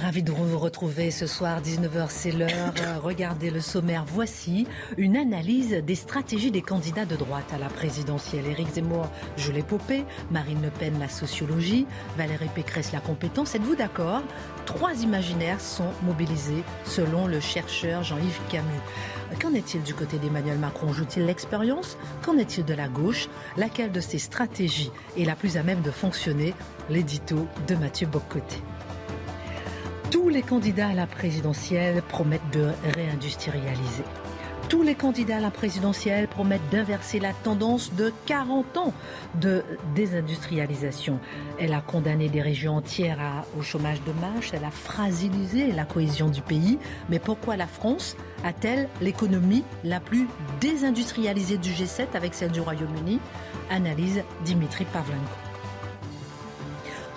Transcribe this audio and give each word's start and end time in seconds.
Ravi 0.00 0.22
de 0.22 0.32
vous 0.32 0.58
retrouver 0.58 1.10
ce 1.10 1.26
soir, 1.26 1.60
19h, 1.60 2.06
c'est 2.08 2.30
l'heure. 2.30 2.72
Regardez 3.02 3.50
le 3.50 3.60
sommaire. 3.60 4.06
Voici 4.06 4.66
une 4.96 5.14
analyse 5.14 5.72
des 5.72 5.94
stratégies 5.94 6.50
des 6.50 6.62
candidats 6.62 7.04
de 7.04 7.16
droite 7.16 7.52
à 7.52 7.58
la 7.58 7.68
présidentielle. 7.68 8.46
Éric 8.46 8.68
Zemmour 8.74 9.10
joue 9.36 9.52
l'épopée, 9.52 10.04
Marine 10.30 10.62
Le 10.62 10.70
Pen 10.70 10.98
la 10.98 11.08
sociologie, 11.08 11.86
Valérie 12.16 12.48
Pécresse 12.54 12.92
la 12.92 13.00
compétence. 13.00 13.54
Êtes-vous 13.54 13.76
d'accord? 13.76 14.22
Trois 14.64 14.94
imaginaires 15.02 15.60
sont 15.60 15.92
mobilisés 16.02 16.64
selon 16.84 17.26
le 17.26 17.40
chercheur 17.40 18.02
Jean-Yves 18.02 18.40
Camus. 18.48 18.80
Qu'en 19.38 19.52
est-il 19.52 19.82
du 19.82 19.92
côté 19.92 20.18
d'Emmanuel 20.18 20.58
Macron? 20.58 20.94
Joue-t-il 20.94 21.26
l'expérience? 21.26 21.98
Qu'en 22.22 22.38
est-il 22.38 22.64
de 22.64 22.74
la 22.74 22.88
gauche? 22.88 23.28
Laquelle 23.58 23.92
de 23.92 24.00
ces 24.00 24.18
stratégies 24.18 24.92
est 25.18 25.26
la 25.26 25.36
plus 25.36 25.58
à 25.58 25.62
même 25.62 25.82
de 25.82 25.90
fonctionner? 25.90 26.54
L'édito 26.88 27.46
de 27.68 27.74
Mathieu 27.74 28.06
Bocoté. 28.06 28.62
Tous 30.10 30.28
les 30.28 30.42
candidats 30.42 30.88
à 30.88 30.94
la 30.94 31.06
présidentielle 31.06 32.02
promettent 32.02 32.50
de 32.52 32.68
réindustrialiser. 32.96 34.02
Tous 34.68 34.82
les 34.82 34.96
candidats 34.96 35.36
à 35.36 35.40
la 35.40 35.52
présidentielle 35.52 36.26
promettent 36.26 36.68
d'inverser 36.72 37.20
la 37.20 37.32
tendance 37.32 37.94
de 37.94 38.12
40 38.26 38.76
ans 38.76 38.92
de 39.40 39.62
désindustrialisation. 39.94 41.20
Elle 41.60 41.72
a 41.74 41.80
condamné 41.80 42.28
des 42.28 42.40
régions 42.40 42.76
entières 42.76 43.44
au 43.56 43.62
chômage 43.62 44.02
de 44.02 44.12
masse, 44.20 44.50
elle 44.52 44.64
a 44.64 44.70
fragilisé 44.70 45.70
la 45.70 45.84
cohésion 45.84 46.28
du 46.28 46.42
pays. 46.42 46.78
Mais 47.08 47.20
pourquoi 47.20 47.56
la 47.56 47.68
France 47.68 48.16
a-t-elle 48.44 48.88
l'économie 49.00 49.64
la 49.84 50.00
plus 50.00 50.26
désindustrialisée 50.60 51.58
du 51.58 51.70
G7 51.70 52.14
avec 52.14 52.34
celle 52.34 52.50
du 52.50 52.60
Royaume-Uni? 52.60 53.20
Analyse 53.70 54.22
Dimitri 54.44 54.84
Pavlenko. 54.86 55.49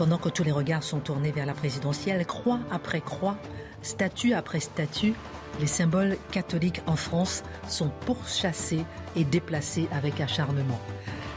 Pendant 0.04 0.18
que 0.18 0.28
tous 0.28 0.44
les 0.44 0.52
regards 0.52 0.84
sont 0.84 1.00
tournés 1.00 1.32
vers 1.32 1.46
la 1.46 1.54
présidentielle, 1.54 2.26
croix 2.26 2.60
après 2.70 3.00
croix, 3.00 3.38
statue 3.82 4.34
après 4.34 4.60
statue, 4.60 5.14
les 5.62 5.66
symboles 5.66 6.18
catholiques 6.30 6.82
en 6.88 6.98
France 6.98 7.42
sont 7.70 7.90
pourchassés 8.06 8.84
et 9.16 9.24
déplacés 9.24 9.88
avec 9.94 10.20
acharnement 10.20 10.82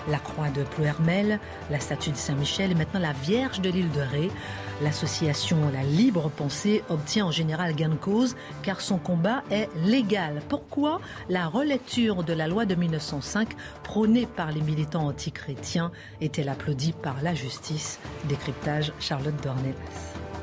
la 0.08 0.18
croix 0.18 0.50
de 0.50 0.64
Plouermel, 0.64 1.38
la 1.70 1.78
statue 1.78 2.10
de 2.10 2.16
Saint-Michel 2.16 2.72
et 2.72 2.74
maintenant 2.74 2.98
la 2.98 3.12
Vierge 3.12 3.60
de 3.60 3.70
l'île 3.70 3.92
de 3.92 4.00
Ré. 4.00 4.30
L'association 4.82 5.56
La 5.72 5.82
Libre 5.82 6.30
Pensée 6.30 6.82
obtient 6.90 7.26
en 7.26 7.30
général 7.30 7.74
gain 7.74 7.88
de 7.88 7.94
cause 7.94 8.36
car 8.62 8.82
son 8.82 8.98
combat 8.98 9.42
est 9.50 9.70
légal. 9.86 10.42
Pourquoi 10.50 11.00
la 11.30 11.46
relecture 11.46 12.22
de 12.22 12.34
la 12.34 12.46
loi 12.46 12.66
de 12.66 12.74
1905 12.74 13.48
prônée 13.82 14.26
par 14.26 14.52
les 14.52 14.60
militants 14.60 15.06
antichrétiens 15.06 15.92
est-elle 16.20 16.50
applaudie 16.50 16.92
par 16.92 17.22
la 17.22 17.34
justice? 17.34 17.98
Décryptage 18.28 18.92
Charlotte 19.00 19.42
Dornelas. 19.42 20.35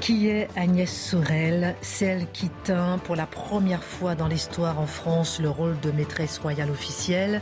Qui 0.00 0.28
est 0.28 0.48
Agnès 0.56 0.90
Sorel, 0.90 1.76
celle 1.82 2.26
qui 2.32 2.48
tint 2.64 2.98
pour 2.98 3.16
la 3.16 3.26
première 3.26 3.84
fois 3.84 4.14
dans 4.14 4.28
l'histoire 4.28 4.80
en 4.80 4.86
France 4.86 5.40
le 5.40 5.50
rôle 5.50 5.78
de 5.80 5.90
maîtresse 5.90 6.38
royale 6.38 6.70
officielle 6.70 7.40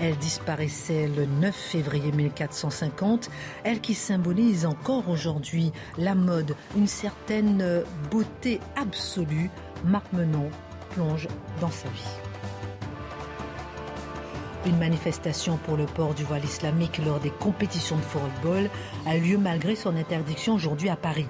elle 0.00 0.16
disparaissait 0.16 1.08
le 1.08 1.26
9 1.26 1.54
février 1.54 2.12
1450, 2.12 3.30
elle 3.64 3.80
qui 3.80 3.94
symbolise 3.94 4.64
encore 4.64 5.08
aujourd'hui 5.08 5.72
la 5.96 6.14
mode, 6.14 6.54
une 6.76 6.86
certaine 6.86 7.82
beauté 8.10 8.60
absolue. 8.76 9.50
Marc 9.84 10.12
Menon 10.12 10.50
plonge 10.90 11.28
dans 11.60 11.70
sa 11.70 11.88
vie. 11.88 12.16
Une 14.66 14.78
manifestation 14.78 15.56
pour 15.56 15.76
le 15.76 15.86
port 15.86 16.14
du 16.14 16.24
voile 16.24 16.44
islamique 16.44 16.98
lors 17.04 17.20
des 17.20 17.30
compétitions 17.30 17.96
de 17.96 18.02
football 18.02 18.68
a 19.06 19.16
lieu 19.16 19.38
malgré 19.38 19.76
son 19.76 19.96
interdiction 19.96 20.54
aujourd'hui 20.54 20.88
à 20.88 20.96
Paris. 20.96 21.28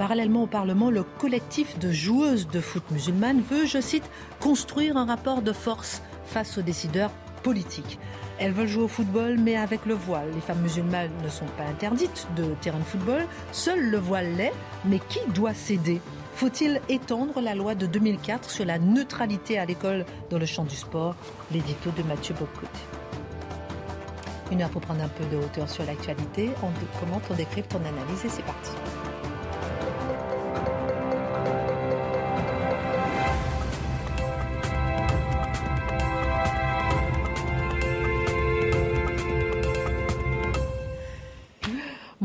Parallèlement 0.00 0.44
au 0.44 0.46
Parlement, 0.46 0.90
le 0.90 1.02
collectif 1.02 1.78
de 1.78 1.92
joueuses 1.92 2.48
de 2.48 2.62
foot 2.62 2.82
musulmanes 2.90 3.42
veut, 3.42 3.66
je 3.66 3.82
cite, 3.82 4.08
construire 4.40 4.96
un 4.96 5.04
rapport 5.04 5.42
de 5.42 5.52
force 5.52 6.00
face 6.24 6.56
aux 6.56 6.62
décideurs 6.62 7.10
politique. 7.42 7.98
Elles 8.38 8.52
veulent 8.52 8.66
jouer 8.66 8.84
au 8.84 8.88
football, 8.88 9.36
mais 9.36 9.56
avec 9.56 9.84
le 9.84 9.92
voile. 9.92 10.30
Les 10.34 10.40
femmes 10.40 10.62
musulmanes 10.62 11.10
ne 11.22 11.28
sont 11.28 11.44
pas 11.58 11.64
interdites 11.64 12.26
de 12.34 12.44
terrain 12.62 12.78
de 12.78 12.84
football, 12.84 13.26
seul 13.52 13.90
le 13.90 13.98
voile 13.98 14.34
l'est, 14.36 14.54
mais 14.86 15.00
qui 15.10 15.20
doit 15.34 15.52
céder? 15.52 16.00
Faut-il 16.32 16.80
étendre 16.88 17.42
la 17.42 17.54
loi 17.54 17.74
de 17.74 17.84
2004 17.84 18.48
sur 18.48 18.64
la 18.64 18.78
neutralité 18.78 19.58
à 19.58 19.66
l'école 19.66 20.06
dans 20.30 20.38
le 20.38 20.46
champ 20.46 20.64
du 20.64 20.76
sport? 20.76 21.14
L'édito 21.52 21.90
de 21.90 22.02
Mathieu 22.04 22.34
Bocoté. 22.36 22.68
Une 24.50 24.62
heure 24.62 24.70
pour 24.70 24.80
prendre 24.80 25.02
un 25.02 25.08
peu 25.08 25.26
de 25.26 25.36
hauteur 25.36 25.68
sur 25.68 25.84
l'actualité. 25.84 26.48
On 26.62 26.98
commente, 26.98 27.22
on 27.30 27.34
décrypte, 27.34 27.74
on 27.74 27.86
analyse 27.86 28.24
et 28.24 28.30
c'est 28.30 28.44
parti. 28.44 28.70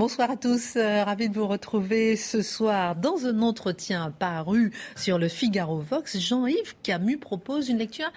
Bonsoir 0.06 0.30
à 0.30 0.38
tous, 0.38 0.76
euh, 0.76 1.04
ravi 1.04 1.30
de 1.30 1.34
vous 1.34 1.48
retrouver 1.48 2.16
ce 2.16 2.44
soir 2.44 2.96
dans 2.96 3.26
un 3.26 3.42
entretien 3.42 4.12
paru 4.12 4.72
sur 4.96 5.18
le 5.18 5.28
Figaro 5.28 5.80
Vox. 5.80 6.20
Jean-Yves 6.20 6.76
Camus 6.84 7.18
propose 7.18 7.70
une 7.70 7.80
lecture 7.80 8.12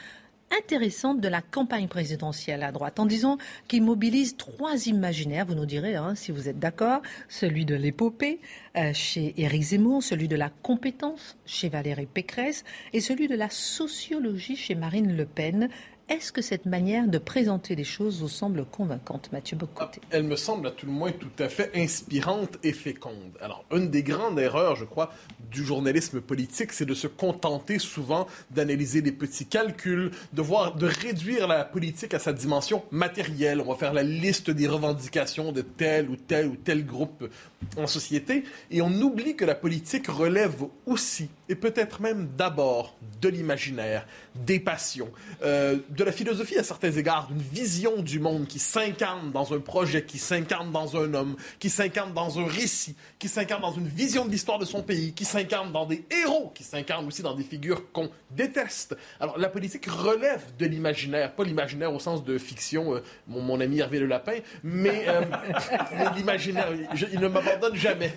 intéressante 0.50 1.18
de 1.22 1.28
la 1.28 1.40
campagne 1.40 1.88
présidentielle 1.88 2.62
à 2.62 2.72
droite 2.72 3.00
en 3.00 3.06
disant 3.06 3.38
qu'il 3.68 3.84
mobilise 3.84 4.36
trois 4.36 4.86
imaginaires, 4.86 5.46
vous 5.46 5.54
nous 5.54 5.64
direz 5.64 5.94
hein, 5.94 6.14
si 6.14 6.30
vous 6.30 6.50
êtes 6.50 6.58
d'accord, 6.58 7.00
celui 7.26 7.64
de 7.64 7.74
l'épopée 7.74 8.40
euh, 8.76 8.92
chez 8.92 9.32
Éric 9.40 9.62
Zemmour, 9.62 10.02
celui 10.02 10.28
de 10.28 10.36
la 10.36 10.50
compétence 10.50 11.38
chez 11.46 11.70
Valérie 11.70 12.04
Pécresse 12.04 12.64
et 12.92 13.00
celui 13.00 13.28
de 13.28 13.34
la 13.34 13.48
sociologie 13.48 14.56
chez 14.56 14.74
Marine 14.74 15.16
Le 15.16 15.24
Pen. 15.24 15.70
Est-ce 16.08 16.32
que 16.32 16.40
cette 16.40 16.64
manière 16.64 17.06
de 17.06 17.18
présenter 17.18 17.74
les 17.74 17.84
choses 17.84 18.20
vous 18.20 18.30
semble 18.30 18.64
convaincante, 18.64 19.30
Mathieu 19.30 19.58
Bocoté? 19.58 20.00
Elle 20.10 20.22
me 20.22 20.36
semble 20.36 20.66
à 20.66 20.70
tout 20.70 20.86
le 20.86 20.92
moins 20.92 21.12
tout 21.12 21.28
à 21.38 21.50
fait 21.50 21.70
inspirante 21.74 22.56
et 22.62 22.72
féconde. 22.72 23.36
Alors, 23.42 23.66
une 23.70 23.90
des 23.90 24.02
grandes 24.02 24.38
erreurs, 24.38 24.74
je 24.74 24.86
crois, 24.86 25.12
du 25.50 25.62
journalisme 25.62 26.22
politique, 26.22 26.72
c'est 26.72 26.86
de 26.86 26.94
se 26.94 27.08
contenter 27.08 27.78
souvent 27.78 28.26
d'analyser 28.50 29.02
les 29.02 29.12
petits 29.12 29.44
calculs, 29.44 30.10
de 30.32 30.40
voir, 30.40 30.76
de 30.76 30.86
réduire 30.86 31.46
la 31.46 31.66
politique 31.66 32.14
à 32.14 32.18
sa 32.18 32.32
dimension 32.32 32.82
matérielle. 32.90 33.60
On 33.60 33.70
va 33.72 33.76
faire 33.76 33.92
la 33.92 34.02
liste 34.02 34.50
des 34.50 34.66
revendications 34.66 35.52
de 35.52 35.60
tel 35.60 36.08
ou 36.08 36.16
tel 36.16 36.46
ou 36.46 36.56
tel 36.56 36.86
groupe 36.86 37.28
en 37.76 37.86
société, 37.86 38.44
et 38.70 38.82
on 38.82 38.92
oublie 39.00 39.36
que 39.36 39.44
la 39.44 39.54
politique 39.54 40.08
relève 40.08 40.64
aussi, 40.86 41.28
et 41.48 41.54
peut-être 41.54 42.00
même 42.00 42.28
d'abord, 42.36 42.96
de 43.20 43.28
l'imaginaire, 43.28 44.06
des 44.34 44.60
passions, 44.60 45.10
euh, 45.42 45.78
de 45.88 46.04
la 46.04 46.12
philosophie 46.12 46.56
à 46.56 46.62
certains 46.62 46.92
égards, 46.92 47.28
d'une 47.28 47.42
vision 47.42 48.00
du 48.00 48.20
monde 48.20 48.46
qui 48.46 48.58
s'incarne 48.58 49.32
dans 49.32 49.52
un 49.52 49.58
projet, 49.58 50.04
qui 50.04 50.18
s'incarne 50.18 50.70
dans 50.70 50.96
un 50.96 51.14
homme, 51.14 51.36
qui 51.58 51.68
s'incarne 51.68 52.14
dans 52.14 52.38
un 52.38 52.46
récit, 52.46 52.96
qui 53.18 53.28
s'incarne 53.28 53.62
dans 53.62 53.72
une 53.72 53.88
vision 53.88 54.24
de 54.24 54.30
l'histoire 54.30 54.58
de 54.58 54.64
son 54.64 54.82
pays, 54.82 55.12
qui 55.12 55.24
s'incarne 55.24 55.72
dans 55.72 55.86
des 55.86 56.04
héros, 56.10 56.52
qui 56.54 56.62
s'incarne 56.62 57.06
aussi 57.06 57.22
dans 57.22 57.34
des 57.34 57.44
figures 57.44 57.90
qu'on 57.92 58.10
déteste. 58.30 58.96
Alors 59.18 59.38
la 59.38 59.48
politique 59.48 59.86
relève 59.86 60.44
de 60.58 60.66
l'imaginaire, 60.66 61.34
pas 61.34 61.44
l'imaginaire 61.44 61.92
au 61.92 61.98
sens 61.98 62.24
de 62.24 62.38
fiction, 62.38 62.94
euh, 62.94 63.02
mon, 63.26 63.58
ami 63.60 63.80
Hervé 63.80 63.98
Le 63.98 64.06
Lapin, 64.06 64.38
mais, 64.62 65.06
euh, 65.08 65.22
l'imaginaire, 66.16 66.68
il 67.12 67.18
ne 67.18 67.28
jamais. 67.74 68.12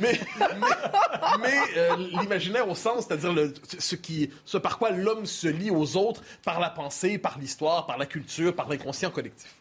mais, 0.00 0.20
mais, 1.40 1.60
l'imaginaire 2.20 2.68
au 2.68 2.74
sens, 2.74 3.06
c'est-à-dire 3.06 3.52
ce, 3.78 3.96
qui, 3.96 4.30
ce 4.44 4.58
par 4.58 4.78
quoi 4.78 4.90
l'homme 4.90 5.26
se 5.26 5.48
lie 5.48 5.70
aux 5.70 5.96
autres 5.96 6.22
par 6.44 6.60
la 6.60 6.70
pensée, 6.70 7.18
par 7.18 7.38
l'histoire, 7.38 7.86
par 7.86 7.98
la 7.98 8.06
culture, 8.06 8.54
par 8.54 8.68
l'inconscient 8.68 9.10
collectif. 9.10 9.54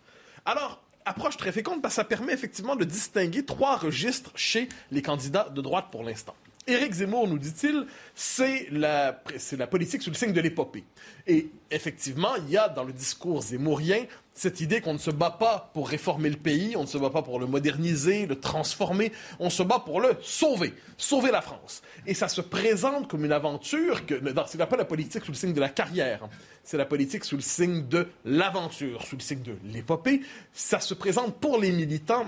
Alors, 0.45 0.81
approche 1.05 1.38
très 1.38 1.51
féconde 1.51 1.81
parce 1.81 1.95
que 1.95 2.01
ça 2.01 2.03
permet 2.03 2.33
effectivement 2.33 2.75
de 2.75 2.83
distinguer 2.83 3.45
trois 3.45 3.77
registres 3.77 4.31
chez 4.35 4.69
les 4.91 5.01
candidats 5.01 5.49
de 5.49 5.61
droite 5.61 5.87
pour 5.91 6.03
l'instant. 6.03 6.35
Éric 6.71 6.94
Zemmour, 6.94 7.27
nous 7.27 7.38
dit-il, 7.38 7.85
c'est 8.15 8.68
la, 8.71 9.21
c'est 9.38 9.57
politique 9.68 10.01
sous 10.01 10.09
le 10.09 10.15
signe 10.15 10.33
de 10.33 10.41
l'épopée. 10.41 10.83
Et 11.27 11.50
effectivement, 11.69 12.35
il 12.35 12.50
y 12.50 12.57
a 12.57 12.69
dans 12.69 12.83
le 12.83 12.94
discours 12.94 13.41
zémourien 13.41 14.06
cette 14.33 14.62
idée 14.62 14.81
qu'on 14.81 14.94
ne 14.94 15.00
se 15.00 15.12
bat 15.12 15.31
pas 15.31 15.69
pour 15.73 15.89
réformer 15.89 16.29
le 16.29 16.38
pays, 16.38 16.75
on 16.75 16.81
ne 16.81 16.88
se 16.88 16.97
bat 16.97 17.09
pas 17.09 17.21
pour 17.21 17.39
le 17.39 17.47
moderniser, 17.47 18.25
le 18.25 18.39
transformer, 18.39 19.12
on 19.39 19.50
se 19.50 19.62
bat 19.62 19.79
pour 19.79 20.00
le 20.00 20.15
sauver, 20.21 20.73
sauver 20.97 21.31
la 21.31 21.41
France. 21.41 21.81
Et 22.07 22.13
ça 22.13 22.27
se 22.27 22.41
présente 22.41 23.07
comme 23.07 23.25
une 23.25 23.33
aventure 23.33 24.06
que, 24.06 24.19
ce 24.47 24.57
n'est 24.57 24.65
pas 24.65 24.77
la 24.77 24.85
politique 24.85 25.25
sous 25.25 25.31
le 25.31 25.38
signe 25.38 25.53
de 25.53 25.59
la 25.59 25.69
carrière, 25.69 26.27
c'est 26.63 26.77
la 26.77 26.85
politique 26.85 27.25
sous 27.25 27.35
le 27.35 27.41
signe 27.41 27.88
de 27.88 28.07
l'aventure, 28.23 29.03
sous 29.03 29.18
le 29.18 29.21
signe 29.21 29.41
de 29.41 29.57
l'épopée. 29.65 30.21
Ça 30.53 30.79
se 30.79 30.94
présente 30.94 31.35
pour 31.35 31.59
les 31.59 31.71
militants 31.71 32.25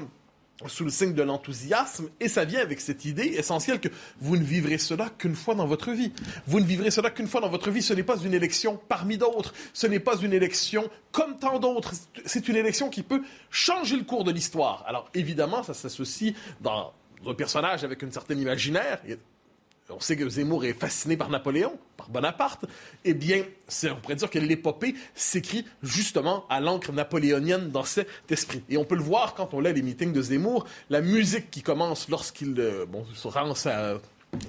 sous 0.70 0.84
le 0.84 0.90
signe 0.90 1.14
de 1.14 1.24
l'enthousiasme, 1.24 2.10
et 2.20 2.28
ça 2.28 2.46
vient 2.46 2.62
avec 2.62 2.82
cette 2.82 3.06
idée 3.06 3.36
essentielle 3.38 3.80
que 3.80 3.90
vous 4.20 4.38
ne 4.38 4.44
vivrez 4.44 4.78
cela 4.78 5.10
qu'une 5.10 5.36
fois 5.36 5.56
dans 5.56 5.68
votre 5.68 5.92
vie. 5.92 6.12
Vous 6.48 6.60
ne 6.60 6.66
vivrez 6.66 6.92
cela 6.92 7.10
qu'une 7.10 7.28
fois 7.28 7.42
dans 7.42 7.50
votre 7.50 7.72
vie. 7.72 7.82
Ce 7.82 7.94
n'est 7.94 8.04
pas 8.04 8.18
une 8.18 8.34
élection 8.34 8.80
parmi 8.88 9.18
d'autres. 9.18 9.54
Ce 9.74 9.88
n'est 9.88 10.00
pas 10.00 10.18
une 10.18 10.34
élection 10.34 10.90
comme 11.12 11.38
tant 11.38 11.60
d'autres. 11.60 11.94
C'est 12.26 12.48
une 12.48 12.56
élection 12.56 12.90
qui 12.90 13.04
peut 13.04 13.24
changer 13.50 13.96
le 13.96 14.04
cours 14.04 14.24
de 14.24 14.32
l'histoire. 14.32 14.84
Alors 14.88 15.10
évidemment, 15.14 15.64
ça 15.64 15.74
s'associe 15.74 16.34
dans 16.62 16.94
un 17.26 17.34
personnage 17.34 17.84
avec 17.84 18.02
une 18.02 18.12
certaine 18.12 18.40
imaginaire 18.40 19.00
on 19.96 20.00
sait 20.00 20.16
que 20.16 20.28
Zemmour 20.28 20.66
est 20.66 20.74
fasciné 20.74 21.18
par 21.18 21.30
Napoléon, 21.30 21.78
par 21.98 22.10
Bonaparte, 22.10 22.66
eh 23.06 23.14
bien, 23.14 23.44
on 23.86 23.96
pourrait 24.02 24.16
dire 24.16 24.30
que 24.30 24.40
l'épopée 24.40 24.96
s'écrit 25.16 25.66
justement 25.82 26.46
à 26.50 26.60
l'encre 26.60 26.92
napoléonienne 26.92 27.70
dans 27.70 27.84
cet 27.84 28.08
esprit. 28.30 28.64
Et 28.70 28.78
on 28.78 28.86
peut 28.86 28.96
le 28.96 29.04
voir 29.04 29.36
quand 29.36 29.54
on 29.54 29.60
lit 29.60 29.74
les 29.74 29.82
meetings 29.82 30.14
de 30.14 30.22
Zemmour, 30.22 30.66
la 30.90 31.02
musique 31.02 31.52
qui 31.52 31.62
commence 31.62 32.10
lorsqu'il 32.10 32.60
euh, 32.60 32.86
se 33.14 33.28
rend 33.28 33.54
à, 33.66 33.96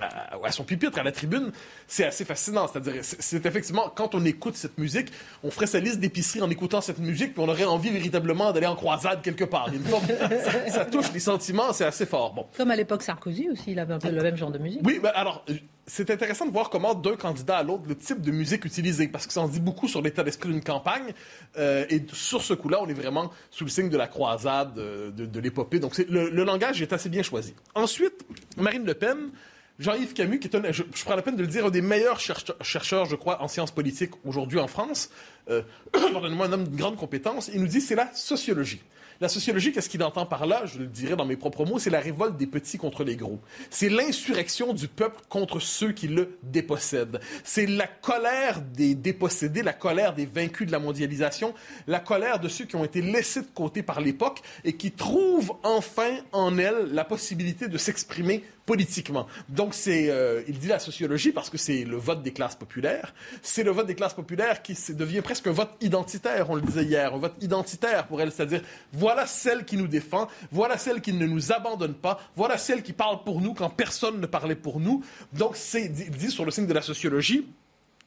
à, 0.01 0.53
son 0.53 0.65
pupitre, 0.65 0.99
à 0.99 1.03
la 1.03 1.13
tribune, 1.13 1.53
c'est 1.87 2.05
assez 2.05 2.25
fascinant. 2.25 2.67
C'est-à-dire, 2.69 3.03
c'est 3.03 3.45
effectivement, 3.47 3.91
quand 3.95 4.15
on 4.15 4.25
écoute 4.25 4.57
cette 4.57 4.79
musique, 4.79 5.09
on 5.43 5.51
ferait 5.51 5.67
sa 5.67 5.81
liste 5.81 6.01
d'épicerie 6.01 6.43
en 6.43 6.51
écoutant 6.51 6.81
cette 6.81 6.99
musique, 6.99 7.35
puis 7.35 7.43
on 7.43 7.49
aurait 7.49 7.65
envie 7.65 7.91
véritablement 7.91 8.53
d'aller 8.53 8.67
en 8.67 8.77
croisade 8.77 9.23
quelque 9.23 9.45
part. 9.45 9.71
ça, 10.69 10.85
touche 10.85 11.13
les 11.13 11.21
sentiments, 11.21 11.73
c'est 11.73 11.85
assez 11.85 12.07
fort. 12.07 12.35
Bon. 12.35 12.47
Comme 12.57 12.71
à 12.71 12.77
l'époque 12.77 13.03
Sarkozy 13.03 13.49
aussi, 13.51 13.73
il 13.73 13.79
avait 13.79 13.95
un 13.95 13.99
peu 13.99 14.11
le 14.11 14.23
même 14.23 14.37
genre 14.37 14.51
de 14.51 14.59
musique. 14.59 14.81
Oui, 14.85 14.99
ben 15.03 15.13
alors, 15.15 15.45
c'est 15.87 16.11
intéressant 16.11 16.47
de 16.47 16.51
voir 16.51 16.71
comment 16.71 16.95
d'un 16.95 17.17
candidat 17.17 17.59
à 17.59 17.63
l'autre, 17.63 17.85
le 17.89 17.97
type 17.97 18.21
de 18.21 18.31
musique 18.31 18.65
utilisé, 18.65 19.09
parce 19.09 19.27
que 19.27 19.33
ça 19.33 19.41
en 19.41 19.49
dit 19.49 19.61
beaucoup 19.61 19.89
sur 19.89 20.03
l'état 20.03 20.23
d'esprit 20.23 20.51
d'une 20.51 20.63
campagne. 20.63 21.13
Euh, 21.59 21.85
et 21.91 22.03
sur 22.13 22.43
ce 22.43 22.55
coup-là, 22.55 22.79
on 22.81 22.89
est 22.89 22.95
vraiment 22.95 23.31
sous 23.51 23.65
le 23.65 23.71
signe 23.71 23.91
de 23.91 23.97
la 23.97 24.07
croisade, 24.07 24.79
euh, 24.79 25.11
de, 25.11 25.41
l'épopée. 25.41 25.81
Donc 25.81 25.97
le, 25.99 26.31
le 26.31 26.45
langage 26.45 26.81
est 26.81 26.93
assez 26.93 27.09
bien 27.09 27.23
choisi. 27.23 27.55
Ensuite, 27.75 28.25
Marine 28.57 28.85
Le 28.85 28.95
Pen, 28.95 29.31
Jean-Yves 29.79 30.13
Camus, 30.13 30.39
qui 30.39 30.49
est 30.49 30.57
un, 30.57 30.73
je, 30.73 30.83
prends 31.05 31.17
la 31.17 31.23
peine 31.23 31.37
de 31.37 31.43
le 31.43 31.49
dire, 31.49 31.67
un 31.67 31.71
des 31.71 31.83
meilleurs 31.83 32.21
chercheurs, 32.21 33.07
je 33.07 33.17
crois, 33.17 33.43
en 33.43 33.49
sciences 33.49 33.73
politiques 33.73 34.13
aujourd'hui 34.25 34.61
en 34.61 34.69
France, 34.69 35.11
euh, 35.51 35.63
pardonnez-moi, 35.93 36.47
un 36.47 36.53
homme 36.53 36.69
de 36.69 36.77
grande 36.77 36.97
compétence, 36.97 37.51
il 37.53 37.61
nous 37.61 37.67
dit 37.67 37.81
c'est 37.81 37.97
la 37.97 38.13
sociologie. 38.15 38.81
La 39.21 39.29
sociologie, 39.29 39.73
qu'est-ce 39.73 39.89
qu'il 39.89 40.03
entend 40.03 40.27
par 40.27 40.45
là? 40.45 40.67
Je 40.67 40.81
le 40.81 40.87
dirais 40.87 41.15
dans 41.15 41.25
mes 41.25 41.37
propres 41.37 41.65
mots, 41.65 41.79
c'est 41.79 41.91
la 41.91 42.01
révolte 42.01 42.37
des 42.37 42.49
petits 42.49 42.79
contre 42.79 43.05
les 43.05 43.15
gros. 43.15 43.41
C'est 43.71 43.89
l'insurrection 43.89 44.73
du 44.73 44.89
peuple 44.89 45.21
contre 45.29 45.61
ceux 45.61 45.93
qui 45.93 46.09
le 46.09 46.37
dépossèdent. 46.43 47.21
C'est 47.45 47.67
la 47.67 47.87
colère 47.87 48.61
des 48.61 48.97
dépossédés, 48.97 49.63
la 49.63 49.73
colère 49.73 50.15
des 50.15 50.27
vaincus 50.27 50.67
de 50.67 50.73
la 50.73 50.81
mondialisation, 50.81 51.55
la 51.87 52.01
colère 52.01 52.41
de 52.41 52.49
ceux 52.49 52.65
qui 52.65 52.75
ont 52.75 52.85
été 52.85 53.03
laissés 53.03 53.43
de 53.43 53.47
côté 53.55 53.85
par 53.85 54.01
l'époque 54.01 54.43
et 54.65 54.73
qui 54.73 54.91
trouvent 54.91 55.55
enfin 55.63 56.19
en 56.33 56.59
elle 56.59 56.93
la 56.93 57.05
possibilité 57.05 57.69
de 57.69 57.79
s'exprimer 57.79 58.43
politiquement. 58.67 59.27
Donc, 59.49 59.75
c'est, 59.75 60.09
euh, 60.11 60.43
il 60.49 60.59
dit 60.59 60.69
la 60.69 60.79
sociologie 60.79 61.33
parce 61.33 61.51
que 61.51 61.59
c'est 61.59 61.85
le 61.85 61.97
vote 61.97 62.23
des 62.23 62.33
classes 62.33 62.55
populaires. 62.55 63.15
C'est 63.43 63.63
le 63.63 63.71
vote 63.71 63.87
des 63.87 63.95
classes 63.95 64.15
populaires 64.15 64.63
qui 64.63 64.77
devient 64.95 65.21
presque 65.21 65.47
un 65.47 65.53
vote 65.53 65.71
identitaire, 65.81 66.49
on 66.51 66.55
le 66.55 66.63
disait 66.63 66.85
hier, 66.85 67.15
un 67.15 67.19
vote 67.19 67.35
identitaire 67.41 68.07
pour 68.07 68.21
elle, 68.21 68.33
c'est-à-dire 68.33 68.63
voilà 68.93 69.27
celle 69.27 69.65
qui 69.65 69.77
nous 69.77 69.89
défend, 69.89 70.29
voilà 70.51 70.79
celle 70.79 71.01
qui 71.01 71.13
ne 71.13 71.27
nous 71.27 71.53
abandonne 71.53 71.95
pas, 71.95 72.21
voilà 72.37 72.59
celle 72.59 72.83
qui 72.83 72.93
parle 72.93 73.23
pour 73.25 73.41
nous 73.41 73.55
quand 73.55 73.71
personne 73.71 74.21
ne 74.21 74.27
parlait 74.27 74.57
pour 74.57 74.81
nous. 74.81 75.05
Donc, 75.33 75.57
c'est, 75.57 75.85
il 75.85 76.11
dit 76.11 76.31
sur 76.31 76.45
le 76.45 76.51
signe 76.51 76.67
de 76.67 76.75
la 76.75 76.83
sociologie, 76.83 77.47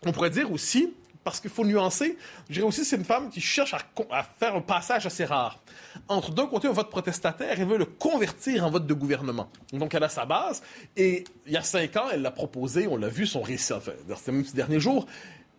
on 0.06 0.12
pourrait 0.12 0.30
dire 0.30 0.52
aussi, 0.52 0.94
parce 1.28 1.42
qu'il 1.42 1.50
faut 1.50 1.66
nuancer, 1.66 2.18
je 2.48 2.54
dirais 2.54 2.66
aussi 2.66 2.86
c'est 2.86 2.96
une 2.96 3.04
femme 3.04 3.30
qui 3.30 3.42
cherche 3.42 3.74
à, 3.74 4.24
faire 4.40 4.56
un 4.56 4.62
passage 4.62 5.06
assez 5.06 5.26
rare. 5.26 5.60
Entre 6.08 6.32
d'un 6.32 6.46
côté 6.46 6.70
un 6.70 6.72
vote 6.72 6.90
protestataire 6.90 7.60
et 7.60 7.66
veut 7.66 7.78
le 7.78 7.84
convertir 7.84 8.64
en 8.66 8.70
vote 8.70 8.88
de 8.88 8.94
gouvernement. 8.94 9.50
Donc 9.74 9.94
elle 9.94 10.06
a 10.06 10.08
sa 10.08 10.24
base 10.26 10.64
et 10.96 11.26
il 11.46 11.52
y 11.52 11.58
a 11.58 11.64
cinq 11.64 11.98
ans, 11.98 12.06
elle 12.14 12.22
l'a 12.22 12.32
proposé, 12.32 12.88
on 12.88 12.96
l'a 12.96 13.10
vu 13.10 13.28
son 13.28 13.42
récit, 13.42 13.74
enfin, 13.74 13.92
ces 14.16 14.54
derniers 14.54 14.80
jours, 14.80 15.06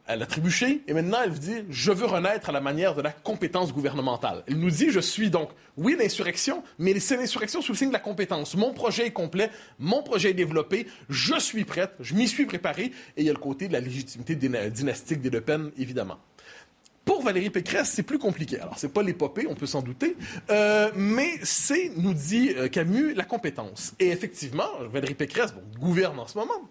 elle 0.08 0.22
a 0.22 0.26
trébuché 0.26 0.82
et 0.88 0.94
maintenant 0.94 1.18
elle 1.22 1.32
dit 1.32 1.64
je 1.70 1.92
veux 1.92 2.06
renaître 2.06 2.48
à 2.48 2.52
la 2.52 2.60
manière 2.60 2.94
de 2.94 3.02
la 3.02 3.12
compétence 3.12 3.72
gouvernementale. 3.72 4.42
Elle 4.48 4.58
nous 4.58 4.70
dit 4.70 4.90
je 4.90 5.00
suis 5.00 5.30
donc 5.30 5.50
oui 5.76 5.96
l'insurrection, 5.98 6.64
mais 6.78 6.98
c'est 6.98 7.16
l'insurrection 7.16 7.62
sous 7.62 7.72
le 7.72 7.78
signe 7.78 7.88
de 7.88 7.92
la 7.92 8.00
compétence. 8.00 8.56
Mon 8.56 8.72
projet 8.72 9.06
est 9.06 9.12
complet, 9.12 9.50
mon 9.78 10.02
projet 10.02 10.30
est 10.30 10.34
développé, 10.34 10.86
je 11.08 11.38
suis 11.38 11.64
prête, 11.64 11.92
je 12.00 12.14
m'y 12.14 12.26
suis 12.26 12.46
préparé 12.46 12.84
et 12.84 12.92
il 13.18 13.24
y 13.24 13.30
a 13.30 13.34
le 13.34 13.38
côté 13.38 13.68
de 13.68 13.74
la 13.74 13.80
légitimité 13.80 14.34
dynastique 14.34 15.20
des 15.20 15.30
Le 15.30 15.42
Pen 15.42 15.70
évidemment. 15.78 16.18
Pour 17.04 17.22
Valérie 17.22 17.48
Pécresse, 17.48 17.90
c'est 17.90 18.02
plus 18.02 18.18
compliqué. 18.18 18.60
Alors, 18.60 18.74
c'est 18.76 18.92
pas 18.92 19.02
l'épopée, 19.02 19.46
on 19.48 19.54
peut 19.54 19.64
s'en 19.64 19.80
douter, 19.80 20.14
euh, 20.50 20.90
mais 20.94 21.30
c'est, 21.42 21.90
nous 21.96 22.12
dit 22.12 22.52
euh, 22.54 22.68
Camus, 22.68 23.14
la 23.14 23.24
compétence. 23.24 23.94
Et 23.98 24.08
effectivement, 24.08 24.68
Valérie 24.92 25.14
Pécresse 25.14 25.54
gouverne 25.80 26.18
en 26.18 26.26
ce 26.26 26.36
moment 26.36 26.68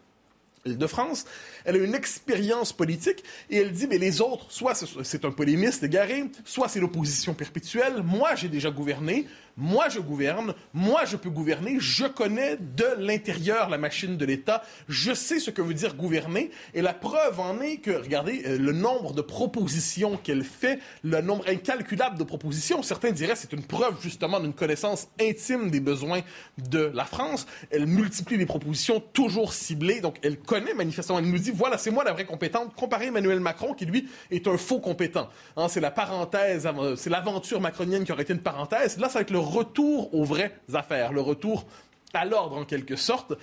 de 0.75 0.87
France. 0.87 1.25
Elle 1.65 1.75
a 1.75 1.79
une 1.79 1.95
expérience 1.95 2.73
politique 2.73 3.23
et 3.49 3.57
elle 3.57 3.71
dit, 3.71 3.87
mais 3.87 3.97
les 3.97 4.21
autres, 4.21 4.47
soit 4.49 4.73
c'est 5.03 5.25
un 5.25 5.31
polémiste 5.31 5.83
égaré, 5.83 6.25
soit 6.43 6.67
c'est 6.67 6.79
l'opposition 6.79 7.33
perpétuelle. 7.33 8.03
Moi, 8.03 8.35
j'ai 8.35 8.49
déjà 8.49 8.71
gouverné. 8.71 9.27
Moi, 9.59 9.89
je 9.89 9.99
gouverne. 9.99 10.53
Moi, 10.73 11.05
je 11.05 11.17
peux 11.17 11.31
gouverner. 11.31 11.77
Je 11.79 12.05
connais 12.05 12.57
de 12.57 12.85
l'intérieur 12.99 13.69
la 13.69 13.79
machine 13.79 14.15
de 14.15 14.23
l'État. 14.23 14.63
Je 14.87 15.13
sais 15.13 15.39
ce 15.39 15.49
que 15.49 15.63
veut 15.63 15.73
dire 15.73 15.95
gouverner. 15.95 16.51
Et 16.75 16.83
la 16.83 16.93
preuve 16.93 17.39
en 17.39 17.59
est 17.59 17.77
que, 17.77 17.89
regardez, 17.89 18.43
euh, 18.45 18.59
le 18.59 18.71
nombre 18.71 19.13
de 19.13 19.21
propositions 19.21 20.17
qu'elle 20.17 20.43
fait, 20.43 20.79
le 21.03 21.21
nombre 21.21 21.43
incalculable 21.47 22.19
de 22.19 22.23
propositions, 22.23 22.83
certains 22.83 23.09
diraient 23.09 23.35
c'est 23.35 23.51
une 23.51 23.63
preuve 23.63 23.95
justement 23.99 24.39
d'une 24.39 24.53
connaissance 24.53 25.07
intime 25.19 25.71
des 25.71 25.79
besoins 25.79 26.21
de 26.69 26.91
la 26.93 27.05
France. 27.05 27.47
Elle 27.71 27.87
multiplie 27.87 28.37
les 28.37 28.45
propositions 28.45 28.99
toujours 28.99 29.53
ciblées. 29.53 30.01
Donc, 30.01 30.17
elle 30.21 30.37
connaît 30.37 30.56
manifestement. 30.75 31.19
Elle 31.19 31.29
nous 31.29 31.37
dit, 31.37 31.51
voilà, 31.51 31.77
c'est 31.77 31.91
moi 31.91 32.03
la 32.03 32.13
vraie 32.13 32.25
compétente. 32.25 32.73
Comparé 32.75 33.07
Emmanuel 33.07 33.39
Macron, 33.39 33.73
qui 33.73 33.85
lui 33.85 34.07
est 34.31 34.47
un 34.47 34.57
faux 34.57 34.79
compétent. 34.79 35.29
Hein, 35.55 35.67
c'est 35.69 35.79
la 35.79 35.91
parenthèse, 35.91 36.67
c'est 36.95 37.09
l'aventure 37.09 37.61
macronienne 37.61 38.03
qui 38.03 38.11
aurait 38.11 38.23
été 38.23 38.33
une 38.33 38.41
parenthèse. 38.41 38.97
Là, 38.97 39.09
ça 39.09 39.19
va 39.19 39.21
être 39.21 39.31
le 39.31 39.39
retour 39.39 40.13
aux 40.13 40.23
vraies 40.23 40.53
affaires, 40.73 41.13
le 41.13 41.21
retour 41.21 41.65
à 42.13 42.25
l'ordre 42.25 42.57
en 42.57 42.65
quelque 42.65 42.95
sorte. 42.95 43.33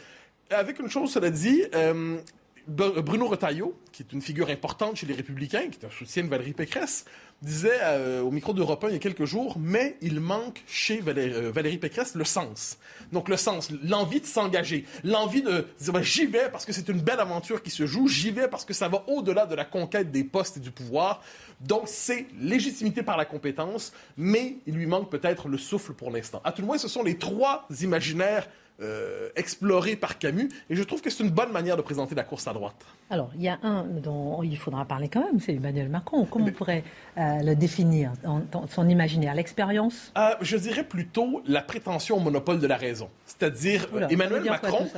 Avec 0.50 0.78
une 0.78 0.88
chose, 0.88 1.12
cela 1.12 1.30
dit, 1.30 1.62
euh, 1.74 2.18
Bruno 2.66 3.28
Retailleau, 3.28 3.78
qui 3.92 4.02
est 4.02 4.12
une 4.12 4.22
figure 4.22 4.48
importante 4.48 4.96
chez 4.96 5.06
les 5.06 5.14
Républicains, 5.14 5.68
qui 5.68 5.78
est 5.80 5.86
un 5.86 5.90
soutien 5.90 6.24
de 6.24 6.28
Valérie 6.28 6.52
Pécresse, 6.52 7.04
disait 7.42 7.78
euh, 7.82 8.22
au 8.22 8.30
micro 8.30 8.52
d'Europe 8.52 8.82
1 8.84 8.88
il 8.88 8.92
y 8.94 8.96
a 8.96 8.98
quelques 8.98 9.24
jours, 9.24 9.56
mais 9.58 9.96
il 10.00 10.20
manque 10.20 10.62
chez 10.66 11.02
euh, 11.06 11.50
Valérie, 11.52 11.78
Pécresse 11.78 12.14
le 12.14 12.24
sens. 12.24 12.78
Donc 13.12 13.28
le 13.28 13.36
sens, 13.36 13.70
l'envie 13.82 14.20
de 14.20 14.26
s'engager, 14.26 14.86
l'envie 15.02 15.42
de 15.42 15.66
dire 15.78 15.92
ben, 15.92 16.02
j'y 16.02 16.26
vais 16.26 16.48
parce 16.50 16.64
que 16.64 16.72
c'est 16.72 16.88
une 16.88 17.00
belle 17.00 17.20
aventure 17.20 17.62
qui 17.62 17.70
se 17.70 17.86
joue, 17.86 18.08
j'y 18.08 18.30
vais 18.30 18.48
parce 18.48 18.64
que 18.64 18.72
ça 18.72 18.88
va 18.88 19.04
au-delà 19.08 19.46
de 19.46 19.54
la 19.54 19.64
conquête 19.64 20.10
des 20.10 20.24
postes 20.24 20.56
et 20.56 20.60
du 20.60 20.70
pouvoir. 20.70 21.22
Donc 21.60 21.82
c'est 21.86 22.26
légitimité 22.40 23.02
par 23.02 23.16
la 23.16 23.26
compétence, 23.26 23.92
mais 24.16 24.56
il 24.66 24.74
lui 24.74 24.86
manque 24.86 25.10
peut-être 25.10 25.48
le 25.48 25.58
souffle 25.58 25.92
pour 25.92 26.10
l'instant. 26.10 26.40
À 26.44 26.52
tout 26.52 26.62
le 26.62 26.66
moins, 26.66 26.78
ce 26.78 26.88
sont 26.88 27.02
les 27.02 27.18
trois 27.18 27.68
imaginaires 27.82 28.48
euh, 28.82 29.28
exploré 29.36 29.94
par 29.94 30.18
Camus. 30.18 30.48
Et 30.68 30.74
je 30.74 30.82
trouve 30.82 31.00
que 31.00 31.08
c'est 31.08 31.22
une 31.22 31.30
bonne 31.30 31.52
manière 31.52 31.76
de 31.76 31.82
présenter 31.82 32.16
la 32.16 32.24
course 32.24 32.48
à 32.48 32.52
droite. 32.52 32.74
Alors, 33.08 33.30
il 33.36 33.42
y 33.42 33.48
a 33.48 33.58
un 33.62 33.84
dont 33.84 34.42
il 34.42 34.56
faudra 34.58 34.84
parler 34.84 35.08
quand 35.08 35.20
même, 35.20 35.38
c'est 35.38 35.54
Emmanuel 35.54 35.88
Macron. 35.88 36.26
Comment 36.26 36.46
on 36.46 36.50
pourrait 36.50 36.82
euh, 37.16 37.42
le 37.42 37.54
définir, 37.54 38.12
dans, 38.24 38.66
son 38.66 38.88
imaginaire? 38.88 39.34
L'expérience? 39.34 40.12
Euh, 40.18 40.34
Je 40.40 40.56
dirais 40.56 40.82
plutôt 40.82 41.40
la 41.46 41.62
prétention 41.62 42.16
au 42.16 42.20
monopole 42.20 42.58
de 42.58 42.66
la 42.66 42.76
raison. 42.76 43.08
C'est-à-dire, 43.26 43.86
Emmanuel 44.10 44.42
Macron 44.42 44.88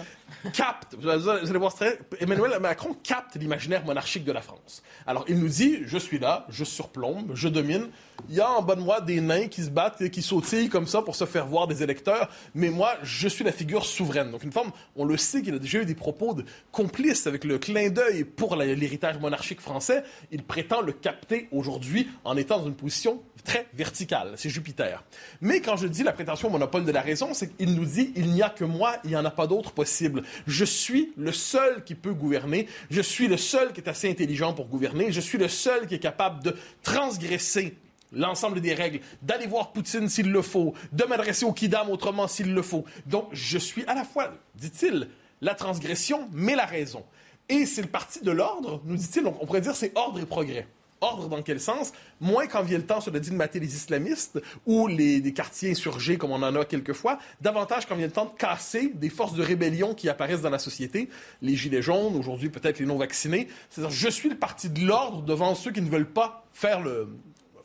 capte, 0.52 0.94
vous 0.98 1.08
allez 1.08 1.58
voir, 1.58 1.74
Emmanuel 2.20 2.58
Macron 2.60 2.94
capte 3.02 3.36
l'imaginaire 3.36 3.84
monarchique 3.84 4.24
de 4.24 4.32
la 4.32 4.40
France. 4.40 4.82
Alors, 5.06 5.24
il 5.28 5.38
nous 5.38 5.48
dit, 5.48 5.80
je 5.84 5.98
suis 5.98 6.18
là, 6.18 6.46
je 6.48 6.64
surplombe, 6.64 7.32
je 7.34 7.48
domine. 7.48 7.88
Il 8.28 8.34
y 8.34 8.40
a 8.40 8.50
en 8.50 8.62
bas 8.62 8.74
de 8.76 8.80
moi 8.80 9.00
des 9.00 9.20
nains 9.20 9.48
qui 9.48 9.62
se 9.62 9.70
battent 9.70 10.00
et 10.00 10.10
qui 10.10 10.22
sautillent 10.22 10.68
comme 10.68 10.86
ça 10.86 11.02
pour 11.02 11.16
se 11.16 11.26
faire 11.26 11.46
voir 11.46 11.66
des 11.66 11.82
électeurs, 11.82 12.30
mais 12.54 12.70
moi, 12.70 12.94
je 13.02 13.28
suis 13.28 13.44
la 13.44 13.52
figure 13.52 13.84
souveraine. 13.84 14.30
Donc, 14.30 14.42
une 14.42 14.52
forme, 14.52 14.72
on 14.96 15.04
le 15.04 15.16
sait 15.16 15.42
qu'il 15.42 15.54
a 15.54 15.58
déjà 15.58 15.80
eu 15.80 15.84
des 15.84 15.94
propos 15.94 16.34
de 16.34 16.44
complices 16.72 17.26
avec 17.26 17.44
le 17.44 17.58
clin 17.58 17.90
d'œil 17.90 18.24
pour 18.24 18.56
l'héritage 18.56 19.18
monarchique 19.18 19.60
français. 19.60 20.02
Il 20.30 20.42
prétend 20.42 20.80
le 20.80 20.92
capter 20.92 21.48
aujourd'hui 21.52 22.08
en 22.24 22.36
étant 22.36 22.58
dans 22.58 22.66
une 22.66 22.74
position 22.74 23.22
très 23.44 23.66
verticale. 23.74 24.32
C'est 24.36 24.50
Jupiter. 24.50 25.04
Mais 25.40 25.60
quand 25.60 25.76
je 25.76 25.86
dis 25.86 26.02
la 26.02 26.12
prétention 26.12 26.48
au 26.48 26.50
monopole 26.50 26.84
de 26.84 26.92
la 26.92 27.00
raison, 27.00 27.32
c'est 27.32 27.56
qu'il 27.56 27.74
nous 27.74 27.84
dit, 27.84 28.12
il 28.16 28.30
n'y 28.30 28.42
a 28.42 28.50
que 28.50 28.64
moi, 28.64 28.96
il 29.04 29.10
n'y 29.10 29.16
en 29.16 29.24
a 29.24 29.30
pas 29.30 29.46
d'autre 29.46 29.72
possible. 29.72 30.15
Je 30.46 30.64
suis 30.64 31.12
le 31.16 31.32
seul 31.32 31.84
qui 31.84 31.94
peut 31.94 32.14
gouverner. 32.14 32.68
Je 32.90 33.00
suis 33.00 33.28
le 33.28 33.36
seul 33.36 33.72
qui 33.72 33.80
est 33.80 33.88
assez 33.88 34.10
intelligent 34.10 34.52
pour 34.52 34.66
gouverner. 34.66 35.12
Je 35.12 35.20
suis 35.20 35.38
le 35.38 35.48
seul 35.48 35.86
qui 35.86 35.94
est 35.94 36.00
capable 36.00 36.42
de 36.42 36.56
transgresser 36.82 37.76
l'ensemble 38.12 38.60
des 38.60 38.74
règles, 38.74 39.00
d'aller 39.22 39.46
voir 39.46 39.72
Poutine 39.72 40.08
s'il 40.08 40.30
le 40.30 40.42
faut, 40.42 40.74
de 40.92 41.04
m'adresser 41.04 41.44
au 41.44 41.52
Kidam 41.52 41.90
autrement 41.90 42.28
s'il 42.28 42.54
le 42.54 42.62
faut. 42.62 42.84
Donc, 43.06 43.28
je 43.32 43.58
suis 43.58 43.84
à 43.86 43.94
la 43.94 44.04
fois, 44.04 44.32
dit-il, 44.54 45.08
la 45.40 45.54
transgression, 45.54 46.28
mais 46.32 46.54
la 46.54 46.66
raison. 46.66 47.04
Et 47.48 47.66
c'est 47.66 47.82
le 47.82 47.88
parti 47.88 48.22
de 48.22 48.30
l'ordre, 48.30 48.80
nous 48.84 48.96
dit-il, 48.96 49.26
on 49.26 49.32
pourrait 49.32 49.60
dire 49.60 49.76
c'est 49.76 49.92
ordre 49.96 50.20
et 50.20 50.26
progrès. 50.26 50.66
Ordre 51.00 51.28
dans 51.28 51.42
quel 51.42 51.60
sens? 51.60 51.92
Moins 52.20 52.46
quand 52.46 52.62
vient 52.62 52.78
le 52.78 52.86
temps, 52.86 53.00
cela 53.00 53.20
dit, 53.20 53.30
de 53.30 53.34
mater 53.34 53.60
les 53.60 53.74
islamistes 53.74 54.40
ou 54.64 54.86
les, 54.86 55.20
quartiers 55.32 55.70
insurgés, 55.70 56.16
comme 56.16 56.32
on 56.32 56.42
en 56.42 56.54
a 56.56 56.64
quelquefois. 56.64 57.18
Davantage 57.40 57.86
quand 57.86 57.96
vient 57.96 58.06
le 58.06 58.12
temps 58.12 58.24
de 58.24 58.38
casser 58.38 58.92
des 58.94 59.10
forces 59.10 59.34
de 59.34 59.42
rébellion 59.42 59.94
qui 59.94 60.08
apparaissent 60.08 60.40
dans 60.40 60.50
la 60.50 60.58
société. 60.58 61.10
Les 61.42 61.54
gilets 61.54 61.82
jaunes, 61.82 62.16
aujourd'hui 62.16 62.48
peut-être 62.48 62.78
les 62.78 62.86
non-vaccinés. 62.86 63.48
C'est-à-dire, 63.68 63.94
je 63.94 64.08
suis 64.08 64.30
le 64.30 64.36
parti 64.36 64.70
de 64.70 64.86
l'ordre 64.86 65.22
devant 65.22 65.54
ceux 65.54 65.70
qui 65.70 65.82
ne 65.82 65.90
veulent 65.90 66.10
pas 66.10 66.46
faire 66.52 66.80
le, 66.80 67.08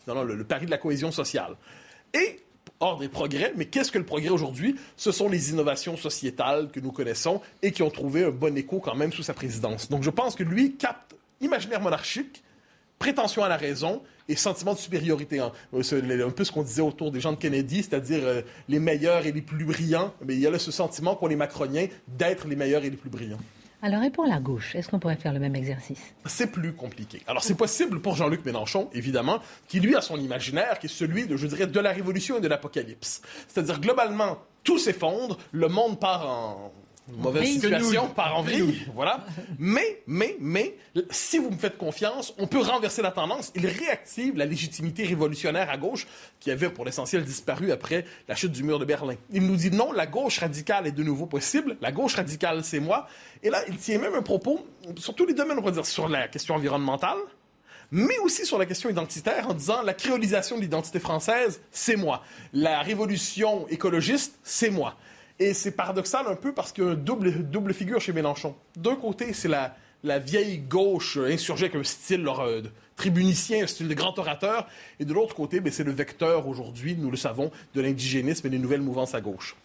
le, 0.07 0.43
pari 0.43 0.65
de 0.65 0.71
la 0.71 0.77
cohésion 0.77 1.11
sociale. 1.11 1.55
Et 2.13 2.41
ordre 2.81 3.03
et 3.03 3.09
progrès, 3.09 3.53
mais 3.55 3.65
qu'est-ce 3.65 3.91
que 3.91 3.99
le 3.99 4.05
progrès 4.05 4.29
aujourd'hui? 4.29 4.75
Ce 4.97 5.11
sont 5.11 5.29
les 5.29 5.51
innovations 5.51 5.95
sociétales 5.95 6.69
que 6.71 6.79
nous 6.79 6.91
connaissons 6.91 7.41
et 7.61 7.71
qui 7.71 7.83
ont 7.83 7.89
trouvé 7.89 8.25
un 8.25 8.31
bon 8.31 8.57
écho 8.57 8.79
quand 8.79 8.95
même 8.95 9.13
sous 9.13 9.23
sa 9.23 9.33
présidence. 9.33 9.89
Donc 9.89 10.03
je 10.03 10.09
pense 10.09 10.35
que 10.35 10.43
lui 10.43 10.75
capte 10.75 11.15
imaginaire 11.39 11.81
monarchique, 11.81 12.43
prétention 13.01 13.43
à 13.43 13.49
la 13.49 13.57
raison 13.57 14.03
et 14.29 14.35
sentiment 14.35 14.73
de 14.73 14.77
supériorité. 14.77 15.39
Hein. 15.39 15.51
C'est 15.81 16.21
un 16.21 16.29
peu 16.29 16.43
ce 16.43 16.51
qu'on 16.51 16.61
disait 16.61 16.83
autour 16.83 17.11
des 17.11 17.19
gens 17.19 17.31
de 17.31 17.37
Kennedy, 17.37 17.81
c'est-à-dire 17.81 18.19
euh, 18.23 18.41
les 18.69 18.77
meilleurs 18.77 19.25
et 19.25 19.31
les 19.31 19.41
plus 19.41 19.65
brillants. 19.65 20.13
Mais 20.23 20.35
il 20.35 20.39
y 20.39 20.45
a 20.45 20.51
là 20.51 20.59
ce 20.59 20.71
sentiment 20.71 21.15
qu'ont 21.15 21.25
les 21.25 21.35
macroniens 21.35 21.87
d'être 22.07 22.47
les 22.47 22.55
meilleurs 22.55 22.83
et 22.83 22.91
les 22.91 22.97
plus 22.97 23.09
brillants. 23.09 23.39
Alors, 23.81 24.03
et 24.03 24.11
pour 24.11 24.27
la 24.27 24.39
gauche, 24.39 24.75
est-ce 24.75 24.87
qu'on 24.87 24.99
pourrait 24.99 25.15
faire 25.15 25.33
le 25.33 25.39
même 25.39 25.55
exercice? 25.55 26.13
C'est 26.27 26.51
plus 26.51 26.73
compliqué. 26.73 27.23
Alors, 27.25 27.43
c'est 27.43 27.55
possible 27.55 27.99
pour 28.01 28.15
Jean-Luc 28.15 28.45
Mélenchon, 28.45 28.87
évidemment, 28.93 29.39
qui 29.67 29.79
lui 29.79 29.95
a 29.95 30.01
son 30.01 30.19
imaginaire, 30.19 30.77
qui 30.77 30.85
est 30.85 30.89
celui, 30.89 31.25
de, 31.25 31.35
je 31.37 31.47
dirais, 31.47 31.65
de 31.65 31.79
la 31.79 31.91
révolution 31.91 32.37
et 32.37 32.41
de 32.41 32.47
l'apocalypse. 32.47 33.23
C'est-à-dire, 33.47 33.81
globalement, 33.81 34.37
tout 34.63 34.77
s'effondre, 34.77 35.39
le 35.51 35.67
monde 35.67 35.99
part 35.99 36.29
en, 36.29 36.71
mauvaise 37.17 37.47
situation, 37.47 38.07
par 38.09 38.37
en 38.37 38.41
vrille, 38.41 38.85
voilà. 38.95 39.25
Mais, 39.59 40.01
mais, 40.07 40.35
mais, 40.39 40.75
si 41.09 41.37
vous 41.37 41.49
me 41.49 41.57
faites 41.57 41.77
confiance, 41.77 42.33
on 42.37 42.47
peut 42.47 42.61
renverser 42.61 43.01
la 43.01 43.11
tendance. 43.11 43.51
Il 43.55 43.65
réactive 43.67 44.37
la 44.37 44.45
légitimité 44.45 45.05
révolutionnaire 45.05 45.69
à 45.69 45.77
gauche 45.77 46.07
qui 46.39 46.51
avait 46.51 46.69
pour 46.69 46.85
l'essentiel 46.85 47.23
disparu 47.23 47.71
après 47.71 48.05
la 48.27 48.35
chute 48.35 48.51
du 48.51 48.63
mur 48.63 48.79
de 48.79 48.85
Berlin. 48.85 49.15
Il 49.31 49.45
nous 49.47 49.55
dit 49.55 49.71
non, 49.71 49.91
la 49.91 50.07
gauche 50.07 50.39
radicale 50.39 50.87
est 50.87 50.91
de 50.91 51.03
nouveau 51.03 51.25
possible. 51.25 51.77
La 51.81 51.91
gauche 51.91 52.15
radicale, 52.15 52.63
c'est 52.63 52.79
moi. 52.79 53.07
Et 53.43 53.49
là, 53.49 53.61
il 53.67 53.77
tient 53.77 53.99
même 53.99 54.15
un 54.15 54.21
propos 54.21 54.65
sur 54.97 55.15
tous 55.15 55.25
les 55.25 55.33
domaines, 55.33 55.57
on 55.59 55.63
va 55.63 55.71
dire, 55.71 55.85
sur 55.85 56.09
la 56.09 56.27
question 56.27 56.55
environnementale, 56.55 57.17
mais 57.91 58.17
aussi 58.19 58.45
sur 58.45 58.57
la 58.57 58.65
question 58.65 58.89
identitaire 58.89 59.49
en 59.49 59.53
disant 59.53 59.81
la 59.81 59.93
créolisation 59.93 60.55
de 60.55 60.61
l'identité 60.61 60.99
française, 60.99 61.61
c'est 61.71 61.97
moi. 61.97 62.23
La 62.53 62.81
révolution 62.81 63.67
écologiste, 63.67 64.39
c'est 64.43 64.69
moi. 64.69 64.95
Et 65.41 65.55
c'est 65.55 65.71
paradoxal 65.71 66.27
un 66.27 66.35
peu 66.35 66.53
parce 66.53 66.71
qu'il 66.71 66.83
y 66.83 66.87
a 66.87 66.91
une 66.91 67.03
double, 67.03 67.49
double 67.49 67.73
figure 67.73 67.99
chez 67.99 68.13
Mélenchon. 68.13 68.53
D'un 68.77 68.95
côté, 68.95 69.33
c'est 69.33 69.47
la, 69.47 69.75
la 70.03 70.19
vieille 70.19 70.59
gauche 70.59 71.17
insurgée 71.17 71.65
avec 71.65 71.77
un 71.77 71.83
style 71.83 72.27
euh, 72.27 72.61
tribunicien, 72.95 73.63
un 73.63 73.67
style 73.67 73.87
de 73.87 73.93
grand 73.95 74.19
orateur. 74.19 74.67
Et 74.99 75.05
de 75.05 75.11
l'autre 75.15 75.33
côté, 75.33 75.59
ben, 75.59 75.73
c'est 75.73 75.83
le 75.83 75.93
vecteur 75.93 76.47
aujourd'hui, 76.47 76.95
nous 76.95 77.09
le 77.09 77.17
savons, 77.17 77.49
de 77.73 77.81
l'indigénisme 77.81 78.45
et 78.45 78.49
des 78.51 78.59
nouvelles 78.59 78.83
mouvances 78.83 79.15
à 79.15 79.19
gauche. 79.19 79.55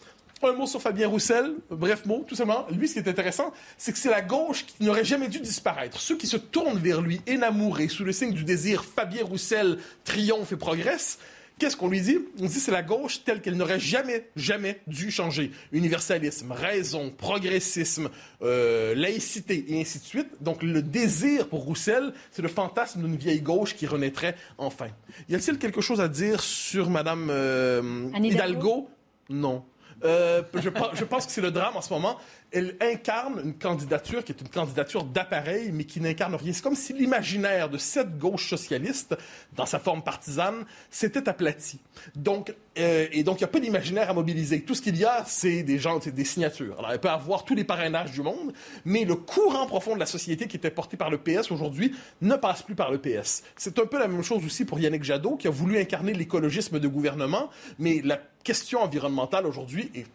Un 0.41 0.53
mot 0.53 0.65
sur 0.65 0.81
Fabien 0.81 1.09
Roussel, 1.09 1.53
bref 1.69 2.07
mot, 2.07 2.25
tout 2.27 2.33
simplement. 2.33 2.65
Lui, 2.71 2.87
ce 2.87 2.93
qui 2.93 2.99
est 2.99 3.07
intéressant, 3.07 3.53
c'est 3.77 3.91
que 3.91 3.99
c'est 3.99 4.09
la 4.09 4.23
gauche 4.23 4.65
qui 4.65 4.83
n'aurait 4.83 5.05
jamais 5.05 5.27
dû 5.27 5.39
disparaître. 5.39 5.99
Ceux 5.99 6.17
qui 6.17 6.25
se 6.25 6.37
tournent 6.37 6.79
vers 6.79 7.01
lui, 7.01 7.21
énamourés, 7.27 7.87
sous 7.87 8.03
le 8.03 8.11
signe 8.11 8.33
du 8.33 8.43
désir, 8.43 8.83
Fabien 8.83 9.23
Roussel 9.23 9.77
triomphe 10.05 10.51
et 10.53 10.57
progresse, 10.57 11.19
Qu'est-ce 11.59 11.75
qu'on 11.75 11.89
lui 11.89 12.01
dit? 12.01 12.19
On 12.39 12.45
dit 12.45 12.59
c'est 12.59 12.71
la 12.71 12.83
gauche 12.83 13.23
telle 13.23 13.41
qu'elle 13.41 13.55
n'aurait 13.55 13.79
jamais, 13.79 14.29
jamais 14.35 14.79
dû 14.85 15.09
changer. 15.09 15.51
Universalisme, 15.71 16.51
raison, 16.51 17.09
progressisme, 17.09 18.09
euh, 18.43 18.93
laïcité 18.93 19.65
et 19.67 19.81
ainsi 19.81 19.99
de 19.99 20.03
suite. 20.03 20.27
Donc 20.39 20.61
le 20.61 20.83
désir 20.83 21.47
pour 21.47 21.63
Roussel, 21.63 22.13
c'est 22.31 22.43
le 22.43 22.47
fantasme 22.47 23.01
d'une 23.01 23.15
vieille 23.15 23.41
gauche 23.41 23.75
qui 23.75 23.87
renaîtrait 23.87 24.35
enfin. 24.59 24.89
Y 25.29 25.35
a-t-il 25.35 25.57
quelque 25.57 25.81
chose 25.81 25.99
à 25.99 26.07
dire 26.07 26.41
sur 26.41 26.91
Madame 26.91 27.29
euh, 27.31 28.09
Hidalgo? 28.15 28.87
Non. 29.29 29.63
Euh, 30.03 30.43
je, 30.53 30.69
je, 30.93 31.03
pense 31.03 31.25
que 31.25 31.31
c'est 31.31 31.41
le 31.41 31.49
drame 31.49 31.75
en 31.75 31.81
ce 31.81 31.91
moment 31.91 32.17
elle 32.51 32.75
incarne 32.81 33.41
une 33.43 33.53
candidature 33.53 34.23
qui 34.23 34.31
est 34.31 34.41
une 34.41 34.47
candidature 34.47 35.03
d'appareil, 35.03 35.71
mais 35.73 35.83
qui 35.83 35.99
n'incarne 35.99 36.35
rien. 36.35 36.53
C'est 36.53 36.63
comme 36.63 36.75
si 36.75 36.93
l'imaginaire 36.93 37.69
de 37.69 37.77
cette 37.77 38.17
gauche 38.17 38.49
socialiste, 38.49 39.15
dans 39.55 39.65
sa 39.65 39.79
forme 39.79 40.01
partisane, 40.01 40.65
s'était 40.89 41.27
aplati. 41.27 41.79
Donc, 42.15 42.53
euh, 42.79 43.07
et 43.11 43.23
donc, 43.23 43.39
il 43.39 43.43
n'y 43.43 43.45
a 43.45 43.49
pas 43.49 43.59
d'imaginaire 43.59 44.09
à 44.09 44.13
mobiliser. 44.13 44.61
Tout 44.61 44.75
ce 44.75 44.81
qu'il 44.81 44.97
y 44.97 45.03
a, 45.03 45.23
c'est 45.25 45.63
des 45.63 45.77
gens, 45.77 45.99
c'est 45.99 46.13
des 46.13 46.25
signatures. 46.25 46.77
Alors, 46.79 46.91
elle 46.91 46.99
peut 46.99 47.09
avoir 47.09 47.43
tous 47.43 47.55
les 47.55 47.63
parrainages 47.63 48.11
du 48.11 48.21
monde, 48.21 48.53
mais 48.85 49.03
le 49.03 49.15
courant 49.15 49.65
profond 49.65 49.95
de 49.95 49.99
la 49.99 50.05
société 50.05 50.47
qui 50.47 50.57
était 50.57 50.71
porté 50.71 50.95
par 50.95 51.09
le 51.09 51.17
PS 51.17 51.51
aujourd'hui 51.51 51.95
ne 52.21 52.35
passe 52.35 52.61
plus 52.61 52.75
par 52.75 52.91
le 52.91 52.99
PS. 52.99 53.43
C'est 53.57 53.77
un 53.79 53.85
peu 53.85 53.99
la 53.99 54.07
même 54.07 54.23
chose 54.23 54.45
aussi 54.45 54.63
pour 54.63 54.79
Yannick 54.79 55.03
Jadot, 55.03 55.35
qui 55.35 55.47
a 55.47 55.51
voulu 55.51 55.79
incarner 55.79 56.13
l'écologisme 56.13 56.79
de 56.79 56.87
gouvernement, 56.87 57.49
mais 57.79 58.01
la 58.03 58.19
question 58.47 58.81
environnementale 58.81 59.45
aujourd'hui 59.45 59.91
est 59.93 60.07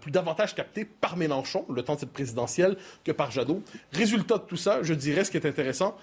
plus 0.00 0.10
davantage 0.10 0.54
captée 0.54 0.84
par 0.84 1.16
Mélenchon, 1.16 1.64
le 1.70 1.82
temps 1.82 1.94
de 1.94 2.00
cette 2.00 2.12
présidentielle, 2.12 2.76
que 3.04 3.10
par 3.10 3.30
Jadot. 3.30 3.62
Résultat 3.92 4.36
de 4.36 4.42
tout 4.42 4.58
ça, 4.58 4.82
je 4.82 4.92
dirais 4.92 5.24
ce 5.24 5.30
qui 5.30 5.38
est 5.38 5.46
intéressant, 5.46 5.96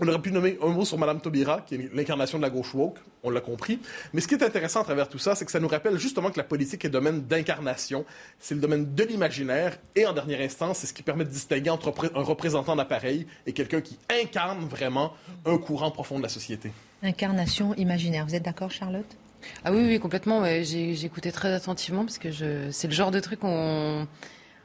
on 0.00 0.08
aurait 0.08 0.20
pu 0.20 0.32
nommer 0.32 0.58
un 0.60 0.70
mot 0.70 0.84
sur 0.84 0.98
Mme 0.98 1.20
Taubira, 1.20 1.60
qui 1.60 1.76
est 1.76 1.94
l'incarnation 1.94 2.38
de 2.38 2.42
la 2.42 2.50
gauche 2.50 2.74
woke, 2.74 2.98
on 3.22 3.30
l'a 3.30 3.40
compris. 3.40 3.78
Mais 4.12 4.20
ce 4.20 4.26
qui 4.26 4.34
est 4.34 4.42
intéressant 4.42 4.80
à 4.80 4.84
travers 4.84 5.08
tout 5.08 5.20
ça, 5.20 5.36
c'est 5.36 5.44
que 5.44 5.52
ça 5.52 5.60
nous 5.60 5.68
rappelle 5.68 5.98
justement 5.98 6.32
que 6.32 6.36
la 6.36 6.42
politique 6.42 6.84
est 6.84 6.88
domaine 6.88 7.22
d'incarnation, 7.22 8.04
c'est 8.40 8.56
le 8.56 8.60
domaine 8.60 8.92
de 8.92 9.04
l'imaginaire, 9.04 9.78
et 9.94 10.04
en 10.04 10.12
dernière 10.12 10.40
instance, 10.40 10.78
c'est 10.78 10.88
ce 10.88 10.92
qui 10.92 11.04
permet 11.04 11.24
de 11.24 11.30
distinguer 11.30 11.70
entre 11.70 11.94
un 12.12 12.22
représentant 12.22 12.74
d'appareil 12.74 13.28
et 13.46 13.52
quelqu'un 13.52 13.82
qui 13.82 13.96
incarne 14.10 14.66
vraiment 14.66 15.12
un 15.46 15.58
courant 15.58 15.92
profond 15.92 16.18
de 16.18 16.24
la 16.24 16.28
société. 16.28 16.72
Incarnation 17.04 17.72
imaginaire. 17.74 18.26
Vous 18.26 18.34
êtes 18.34 18.44
d'accord, 18.44 18.72
Charlotte? 18.72 19.16
Ah 19.64 19.72
oui, 19.72 19.84
oui, 19.86 19.98
complètement. 19.98 20.44
J'ai 20.44 21.04
écouté 21.04 21.32
très 21.32 21.52
attentivement 21.52 22.04
parce 22.04 22.18
que 22.18 22.30
c'est 22.70 22.88
le 22.88 22.94
genre 22.94 23.10
de 23.10 23.20
truc 23.20 23.40
qu'on 23.40 24.06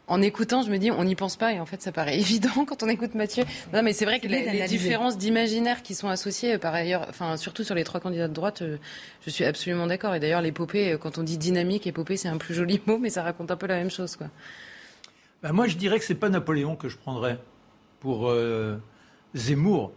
en 0.07 0.21
écoutant, 0.21 0.63
je 0.63 0.69
me 0.69 0.77
dis, 0.77 0.91
on 0.91 1.05
n'y 1.05 1.15
pense 1.15 1.37
pas 1.37 1.53
et 1.53 1.59
en 1.59 1.65
fait, 1.65 1.81
ça 1.81 1.91
paraît 1.91 2.19
évident 2.19 2.65
quand 2.65 2.83
on 2.83 2.89
écoute 2.89 3.15
Mathieu. 3.15 3.45
Non, 3.73 3.81
mais 3.83 3.93
c'est 3.93 4.05
vrai 4.05 4.19
que 4.19 4.27
les, 4.27 4.67
différences 4.67 5.17
d'imaginaire 5.17 5.81
qui 5.81 5.95
sont 5.95 6.09
associées, 6.09 6.57
par 6.57 6.73
ailleurs, 6.73 7.05
enfin, 7.09 7.37
surtout 7.37 7.63
sur 7.63 7.75
les 7.75 7.83
trois 7.83 7.99
candidats 7.99 8.27
de 8.27 8.33
droite, 8.33 8.61
euh, 8.61 8.77
je 9.25 9.29
suis 9.29 9.45
absolument 9.45 9.87
d'accord. 9.87 10.13
Et 10.13 10.19
d'ailleurs, 10.19 10.41
l'épopée, 10.41 10.93
euh, 10.93 10.97
quand 10.97 11.17
on 11.17 11.23
dit 11.23 11.37
dynamique, 11.37 11.87
épopée, 11.87 12.17
c'est 12.17 12.27
un 12.27 12.37
plus 12.37 12.53
joli 12.53 12.81
mot, 12.85 12.97
mais 12.97 13.09
ça 13.09 13.23
raconte 13.23 13.51
un 13.51 13.55
peu 13.55 13.67
la 13.67 13.75
même 13.75 13.91
chose, 13.91 14.15
quoi. 14.15 14.27
Bah, 15.41 15.51
moi, 15.51 15.67
je 15.67 15.75
dirais 15.75 15.99
que 15.99 16.05
c'est 16.05 16.15
pas 16.15 16.29
Napoléon 16.29 16.75
que 16.75 16.89
je 16.89 16.97
prendrais 16.97 17.37
pour 17.99 18.29
euh, 18.29 18.77
Zemmour. 19.35 19.91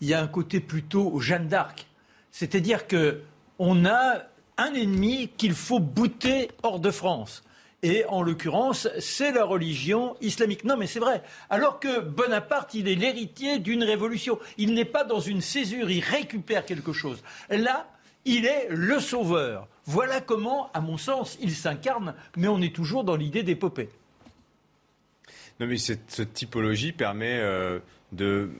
Il 0.00 0.08
y 0.08 0.14
a 0.14 0.22
un 0.22 0.28
côté 0.28 0.60
plutôt 0.60 1.20
Jeanne 1.20 1.48
d'Arc. 1.48 1.86
C'est-à-dire 2.30 2.86
que 2.86 3.20
on 3.58 3.84
a 3.84 4.22
un 4.60 4.74
ennemi 4.74 5.30
qu'il 5.36 5.54
faut 5.54 5.80
bouter 5.80 6.50
hors 6.62 6.80
de 6.80 6.90
France. 6.90 7.42
Et 7.82 8.04
en 8.06 8.22
l'occurrence, 8.22 8.88
c'est 8.98 9.32
la 9.32 9.44
religion 9.44 10.14
islamique. 10.20 10.64
Non, 10.64 10.76
mais 10.76 10.86
c'est 10.86 10.98
vrai. 10.98 11.22
Alors 11.48 11.80
que 11.80 12.00
Bonaparte, 12.00 12.74
il 12.74 12.86
est 12.86 12.94
l'héritier 12.94 13.58
d'une 13.58 13.82
révolution. 13.82 14.38
Il 14.58 14.74
n'est 14.74 14.84
pas 14.84 15.02
dans 15.04 15.20
une 15.20 15.40
césure, 15.40 15.90
il 15.90 16.04
récupère 16.04 16.66
quelque 16.66 16.92
chose. 16.92 17.22
Là, 17.48 17.88
il 18.26 18.44
est 18.44 18.68
le 18.68 19.00
sauveur. 19.00 19.66
Voilà 19.86 20.20
comment, 20.20 20.70
à 20.74 20.82
mon 20.82 20.98
sens, 20.98 21.38
il 21.40 21.54
s'incarne, 21.54 22.14
mais 22.36 22.48
on 22.48 22.60
est 22.60 22.74
toujours 22.74 23.02
dans 23.02 23.16
l'idée 23.16 23.42
d'épopée. 23.42 23.88
Non, 25.58 25.66
mais 25.66 25.78
cette, 25.78 26.34
typologie 26.34 26.92
permet 26.92 27.38
euh, 27.38 27.78
de, 28.12 28.50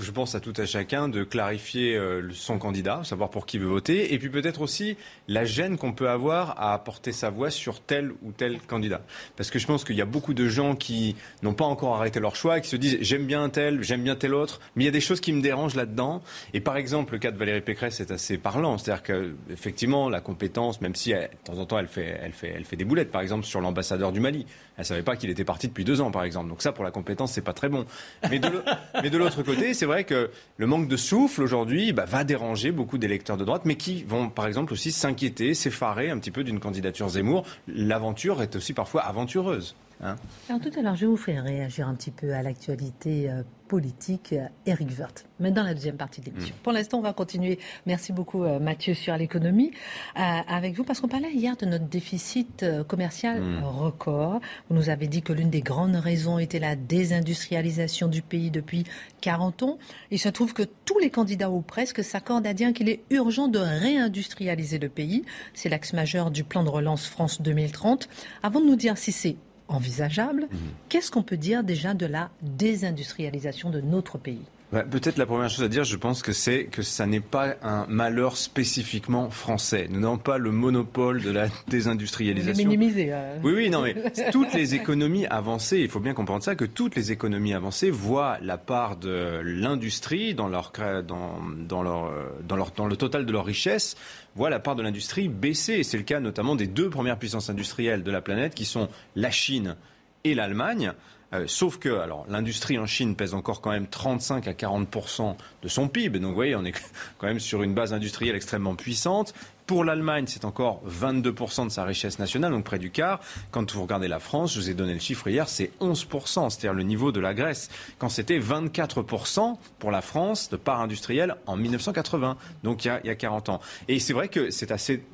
je 0.00 0.10
pense 0.10 0.34
à 0.34 0.40
tout 0.40 0.52
à 0.56 0.66
chacun, 0.66 1.08
de 1.08 1.24
clarifier 1.24 1.96
euh, 1.96 2.28
son 2.32 2.58
candidat, 2.58 3.02
savoir 3.04 3.30
pour 3.30 3.46
qui 3.46 3.58
veut 3.58 3.66
voter, 3.66 4.12
et 4.12 4.18
puis 4.18 4.28
peut-être 4.28 4.60
aussi 4.60 4.96
la 5.28 5.44
gêne 5.44 5.78
qu'on 5.78 5.92
peut 5.92 6.10
avoir 6.10 6.60
à 6.60 6.74
apporter 6.74 7.12
sa 7.12 7.30
voix 7.30 7.50
sur 7.50 7.80
tel 7.80 8.12
ou 8.22 8.32
tel 8.32 8.60
candidat. 8.60 9.00
Parce 9.36 9.50
que 9.50 9.58
je 9.58 9.66
pense 9.66 9.84
qu'il 9.84 9.96
y 9.96 10.02
a 10.02 10.06
beaucoup 10.06 10.34
de 10.34 10.48
gens 10.48 10.74
qui 10.74 11.16
n'ont 11.42 11.54
pas 11.54 11.64
encore 11.64 11.96
arrêté 11.96 12.20
leur 12.20 12.36
choix, 12.36 12.60
qui 12.60 12.68
se 12.68 12.76
disent 12.76 12.98
j'aime 13.00 13.24
bien 13.24 13.48
tel, 13.48 13.82
j'aime 13.82 14.02
bien 14.02 14.14
tel 14.14 14.34
autre, 14.34 14.60
mais 14.76 14.84
il 14.84 14.86
y 14.86 14.90
a 14.90 14.92
des 14.92 15.00
choses 15.00 15.20
qui 15.20 15.32
me 15.32 15.40
dérangent 15.40 15.76
là-dedans. 15.76 16.22
Et 16.52 16.60
par 16.60 16.76
exemple, 16.76 17.14
le 17.14 17.18
cas 17.18 17.30
de 17.30 17.38
Valérie 17.38 17.62
Pécresse 17.62 18.00
est 18.00 18.10
assez 18.10 18.36
parlant, 18.36 18.76
c'est-à-dire 18.76 19.02
qu'effectivement, 19.02 20.10
la 20.10 20.20
compétence, 20.20 20.80
même 20.80 20.94
si 20.94 21.12
de 21.12 21.28
temps 21.44 21.58
en 21.58 21.64
temps 21.64 21.78
elle 21.78 21.88
fait, 21.88 22.18
elle 22.22 22.32
fait, 22.32 22.52
elle 22.54 22.64
fait 22.64 22.76
des 22.76 22.84
boulettes, 22.84 23.10
par 23.10 23.22
exemple 23.22 23.46
sur 23.46 23.60
l'ambassadeur 23.60 24.12
du 24.12 24.20
Mali, 24.20 24.46
elle 24.78 24.84
savait 24.84 25.02
pas 25.02 25.16
qu'il 25.16 25.28
était 25.28 25.44
parti 25.44 25.66
depuis 25.66 25.84
deux 25.84 26.00
ans, 26.00 26.12
par 26.12 26.22
exemple. 26.22 26.48
Donc 26.48 26.62
ça, 26.62 26.70
pour 26.70 26.84
la 26.84 26.92
compétence, 26.92 27.32
c'est 27.32 27.42
pas 27.42 27.52
très 27.52 27.68
bon. 27.68 27.84
Mais 28.30 28.38
de 28.38 28.48
Mais 29.02 29.10
de 29.10 29.18
l'autre 29.18 29.42
côté, 29.42 29.74
c'est 29.74 29.86
vrai 29.86 30.04
que 30.04 30.30
le 30.56 30.66
manque 30.66 30.88
de 30.88 30.96
souffle 30.96 31.42
aujourd'hui 31.42 31.92
bah, 31.92 32.04
va 32.06 32.22
déranger 32.24 32.70
beaucoup 32.70 32.96
d'électeurs 32.96 33.36
de 33.36 33.44
droite, 33.44 33.62
mais 33.64 33.74
qui 33.74 34.04
vont 34.04 34.28
par 34.28 34.46
exemple 34.46 34.72
aussi 34.72 34.92
s'inquiéter, 34.92 35.54
s'effarer 35.54 36.10
un 36.10 36.18
petit 36.18 36.30
peu 36.30 36.44
d'une 36.44 36.60
candidature 36.60 37.08
Zemmour. 37.08 37.44
L'aventure 37.66 38.40
est 38.40 38.54
aussi 38.54 38.72
parfois 38.72 39.02
aventureuse. 39.02 39.74
Hein. 40.00 40.16
Alors 40.48 40.60
tout 40.60 40.70
à 40.78 40.82
l'heure, 40.82 40.94
je 40.94 41.02
vais 41.02 41.06
vous 41.06 41.16
faire 41.16 41.42
réagir 41.42 41.88
un 41.88 41.94
petit 41.94 42.12
peu 42.12 42.32
à 42.32 42.42
l'actualité 42.42 43.28
euh, 43.28 43.42
politique, 43.66 44.32
Eric 44.64 44.88
euh, 44.88 45.02
Wirth, 45.02 45.26
mais 45.40 45.50
dans 45.50 45.64
la 45.64 45.74
deuxième 45.74 45.96
partie 45.96 46.20
de 46.20 46.26
l'émission. 46.26 46.54
Mm. 46.54 46.62
Pour 46.62 46.72
l'instant, 46.72 46.98
on 46.98 47.02
va 47.02 47.12
continuer. 47.12 47.58
Merci 47.84 48.12
beaucoup 48.12 48.44
euh, 48.44 48.60
Mathieu 48.60 48.94
sur 48.94 49.16
l'économie 49.16 49.72
avec 50.14 50.76
vous, 50.76 50.84
parce 50.84 51.00
qu'on 51.00 51.08
parlait 51.08 51.32
hier 51.32 51.56
de 51.56 51.66
notre 51.66 51.86
déficit 51.86 52.64
commercial 52.86 53.40
mm. 53.40 53.64
record. 53.64 54.40
Vous 54.70 54.76
nous 54.76 54.88
avez 54.88 55.08
dit 55.08 55.22
que 55.22 55.32
l'une 55.32 55.50
des 55.50 55.62
grandes 55.62 55.96
raisons 55.96 56.38
était 56.38 56.60
la 56.60 56.76
désindustrialisation 56.76 58.06
du 58.06 58.22
pays 58.22 58.50
depuis 58.50 58.84
40 59.20 59.64
ans. 59.64 59.78
Il 60.12 60.20
se 60.20 60.28
trouve 60.28 60.54
que 60.54 60.62
tous 60.84 60.98
les 61.00 61.10
candidats 61.10 61.50
ou 61.50 61.60
presque 61.60 62.04
s'accordent 62.04 62.46
à 62.46 62.54
dire 62.54 62.72
qu'il 62.72 62.88
est 62.88 63.00
urgent 63.10 63.48
de 63.48 63.58
réindustrialiser 63.58 64.78
le 64.78 64.88
pays. 64.88 65.24
C'est 65.54 65.68
l'axe 65.68 65.92
majeur 65.92 66.30
du 66.30 66.44
plan 66.44 66.62
de 66.62 66.70
relance 66.70 67.06
France 67.06 67.42
2030. 67.42 68.08
Avant 68.44 68.60
de 68.60 68.66
nous 68.66 68.76
dire 68.76 68.96
si 68.96 69.10
c'est 69.10 69.36
envisageable. 69.68 70.48
Mhm. 70.50 70.58
Qu'est-ce 70.88 71.10
qu'on 71.10 71.22
peut 71.22 71.36
dire 71.36 71.62
déjà 71.62 71.94
de 71.94 72.06
la 72.06 72.30
désindustrialisation 72.42 73.70
de 73.70 73.80
notre 73.80 74.18
pays? 74.18 74.44
Bah, 74.72 74.82
Peut-être 74.82 75.16
la 75.16 75.26
première 75.26 75.50
chose 75.50 75.64
à 75.64 75.68
dire, 75.68 75.84
je 75.84 75.96
pense 75.96 76.22
que 76.22 76.32
c'est 76.32 76.64
que 76.64 76.82
ça 76.82 77.06
n'est 77.06 77.20
pas 77.20 77.54
un 77.62 77.86
malheur 77.88 78.36
spécifiquement 78.36 79.30
français. 79.30 79.88
Nous 79.90 80.00
n'avons 80.00 80.18
pas 80.18 80.38
le 80.38 80.50
monopole 80.50 81.22
de 81.22 81.30
la 81.30 81.48
désindustrialisation. 81.68 82.68
Minimisé. 82.68 83.08
Euh. 83.12 83.38
Oui, 83.42 83.52
oui, 83.54 83.70
non, 83.70 83.82
mais 83.82 83.94
toutes 84.32 84.52
les 84.54 84.74
économies 84.74 85.26
avancées, 85.26 85.78
il 85.78 85.88
faut 85.88 86.00
bien 86.00 86.14
comprendre 86.14 86.42
ça, 86.42 86.54
que 86.54 86.64
toutes 86.64 86.96
les 86.96 87.12
économies 87.12 87.54
avancées 87.54 87.90
voient 87.90 88.38
la 88.42 88.58
part 88.58 88.96
de 88.96 89.40
l'industrie 89.42 90.34
dans 90.34 90.48
leur, 90.48 90.72
dans, 91.06 91.40
dans, 91.66 91.82
leur, 91.82 92.12
dans, 92.46 92.56
leur, 92.56 92.70
dans 92.72 92.86
le 92.86 92.96
total 92.96 93.26
de 93.26 93.32
leur 93.32 93.44
richesse 93.44 93.96
voit 94.38 94.50
la 94.50 94.60
part 94.60 94.76
de 94.76 94.82
l'industrie 94.82 95.28
baisser. 95.28 95.82
C'est 95.82 95.98
le 95.98 96.04
cas 96.04 96.20
notamment 96.20 96.54
des 96.54 96.66
deux 96.66 96.88
premières 96.88 97.18
puissances 97.18 97.50
industrielles 97.50 98.02
de 98.02 98.10
la 98.10 98.20
planète, 98.20 98.54
qui 98.54 98.64
sont 98.64 98.88
la 99.16 99.30
Chine 99.30 99.76
et 100.24 100.34
l'Allemagne. 100.34 100.92
Euh, 101.34 101.44
sauf 101.46 101.78
que, 101.78 101.98
alors, 101.98 102.24
l'industrie 102.28 102.78
en 102.78 102.86
Chine 102.86 103.14
pèse 103.14 103.34
encore 103.34 103.60
quand 103.60 103.70
même 103.70 103.86
35 103.86 104.48
à 104.48 104.52
40% 104.52 105.36
de 105.62 105.68
son 105.68 105.88
PIB. 105.88 106.20
Donc, 106.20 106.30
vous 106.30 106.34
voyez, 106.34 106.56
on 106.56 106.64
est 106.64 106.72
quand 107.18 107.26
même 107.26 107.40
sur 107.40 107.62
une 107.62 107.74
base 107.74 107.92
industrielle 107.92 108.34
extrêmement 108.34 108.74
puissante. 108.74 109.34
Pour 109.66 109.84
l'Allemagne, 109.84 110.24
c'est 110.26 110.46
encore 110.46 110.80
22% 110.88 111.66
de 111.66 111.68
sa 111.68 111.84
richesse 111.84 112.18
nationale, 112.18 112.52
donc 112.52 112.64
près 112.64 112.78
du 112.78 112.90
quart. 112.90 113.20
Quand 113.50 113.70
vous 113.70 113.82
regardez 113.82 114.08
la 114.08 114.18
France, 114.18 114.54
je 114.54 114.60
vous 114.60 114.70
ai 114.70 114.74
donné 114.74 114.94
le 114.94 114.98
chiffre 114.98 115.28
hier, 115.28 115.46
c'est 115.46 115.72
11%, 115.82 116.48
c'est-à-dire 116.48 116.72
le 116.72 116.84
niveau 116.84 117.12
de 117.12 117.20
la 117.20 117.34
Grèce, 117.34 117.68
quand 117.98 118.08
c'était 118.08 118.38
24% 118.38 119.58
pour 119.78 119.90
la 119.90 120.00
France 120.00 120.48
de 120.48 120.56
part 120.56 120.80
industrielle 120.80 121.36
en 121.46 121.56
1980, 121.56 122.38
donc 122.64 122.86
il 122.86 122.88
y 122.88 122.90
a, 122.90 123.00
il 123.04 123.08
y 123.08 123.10
a 123.10 123.14
40 123.14 123.50
ans. 123.50 123.60
Et 123.88 123.98
c'est 124.00 124.14
vrai 124.14 124.28
que 124.28 124.48
c'est 124.48 124.70
assez 124.70 125.04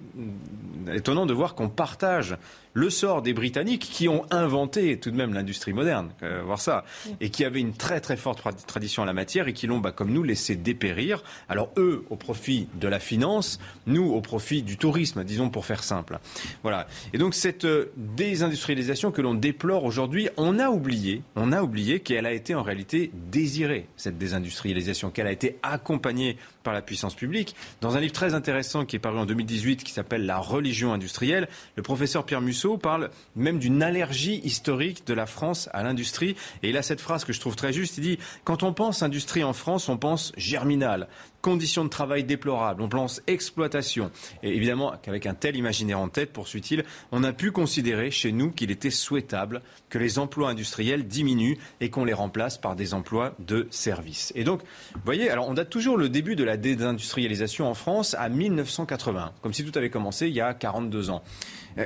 étonnant 0.95 1.27
de 1.27 1.35
voir 1.35 1.57
qu'on 1.57 1.69
partage 1.69 2.37
le 2.75 2.91
sort 2.91 3.23
des 3.23 3.33
Britanniques 3.33 3.89
qui 3.91 4.09
ont 4.09 4.27
inventé 4.31 4.99
tout 4.99 5.11
de 5.11 5.17
même 5.17 5.33
l'industrie 5.33 5.73
moderne, 5.73 6.11
euh, 6.23 6.43
voir 6.45 6.61
ça, 6.61 6.85
et 7.21 7.31
qui 7.31 7.45
avaient 7.45 7.61
une 7.61 7.73
très 7.73 8.01
très 8.01 8.17
forte 8.17 8.43
tradition 8.67 9.03
en 9.03 9.07
la 9.07 9.13
matière 9.13 9.49
et 9.49 9.53
qui 9.53 9.69
l'ont, 9.69 9.79
bah, 9.79 9.93
comme 9.93 10.13
nous, 10.13 10.25
laissé 10.25 10.57
dépérir. 10.57 11.23
Alors 11.49 11.71
eux, 11.77 12.05
au 12.11 12.17
profit 12.17 12.69
de 12.75 12.89
la 12.89 12.99
finance, 12.99 13.61
nous, 13.87 14.13
au 14.13 14.21
profit 14.21 14.63
du 14.63 14.77
tourisme, 14.77 15.23
disons 15.25 15.51
pour 15.51 15.65
faire 15.65 15.85
simple. 15.85 16.19
Voilà. 16.63 16.89
Et 17.13 17.19
donc 17.19 17.35
cette 17.35 17.65
euh, 17.65 17.93
désindustrialisation 17.97 19.13
que 19.13 19.23
l'on 19.23 19.35
déplore 19.35 19.85
aujourd'hui, 19.85 20.29
on 20.37 20.59
a 20.59 20.69
oublié, 20.69 21.23
on 21.37 21.53
a 21.53 21.63
oublié 21.63 22.01
qu'elle 22.01 22.27
a 22.27 22.33
été 22.33 22.57
en 22.57 22.63
réalité 22.63 23.13
désirée, 23.31 23.87
cette 23.97 24.19
désindustrialisation, 24.19 25.11
qu'elle 25.11 25.29
a 25.29 25.33
été 25.33 25.59
accompagnée 25.63 26.37
par 26.65 26.75
la 26.75 26.83
puissance 26.83 27.15
publique. 27.15 27.55
Dans 27.81 27.97
un 27.97 28.01
livre 28.01 28.13
très 28.13 28.35
intéressant 28.35 28.85
qui 28.85 28.97
est 28.97 28.99
paru 28.99 29.19
en 29.19 29.27
2018 29.27 29.85
qui 29.85 29.93
s'appelle 29.93 30.27
La 30.27 30.39
religion 30.39 30.93
industrielle, 30.93 31.49
le 31.77 31.83
professeur 31.83 32.25
Pierre 32.25 32.41
Musso 32.41 32.64
parle 32.79 33.11
même 33.37 33.59
d'une 33.59 33.83
allergie 33.83 34.41
historique 34.45 35.07
de 35.07 35.15
la 35.15 35.27
France 35.27 35.69
à 35.73 35.83
l'industrie. 35.83 36.37
Et 36.63 36.71
il 36.71 36.77
a 36.77 36.83
cette 36.83 37.01
phrase 37.01 37.25
que 37.25 37.33
je 37.33 37.41
trouve 37.41 37.57
très 37.57 37.73
juste. 37.73 37.99
Il 37.99 38.03
dit 38.03 38.19
Quand 38.45 38.63
on 38.63 38.73
pense 38.73 39.03
industrie 39.03 39.45
en 39.45 39.53
France, 39.53 39.89
on 39.89 39.97
pense 39.97 40.33
germinal 40.37 41.09
conditions 41.45 41.85
de 41.85 41.91
travail 41.91 42.25
déplorables, 42.25 42.81
on 42.81 42.89
pense 42.89 43.21
exploitation. 43.27 44.11
Et 44.43 44.57
évidemment, 44.57 44.95
qu'avec 45.03 45.27
un 45.27 45.35
tel 45.35 45.57
imaginaire 45.57 46.01
en 46.01 46.09
tête, 46.09 46.33
poursuit-il, 46.33 46.85
on 47.13 47.23
a 47.23 47.35
pu 47.35 47.53
considérer 47.53 48.11
chez 48.11 48.33
nous 48.33 48.51
qu'il 48.51 48.71
était 48.71 48.89
souhaitable 48.89 49.61
que 49.91 49.99
les 49.99 50.19
emplois 50.19 50.49
industriels 50.49 51.07
diminuent 51.07 51.59
et 51.83 51.91
qu'on 51.91 52.07
les 52.07 52.15
remplace 52.15 52.57
par 52.57 52.77
des 52.77 52.95
emplois 52.95 53.35
de 53.41 53.67
services. 53.69 54.33
Et 54.35 54.43
donc, 54.43 54.63
vous 54.95 55.03
voyez, 55.05 55.29
alors 55.29 55.47
on 55.47 55.53
date 55.53 55.69
toujours 55.69 55.99
le 55.99 56.09
début 56.09 56.35
de 56.35 56.45
la 56.45 56.57
désindustrialisation 56.57 57.69
en 57.69 57.75
France 57.75 58.17
à 58.19 58.31
1980, 58.31 59.33
comme 59.43 59.53
si 59.53 59.67
tout 59.67 59.79
avait 59.79 59.91
commencé 59.91 60.29
il 60.29 60.35
y 60.35 60.41
a 60.41 60.55
42 60.55 61.11
ans. 61.11 61.23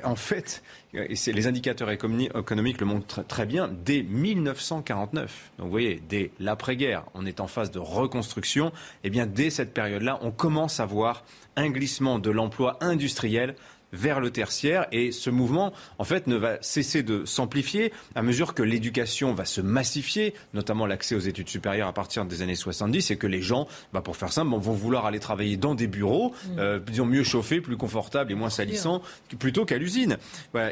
En 0.04 0.16
fait, 0.16 0.62
et 1.08 1.32
les 1.32 1.46
indicateurs 1.46 1.90
économiques 1.90 2.80
le 2.80 2.86
montrent 2.86 3.26
très 3.26 3.46
bien, 3.46 3.68
dès 3.68 4.02
1949, 4.02 5.52
donc 5.58 5.66
vous 5.66 5.70
voyez, 5.70 6.02
dès 6.08 6.30
l'après-guerre, 6.40 7.04
on 7.14 7.26
est 7.26 7.40
en 7.40 7.46
phase 7.46 7.70
de 7.70 7.78
reconstruction, 7.78 8.68
et 8.68 8.72
eh 9.04 9.10
bien 9.10 9.26
dès 9.26 9.50
cette 9.50 9.74
période-là, 9.74 10.18
on 10.22 10.30
commence 10.30 10.80
à 10.80 10.86
voir 10.86 11.24
un 11.56 11.70
glissement 11.70 12.18
de 12.18 12.30
l'emploi 12.30 12.76
industriel 12.80 13.54
vers 13.92 14.20
le 14.20 14.30
tertiaire. 14.30 14.86
Et 14.92 15.12
ce 15.12 15.30
mouvement, 15.30 15.72
en 15.98 16.04
fait, 16.04 16.26
ne 16.26 16.36
va 16.36 16.58
cesser 16.60 17.02
de 17.02 17.24
s'amplifier 17.24 17.92
à 18.14 18.22
mesure 18.22 18.54
que 18.54 18.62
l'éducation 18.62 19.34
va 19.34 19.44
se 19.44 19.60
massifier, 19.60 20.34
notamment 20.54 20.86
l'accès 20.86 21.14
aux 21.14 21.20
études 21.20 21.48
supérieures 21.48 21.88
à 21.88 21.92
partir 21.92 22.24
des 22.24 22.42
années 22.42 22.54
70, 22.54 23.10
et 23.10 23.16
que 23.16 23.26
les 23.26 23.42
gens, 23.42 23.68
bah, 23.92 24.00
pour 24.00 24.16
faire 24.16 24.32
simple, 24.32 24.50
vont 24.50 24.72
vouloir 24.72 25.06
aller 25.06 25.20
travailler 25.20 25.56
dans 25.56 25.74
des 25.74 25.86
bureaux, 25.86 26.30
mm. 26.30 26.58
euh, 26.58 26.78
disons 26.78 27.06
mieux 27.06 27.24
chauffés, 27.24 27.60
plus 27.60 27.76
confortables 27.76 28.32
et 28.32 28.34
moins 28.34 28.50
salissants, 28.50 29.02
plutôt 29.38 29.64
qu'à 29.64 29.78
l'usine. 29.78 30.18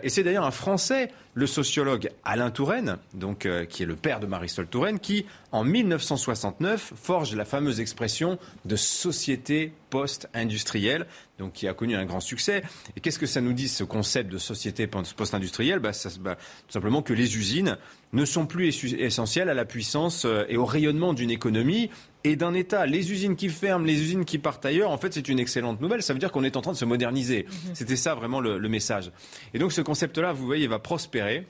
Et 0.03 0.09
c'est 0.09 0.23
d'ailleurs 0.23 0.45
un 0.45 0.51
Français, 0.51 1.11
le 1.35 1.47
sociologue 1.47 2.11
Alain 2.25 2.51
Touraine, 2.51 2.97
donc, 3.15 3.47
euh, 3.47 3.65
qui 3.65 3.83
est 3.83 3.87
le 3.87 3.97
père 3.97 4.21
de 4.21 4.27
Marisol 4.27 4.67
Touraine, 4.67 4.99
qui, 4.99 5.27
en 5.53 5.65
1969, 5.65 6.93
forge 6.97 7.35
la 7.35 7.45
fameuse 7.45 7.81
expression 7.81 8.39
de 8.65 8.77
société 8.77 9.73
post-industrielle, 9.91 11.07
donc 11.39 11.53
qui 11.53 11.69
a 11.69 11.75
connu 11.75 11.95
un 11.95 12.05
grand 12.05 12.21
succès. 12.21 12.63
Et 12.97 13.01
qu'est-ce 13.01 13.19
que 13.19 13.27
ça 13.27 13.41
nous 13.41 13.53
dit, 13.53 13.69
ce 13.69 13.85
concept 13.85 14.31
de 14.31 14.39
société 14.39 14.87
post-industrielle? 14.87 15.79
Bah, 15.79 15.93
bah, 16.21 16.37
Tout 16.37 16.73
simplement 16.73 17.03
que 17.03 17.13
les 17.13 17.37
usines 17.37 17.77
ne 18.13 18.25
sont 18.25 18.47
plus 18.47 18.85
essentielles 18.95 19.49
à 19.49 19.55
la 19.55 19.65
puissance 19.65 20.25
euh, 20.25 20.45
et 20.49 20.57
au 20.57 20.65
rayonnement 20.65 21.13
d'une 21.13 21.31
économie 21.31 21.91
et 22.25 22.37
d'un 22.37 22.55
État. 22.55 22.87
Les 22.87 23.13
usines 23.13 23.37
qui 23.37 23.49
ferment, 23.49 23.85
les 23.85 24.01
usines 24.01 24.25
qui 24.25 24.39
partent 24.39 24.67
ailleurs, 24.67 24.91
en 24.91 24.99
fait, 24.99 25.13
c'est 25.13 25.29
une 25.29 25.39
excellente 25.39 25.81
nouvelle. 25.81 26.03
Ça 26.03 26.13
veut 26.13 26.19
dire 26.19 26.33
qu'on 26.33 26.45
est 26.45 26.57
en 26.57 26.63
train 26.63 26.73
de 26.73 26.77
se 26.77 26.85
moderniser. 26.85 27.43
Mm-hmm. 27.45 27.75
C'était 27.75 27.97
ça 27.97 28.15
vraiment 28.15 28.41
le, 28.41 28.67
message. 28.69 29.13
Et 29.55 29.59
donc 29.59 29.73
ce 29.73 29.81
concept-là, 29.81 30.33
vous 30.33 30.45
voyez, 30.45 30.67
va 30.67 30.81
prospérer. 30.81 31.47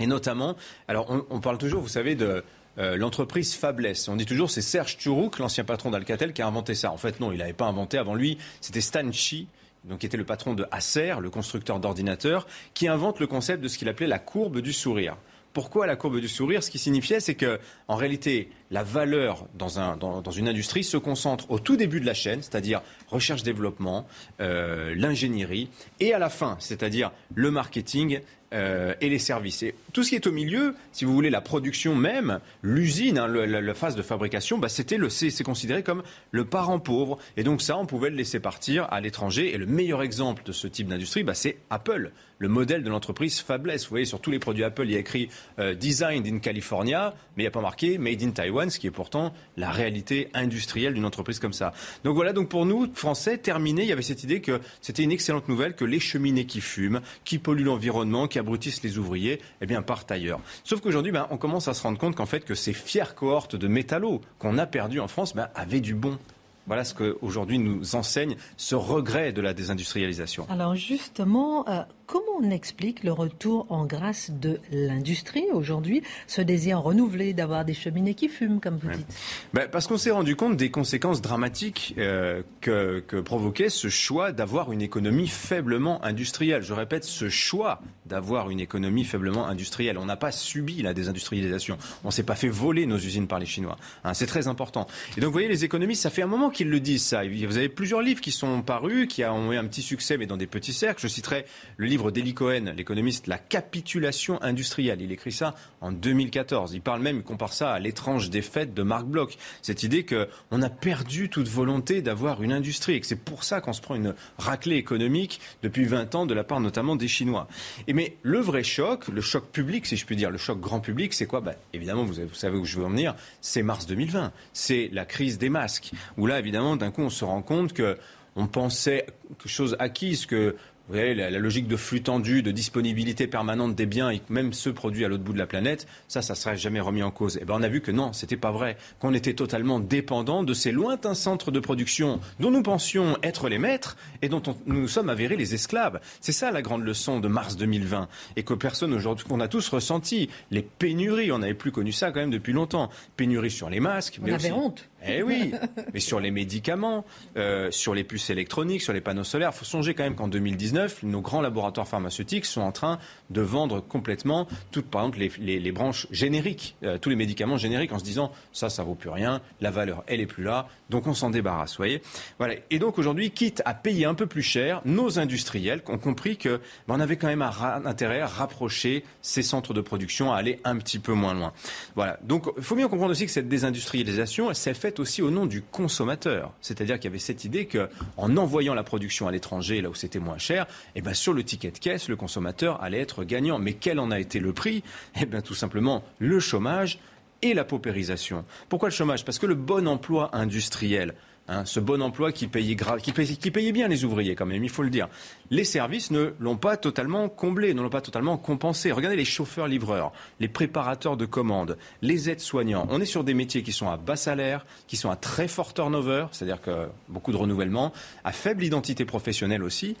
Et 0.00 0.06
notamment, 0.06 0.56
alors 0.86 1.06
on, 1.10 1.24
on 1.30 1.40
parle 1.40 1.58
toujours, 1.58 1.82
vous 1.82 1.88
savez, 1.88 2.14
de 2.14 2.44
euh, 2.78 2.96
l'entreprise 2.96 3.54
Fabless. 3.54 4.08
On 4.08 4.16
dit 4.16 4.26
toujours 4.26 4.50
c'est 4.50 4.62
Serge 4.62 4.96
Turouk, 4.96 5.38
l'ancien 5.38 5.64
patron 5.64 5.90
d'Alcatel, 5.90 6.32
qui 6.32 6.42
a 6.42 6.46
inventé 6.46 6.74
ça. 6.74 6.92
En 6.92 6.96
fait, 6.96 7.20
non, 7.20 7.32
il 7.32 7.38
n'avait 7.38 7.52
pas 7.52 7.66
inventé 7.66 7.98
avant 7.98 8.14
lui. 8.14 8.38
C'était 8.60 8.80
Stan 8.80 9.10
Chi, 9.12 9.48
donc 9.84 10.00
qui 10.00 10.06
était 10.06 10.16
le 10.16 10.24
patron 10.24 10.54
de 10.54 10.66
Acer, 10.70 11.14
le 11.20 11.30
constructeur 11.30 11.80
d'ordinateurs, 11.80 12.46
qui 12.74 12.88
invente 12.88 13.20
le 13.20 13.26
concept 13.26 13.62
de 13.62 13.68
ce 13.68 13.78
qu'il 13.78 13.88
appelait 13.88 14.06
la 14.06 14.18
courbe 14.18 14.60
du 14.60 14.72
sourire. 14.72 15.16
Pourquoi 15.52 15.86
la 15.86 15.96
courbe 15.96 16.20
du 16.20 16.28
sourire? 16.28 16.62
Ce 16.62 16.70
qui 16.70 16.78
signifiait, 16.78 17.20
c'est 17.20 17.34
que, 17.34 17.58
en 17.88 17.96
réalité, 17.96 18.50
la 18.70 18.82
valeur 18.82 19.46
dans, 19.54 20.30
une 20.30 20.46
industrie 20.46 20.84
se 20.84 20.96
concentre 20.96 21.50
au 21.50 21.58
tout 21.58 21.76
début 21.76 22.00
de 22.00 22.06
la 22.06 22.14
chaîne, 22.14 22.42
c'est-à-dire 22.42 22.82
recherche-développement, 23.08 24.06
euh, 24.40 24.94
l'ingénierie, 24.96 25.68
et 26.00 26.12
à 26.12 26.18
la 26.18 26.28
fin, 26.28 26.56
c'est-à-dire 26.60 27.10
le 27.34 27.50
marketing 27.50 28.20
euh, 28.54 28.94
et 29.02 29.10
les 29.10 29.18
services. 29.18 29.62
Et 29.62 29.74
tout 29.92 30.02
ce 30.02 30.08
qui 30.08 30.14
est 30.14 30.26
au 30.26 30.32
milieu, 30.32 30.74
si 30.92 31.04
vous 31.04 31.12
voulez, 31.12 31.28
la 31.28 31.42
production 31.42 31.94
même, 31.94 32.40
l'usine, 32.62 33.18
hein, 33.18 33.26
la, 33.28 33.74
phase 33.74 33.94
de 33.94 34.00
fabrication, 34.00 34.56
bah, 34.56 34.70
c'était 34.70 34.96
le, 34.96 35.10
c'est, 35.10 35.44
considéré 35.44 35.82
comme 35.82 36.02
le 36.30 36.46
parent 36.46 36.78
pauvre. 36.78 37.18
Et 37.36 37.42
donc 37.42 37.60
ça, 37.60 37.76
on 37.76 37.84
pouvait 37.84 38.08
le 38.08 38.16
laisser 38.16 38.40
partir 38.40 38.86
à 38.90 39.02
l'étranger. 39.02 39.52
Et 39.52 39.58
le 39.58 39.66
meilleur 39.66 40.00
exemple 40.00 40.44
de 40.46 40.52
ce 40.52 40.66
type 40.66 40.88
d'industrie, 40.88 41.24
bah, 41.24 41.34
c'est 41.34 41.58
Apple, 41.68 42.10
le 42.38 42.48
modèle 42.48 42.82
de 42.82 42.88
l'entreprise 42.88 43.38
Fabless. 43.40 43.84
Vous 43.84 43.90
voyez, 43.90 44.06
sur 44.06 44.18
tous 44.18 44.30
les 44.30 44.38
produits 44.38 44.64
Apple, 44.64 44.84
il 44.86 44.92
y 44.92 44.96
a 44.96 45.00
écrit 45.00 45.28
euh, 45.58 45.74
Designed 45.74 46.26
in 46.26 46.38
California, 46.38 47.14
mais 47.36 47.42
il 47.42 47.44
n'y 47.44 47.48
a 47.48 47.52
pas 47.52 47.60
marqué 47.60 47.98
Made 47.98 48.22
in 48.22 48.30
Taiwan, 48.30 48.70
ce 48.70 48.78
qui 48.78 48.86
est 48.86 48.92
pourtant 48.92 49.34
la 49.58 49.70
réalité 49.70 50.30
industrielle 50.32 50.94
d'une 50.94 51.04
entreprise 51.04 51.38
comme 51.38 51.52
ça. 51.52 51.74
Donc 52.04 52.14
voilà, 52.14 52.32
donc 52.32 52.48
pour 52.48 52.64
nous, 52.64 52.86
Français, 52.98 53.38
terminé, 53.38 53.82
il 53.82 53.88
y 53.88 53.92
avait 53.92 54.02
cette 54.02 54.24
idée 54.24 54.40
que 54.40 54.60
c'était 54.80 55.02
une 55.02 55.12
excellente 55.12 55.48
nouvelle 55.48 55.74
que 55.74 55.84
les 55.84 56.00
cheminées 56.00 56.46
qui 56.46 56.60
fument, 56.60 57.00
qui 57.24 57.38
polluent 57.38 57.64
l'environnement, 57.64 58.26
qui 58.26 58.38
abrutissent 58.38 58.82
les 58.82 58.98
ouvriers, 58.98 59.40
eh 59.60 59.66
bien, 59.66 59.82
partent 59.82 60.10
ailleurs. 60.10 60.40
Sauf 60.64 60.80
qu'aujourd'hui, 60.80 61.12
ben, 61.12 61.28
on 61.30 61.38
commence 61.38 61.68
à 61.68 61.74
se 61.74 61.82
rendre 61.82 61.98
compte 61.98 62.16
qu'en 62.16 62.26
fait, 62.26 62.44
que 62.44 62.54
ces 62.54 62.72
fières 62.72 63.14
cohortes 63.14 63.56
de 63.56 63.68
métallos 63.68 64.20
qu'on 64.38 64.58
a 64.58 64.66
perdus 64.66 65.00
en 65.00 65.08
France 65.08 65.34
ben, 65.34 65.48
avaient 65.54 65.80
du 65.80 65.94
bon. 65.94 66.18
Voilà 66.66 66.84
ce 66.84 66.92
qu'aujourd'hui 66.92 67.58
nous 67.58 67.94
enseigne 67.94 68.36
ce 68.56 68.74
regret 68.74 69.32
de 69.32 69.40
la 69.40 69.54
désindustrialisation. 69.54 70.46
Alors 70.50 70.74
justement, 70.74 71.66
euh, 71.68 71.82
comment 72.08 72.38
on 72.40 72.50
explique 72.50 73.04
le 73.04 73.12
retour 73.12 73.66
en 73.68 73.84
grâce 73.84 74.30
de 74.30 74.60
l'industrie 74.72 75.44
aujourd'hui, 75.52 76.02
ce 76.26 76.40
désir 76.40 76.80
renouvelé 76.80 77.34
d'avoir 77.34 77.66
des 77.66 77.74
cheminées 77.74 78.14
qui 78.14 78.28
fument, 78.28 78.60
comme 78.60 78.78
vous 78.78 78.88
dites 78.88 79.06
ben, 79.52 79.68
Parce 79.70 79.86
qu'on 79.86 79.98
s'est 79.98 80.10
rendu 80.10 80.34
compte 80.34 80.56
des 80.56 80.70
conséquences 80.70 81.20
dramatiques 81.20 81.94
euh, 81.98 82.42
que, 82.62 83.04
que 83.06 83.18
provoquait 83.18 83.68
ce 83.68 83.88
choix 83.88 84.32
d'avoir 84.32 84.72
une 84.72 84.80
économie 84.80 85.28
faiblement 85.28 86.02
industrielle. 86.02 86.62
Je 86.62 86.72
répète, 86.72 87.04
ce 87.04 87.28
choix 87.28 87.80
d'avoir 88.06 88.48
une 88.48 88.60
économie 88.60 89.04
faiblement 89.04 89.46
industrielle. 89.46 89.98
On 89.98 90.06
n'a 90.06 90.16
pas 90.16 90.32
subi 90.32 90.80
la 90.80 90.94
désindustrialisation. 90.94 91.76
On 92.04 92.08
ne 92.08 92.12
s'est 92.12 92.22
pas 92.22 92.36
fait 92.36 92.48
voler 92.48 92.86
nos 92.86 92.96
usines 92.96 93.26
par 93.26 93.38
les 93.38 93.46
Chinois. 93.46 93.76
Hein, 94.04 94.14
c'est 94.14 94.26
très 94.26 94.48
important. 94.48 94.86
Et 95.18 95.20
donc, 95.20 95.26
vous 95.26 95.32
voyez, 95.32 95.48
les 95.48 95.64
économistes, 95.64 96.02
ça 96.02 96.10
fait 96.10 96.22
un 96.22 96.26
moment 96.26 96.48
qu'ils 96.48 96.70
le 96.70 96.80
disent, 96.80 97.04
ça. 97.04 97.22
Vous 97.26 97.58
avez 97.58 97.68
plusieurs 97.68 98.00
livres 98.00 98.22
qui 98.22 98.32
sont 98.32 98.62
parus, 98.62 99.08
qui 99.08 99.22
ont 99.26 99.52
eu 99.52 99.58
un 99.58 99.66
petit 99.66 99.82
succès, 99.82 100.16
mais 100.16 100.24
dans 100.24 100.38
des 100.38 100.46
petits 100.46 100.72
cercles. 100.72 101.02
Je 101.02 101.08
citerai 101.08 101.44
le 101.76 101.86
livre 101.86 101.97
d'Eli 101.98 102.32
Cohen, 102.32 102.72
l'économiste, 102.76 103.26
La 103.26 103.38
capitulation 103.38 104.40
industrielle. 104.42 105.02
Il 105.02 105.10
écrit 105.10 105.32
ça 105.32 105.54
en 105.80 105.90
2014. 105.90 106.72
Il 106.74 106.80
parle 106.80 107.02
même, 107.02 107.18
il 107.18 107.22
compare 107.22 107.52
ça 107.52 107.72
à 107.72 107.78
l'étrange 107.78 108.30
défaite 108.30 108.72
de 108.72 108.82
Marc 108.82 109.06
Bloch. 109.06 109.36
Cette 109.60 109.82
idée 109.82 110.06
qu'on 110.06 110.62
a 110.62 110.70
perdu 110.70 111.28
toute 111.28 111.48
volonté 111.48 112.00
d'avoir 112.00 112.42
une 112.42 112.52
industrie 112.52 112.94
et 112.94 113.00
que 113.00 113.06
c'est 113.06 113.16
pour 113.16 113.42
ça 113.42 113.60
qu'on 113.60 113.72
se 113.72 113.80
prend 113.80 113.96
une 113.96 114.14
raclée 114.38 114.76
économique 114.76 115.40
depuis 115.62 115.84
20 115.84 116.14
ans 116.14 116.26
de 116.26 116.34
la 116.34 116.44
part 116.44 116.60
notamment 116.60 116.94
des 116.94 117.08
Chinois. 117.08 117.48
Et 117.88 117.92
mais 117.92 118.16
le 118.22 118.38
vrai 118.38 118.62
choc, 118.62 119.08
le 119.08 119.20
choc 119.20 119.50
public, 119.50 119.84
si 119.84 119.96
je 119.96 120.06
puis 120.06 120.14
dire, 120.14 120.30
le 120.30 120.38
choc 120.38 120.60
grand 120.60 120.80
public, 120.80 121.12
c'est 121.12 121.26
quoi? 121.26 121.40
Bah, 121.40 121.54
Évidemment, 121.72 122.04
vous, 122.04 122.14
vous, 122.14 122.34
savez 122.34 122.56
où 122.56 122.64
je 122.64 122.78
veux 122.78 122.84
en 122.84 122.90
venir, 122.90 123.16
c'est 123.40 123.62
mars 123.62 123.86
2020. 123.86 124.32
C'est 124.52 124.88
la 124.92 125.04
crise 125.04 125.38
des 125.38 125.48
masques. 125.48 125.92
Où 126.16 126.26
là, 126.26 126.38
évidemment, 126.38 126.76
d'un 126.76 126.92
coup, 126.92 127.02
on 127.02 127.10
se 127.10 127.24
rend 127.24 127.42
compte 127.42 127.72
que 127.72 127.98
on 128.36 128.46
pensait 128.46 129.06
quelque 129.28 129.48
chose 129.48 129.76
acquise, 129.80 130.24
que 130.24 130.54
vous 130.88 130.94
voyez, 130.94 131.14
la, 131.14 131.30
logique 131.30 131.68
de 131.68 131.76
flux 131.76 132.02
tendu, 132.02 132.42
de 132.42 132.50
disponibilité 132.50 133.26
permanente 133.26 133.74
des 133.74 133.86
biens, 133.86 134.10
et 134.10 134.22
même 134.30 134.52
ceux 134.52 134.72
produits 134.72 135.04
à 135.04 135.08
l'autre 135.08 135.22
bout 135.22 135.34
de 135.34 135.38
la 135.38 135.46
planète, 135.46 135.86
ça, 136.08 136.22
ça 136.22 136.34
serait 136.34 136.56
jamais 136.56 136.80
remis 136.80 137.02
en 137.02 137.10
cause. 137.10 137.36
Et 137.36 137.40
eh 137.42 137.44
ben, 137.44 137.54
on 137.58 137.62
a 137.62 137.68
vu 137.68 137.80
que 137.80 137.90
non, 137.90 138.12
c'était 138.12 138.36
pas 138.36 138.52
vrai, 138.52 138.76
qu'on 138.98 139.12
était 139.12 139.34
totalement 139.34 139.80
dépendant 139.80 140.42
de 140.42 140.54
ces 140.54 140.72
lointains 140.72 141.14
centres 141.14 141.50
de 141.50 141.60
production 141.60 142.20
dont 142.40 142.50
nous 142.50 142.62
pensions 142.62 143.18
être 143.22 143.48
les 143.48 143.58
maîtres 143.58 143.96
et 144.22 144.28
dont 144.28 144.42
nous 144.66 144.80
nous 144.80 144.88
sommes 144.88 145.10
avérés 145.10 145.36
les 145.36 145.54
esclaves. 145.54 146.00
C'est 146.20 146.32
ça 146.32 146.50
la 146.50 146.62
grande 146.62 146.84
leçon 146.84 147.20
de 147.20 147.28
mars 147.28 147.56
2020 147.56 148.08
et 148.36 148.42
que 148.42 148.54
personne 148.54 148.94
aujourd'hui, 148.94 149.26
qu'on 149.26 149.40
a 149.40 149.48
tous 149.48 149.68
ressenti. 149.68 150.30
Les 150.50 150.62
pénuries, 150.62 151.32
on 151.32 151.38
n'avait 151.38 151.54
plus 151.54 151.72
connu 151.72 151.92
ça 151.92 152.10
quand 152.10 152.20
même 152.20 152.30
depuis 152.30 152.52
longtemps. 152.52 152.90
Pénuries 153.16 153.50
sur 153.50 153.68
les 153.68 153.80
masques, 153.80 154.18
mais 154.22 154.32
on 154.32 154.34
avait 154.34 154.52
honte. 154.52 154.88
Eh 155.06 155.22
oui, 155.22 155.52
mais 155.94 156.00
sur 156.00 156.18
les 156.18 156.30
médicaments, 156.30 157.04
euh, 157.36 157.70
sur 157.70 157.94
les 157.94 158.02
puces 158.02 158.30
électroniques, 158.30 158.82
sur 158.82 158.92
les 158.92 159.00
panneaux 159.00 159.24
solaires, 159.24 159.50
il 159.54 159.56
faut 159.56 159.64
songer 159.64 159.94
quand 159.94 160.02
même 160.02 160.16
qu'en 160.16 160.26
2019, 160.26 161.04
nos 161.04 161.20
grands 161.20 161.40
laboratoires 161.40 161.86
pharmaceutiques 161.86 162.44
sont 162.44 162.62
en 162.62 162.72
train 162.72 162.98
de 163.30 163.40
vendre 163.40 163.80
complètement 163.80 164.48
toutes, 164.72 164.86
par 164.86 165.02
exemple, 165.02 165.20
les, 165.38 165.72
branches 165.72 166.08
génériques, 166.10 166.76
euh, 166.82 166.98
tous 166.98 167.10
les 167.10 167.16
médicaments 167.16 167.56
génériques, 167.56 167.92
en 167.92 167.98
se 167.98 168.04
disant 168.04 168.32
ça, 168.52 168.70
ça 168.70 168.82
vaut 168.82 168.96
plus 168.96 169.10
rien, 169.10 169.40
la 169.60 169.70
valeur, 169.70 170.02
elle 170.08 170.20
est 170.20 170.26
plus 170.26 170.42
là, 170.42 170.66
donc 170.90 171.06
on 171.06 171.14
s'en 171.14 171.30
débarrasse, 171.30 171.76
voyez. 171.76 172.02
Voilà. 172.38 172.54
Et 172.70 172.78
donc 172.80 172.98
aujourd'hui, 172.98 173.30
quitte 173.30 173.62
à 173.64 173.74
payer 173.74 174.04
un 174.04 174.14
peu 174.14 174.26
plus 174.26 174.42
cher, 174.42 174.82
nos 174.84 175.18
industriels 175.20 175.82
ont 175.86 175.98
compris 175.98 176.36
que 176.36 176.60
ben, 176.88 176.96
on 176.96 177.00
avait 177.00 177.16
quand 177.16 177.28
même 177.28 177.42
un 177.42 177.86
intérêt 177.86 178.20
à 178.20 178.26
rapprocher 178.26 179.04
ces 179.22 179.42
centres 179.42 179.74
de 179.74 179.80
production, 179.80 180.32
à 180.32 180.36
aller 180.36 180.58
un 180.64 180.76
petit 180.76 180.98
peu 180.98 181.12
moins 181.12 181.34
loin. 181.34 181.52
Voilà. 181.94 182.18
Donc 182.22 182.50
il 182.56 182.64
faut 182.64 182.74
bien 182.74 182.88
comprendre 182.88 183.12
aussi 183.12 183.26
que 183.26 183.32
cette 183.32 183.48
désindustrialisation, 183.48 184.50
elle 184.50 184.56
s'est 184.56 184.74
faite 184.74 184.87
aussi 184.98 185.22
au 185.22 185.30
nom 185.30 185.46
du 185.46 185.62
consommateur. 185.62 186.52
C'est-à-dire 186.60 186.96
qu'il 186.96 187.04
y 187.04 187.08
avait 187.08 187.18
cette 187.18 187.44
idée 187.44 187.66
qu'en 187.66 188.36
envoyant 188.36 188.74
la 188.74 188.82
production 188.82 189.28
à 189.28 189.32
l'étranger, 189.32 189.80
là 189.80 189.90
où 189.90 189.94
c'était 189.94 190.18
moins 190.18 190.38
cher, 190.38 190.66
eh 190.94 191.02
ben 191.02 191.14
sur 191.14 191.32
le 191.32 191.44
ticket 191.44 191.70
de 191.70 191.78
caisse, 191.78 192.08
le 192.08 192.16
consommateur 192.16 192.82
allait 192.82 193.00
être 193.00 193.24
gagnant. 193.24 193.58
Mais 193.58 193.74
quel 193.74 194.00
en 194.00 194.10
a 194.10 194.18
été 194.18 194.40
le 194.40 194.52
prix? 194.52 194.82
Eh 195.20 195.26
bien 195.26 195.40
tout 195.40 195.54
simplement 195.54 196.02
le 196.18 196.40
chômage 196.40 196.98
et 197.42 197.54
la 197.54 197.64
paupérisation. 197.64 198.44
Pourquoi 198.68 198.88
le 198.88 198.94
chômage? 198.94 199.24
Parce 199.24 199.38
que 199.38 199.46
le 199.46 199.54
bon 199.54 199.86
emploi 199.86 200.30
industriel, 200.32 201.14
Hein, 201.50 201.64
ce 201.64 201.80
bon 201.80 202.02
emploi 202.02 202.30
qui 202.30 202.46
payait, 202.46 202.76
qui, 203.00 203.50
payait, 203.50 203.72
bien 203.72 203.88
les 203.88 204.04
ouvriers 204.04 204.34
quand 204.34 204.44
même, 204.44 204.62
il 204.62 204.68
faut 204.68 204.82
le 204.82 204.90
dire. 204.90 205.08
Les 205.50 205.64
services 205.64 206.10
ne 206.10 206.34
l'ont 206.40 206.58
pas 206.58 206.76
totalement 206.76 207.30
comblé, 207.30 207.72
ne 207.72 207.80
l'ont 207.80 207.88
pas 207.88 208.02
totalement 208.02 208.36
compensé. 208.36 208.92
Regardez 208.92 209.16
les 209.16 209.24
chauffeurs-livreurs, 209.24 210.12
les 210.40 210.48
préparateurs 210.48 211.16
de 211.16 211.24
commandes, 211.24 211.78
les 212.02 212.28
aides-soignants. 212.28 212.86
On 212.90 213.00
est 213.00 213.06
sur 213.06 213.24
des 213.24 213.32
métiers 213.32 213.62
qui 213.62 213.72
sont 213.72 213.88
à 213.88 213.96
bas 213.96 214.16
salaire, 214.16 214.66
qui 214.86 214.96
sont 214.96 215.10
à 215.10 215.16
très 215.16 215.48
fort 215.48 215.72
turnover, 215.72 216.26
c'est-à-dire 216.32 216.60
que 216.60 216.88
beaucoup 217.08 217.32
de 217.32 217.38
renouvellement, 217.38 217.94
à 218.24 218.32
faible 218.32 218.62
identité 218.62 219.06
professionnelle 219.06 219.62
aussi 219.62 219.96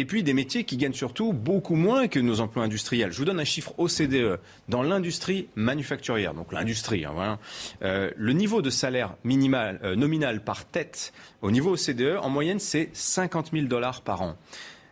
et 0.00 0.06
puis 0.06 0.22
des 0.22 0.32
métiers 0.32 0.64
qui 0.64 0.78
gagnent 0.78 0.94
surtout 0.94 1.34
beaucoup 1.34 1.74
moins 1.74 2.08
que 2.08 2.18
nos 2.18 2.40
emplois 2.40 2.64
industriels. 2.64 3.12
Je 3.12 3.18
vous 3.18 3.26
donne 3.26 3.38
un 3.38 3.44
chiffre 3.44 3.74
OCDE. 3.76 4.40
Dans 4.70 4.82
l'industrie 4.82 5.48
manufacturière, 5.56 6.32
donc 6.32 6.52
l'industrie, 6.54 7.04
hein, 7.04 7.38
euh, 7.82 8.10
le 8.16 8.32
niveau 8.32 8.62
de 8.62 8.70
salaire 8.70 9.14
minimal, 9.24 9.78
euh, 9.84 9.96
nominal 9.96 10.42
par 10.42 10.64
tête 10.64 11.12
au 11.42 11.50
niveau 11.50 11.74
OCDE, 11.74 12.16
en 12.22 12.30
moyenne, 12.30 12.60
c'est 12.60 12.88
50 12.94 13.50
000 13.52 13.66
dollars 13.66 14.00
par 14.00 14.22
an. 14.22 14.36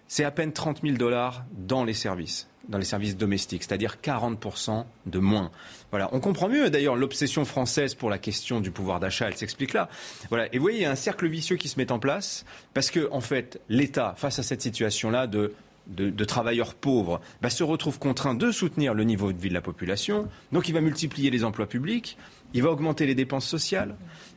C'est 0.09 0.25
à 0.25 0.31
peine 0.31 0.53
30 0.53 0.83
000 0.83 0.99
dollars 0.99 1.43
dans 1.53 1.85
les 1.85 1.95
services 1.95 2.47
dans 2.69 2.79
les 2.79 2.85
services 2.85 3.17
domestiques, 3.17 3.63
c'est-à-dire 3.63 3.97
40% 4.03 4.85
de 5.07 5.19
moins. 5.19 5.51
Voilà, 5.91 6.09
on 6.13 6.21
comprend 6.21 6.49
mieux 6.49 6.71
d'ailleurs 6.71 6.97
l'obsession 6.97 7.45
française 7.45 7.95
pour 7.95 8.11
la 8.11 8.19
question 8.19 8.61
du 8.61 8.71
pouvoir 8.71 9.01
d'achat, 9.01 9.29
elle 9.29 9.37
s'explique 9.37 9.73
là. 9.73 9.89
Voilà, 10.29 10.53
et 10.53 10.59
vous 10.59 10.63
voyez, 10.63 10.79
il 10.79 10.83
y 10.83 10.87
a 10.87 10.91
un 10.91 10.97
cercle 10.97 11.27
vicieux 11.29 11.57
qui 11.57 11.69
se 11.69 11.79
met 11.79 11.91
en 11.91 11.99
place 11.99 12.45
parce 12.75 12.91
que 12.91 13.09
en 13.11 13.21
fait, 13.21 13.61
l'État 13.69 14.15
face 14.17 14.39
à 14.39 14.43
cette 14.43 14.63
situation-là 14.63 15.27
de 15.27 15.55
de, 15.89 16.25
travailleurs 16.25 16.75
pauvres 16.75 17.21
bah, 17.41 17.51
se 17.51 17.65
retrouve 17.65 17.99
contraint 17.99 18.35
de 18.35 18.53
soutenir 18.53 18.95
le 18.95 19.05
niveau 19.05 19.33
de 19.33 19.39
vie 19.39 19.49
de 19.49 19.55
la 19.55 19.61
population. 19.61 20.29
Donc 20.53 20.69
il 20.69 20.73
va 20.73 20.81
multiplier 20.81 21.31
les 21.31 21.45
emplois 21.45 21.67
publics, 21.67 22.19
il 22.55 22.63
va 22.63 22.71
augmenter 22.71 23.07
les 23.07 23.15
dépenses 23.15 23.47
sociales, 23.47 23.95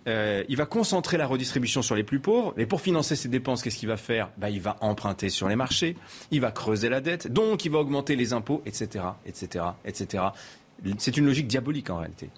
euh, 0.08 0.44
il 0.50 0.58
va 0.58 0.66
concentrer 0.66 1.18
la 1.18 1.28
redistribution 1.28 1.82
sur 1.82 1.96
les 1.96 2.04
plus 2.04 2.20
pauvres. 2.20 2.54
Et 2.58 2.66
pour 2.66 2.82
financer 2.82 3.16
ces 3.16 3.30
dépenses, 3.30 3.62
qu'est-ce 3.62 3.78
qu'il 3.78 3.90
va 3.90 3.98
faire? 3.98 4.30
Bah, 4.38 4.50
Il 4.50 4.62
va 4.62 4.78
emprunter 4.82 5.30
sur 5.30 5.48
les 5.48 5.56
marchés, 5.56 5.96
il 6.32 6.42
va 6.42 6.52
creuser 6.52 6.90
la 6.90 7.02
dette, 7.02 7.32
donc 7.32 7.66
il 7.66 7.72
va 7.72 7.80
augmenter 7.80 8.16
les 8.16 8.34
impôts, 8.34 8.62
etc. 8.66 9.06
etc., 9.26 9.66
etc. 9.86 10.24
C'est 10.98 11.18
une 11.18 11.26
logique 11.26 11.48
diabolique 11.48 11.90
en 11.90 11.98
réalité. 11.98 12.30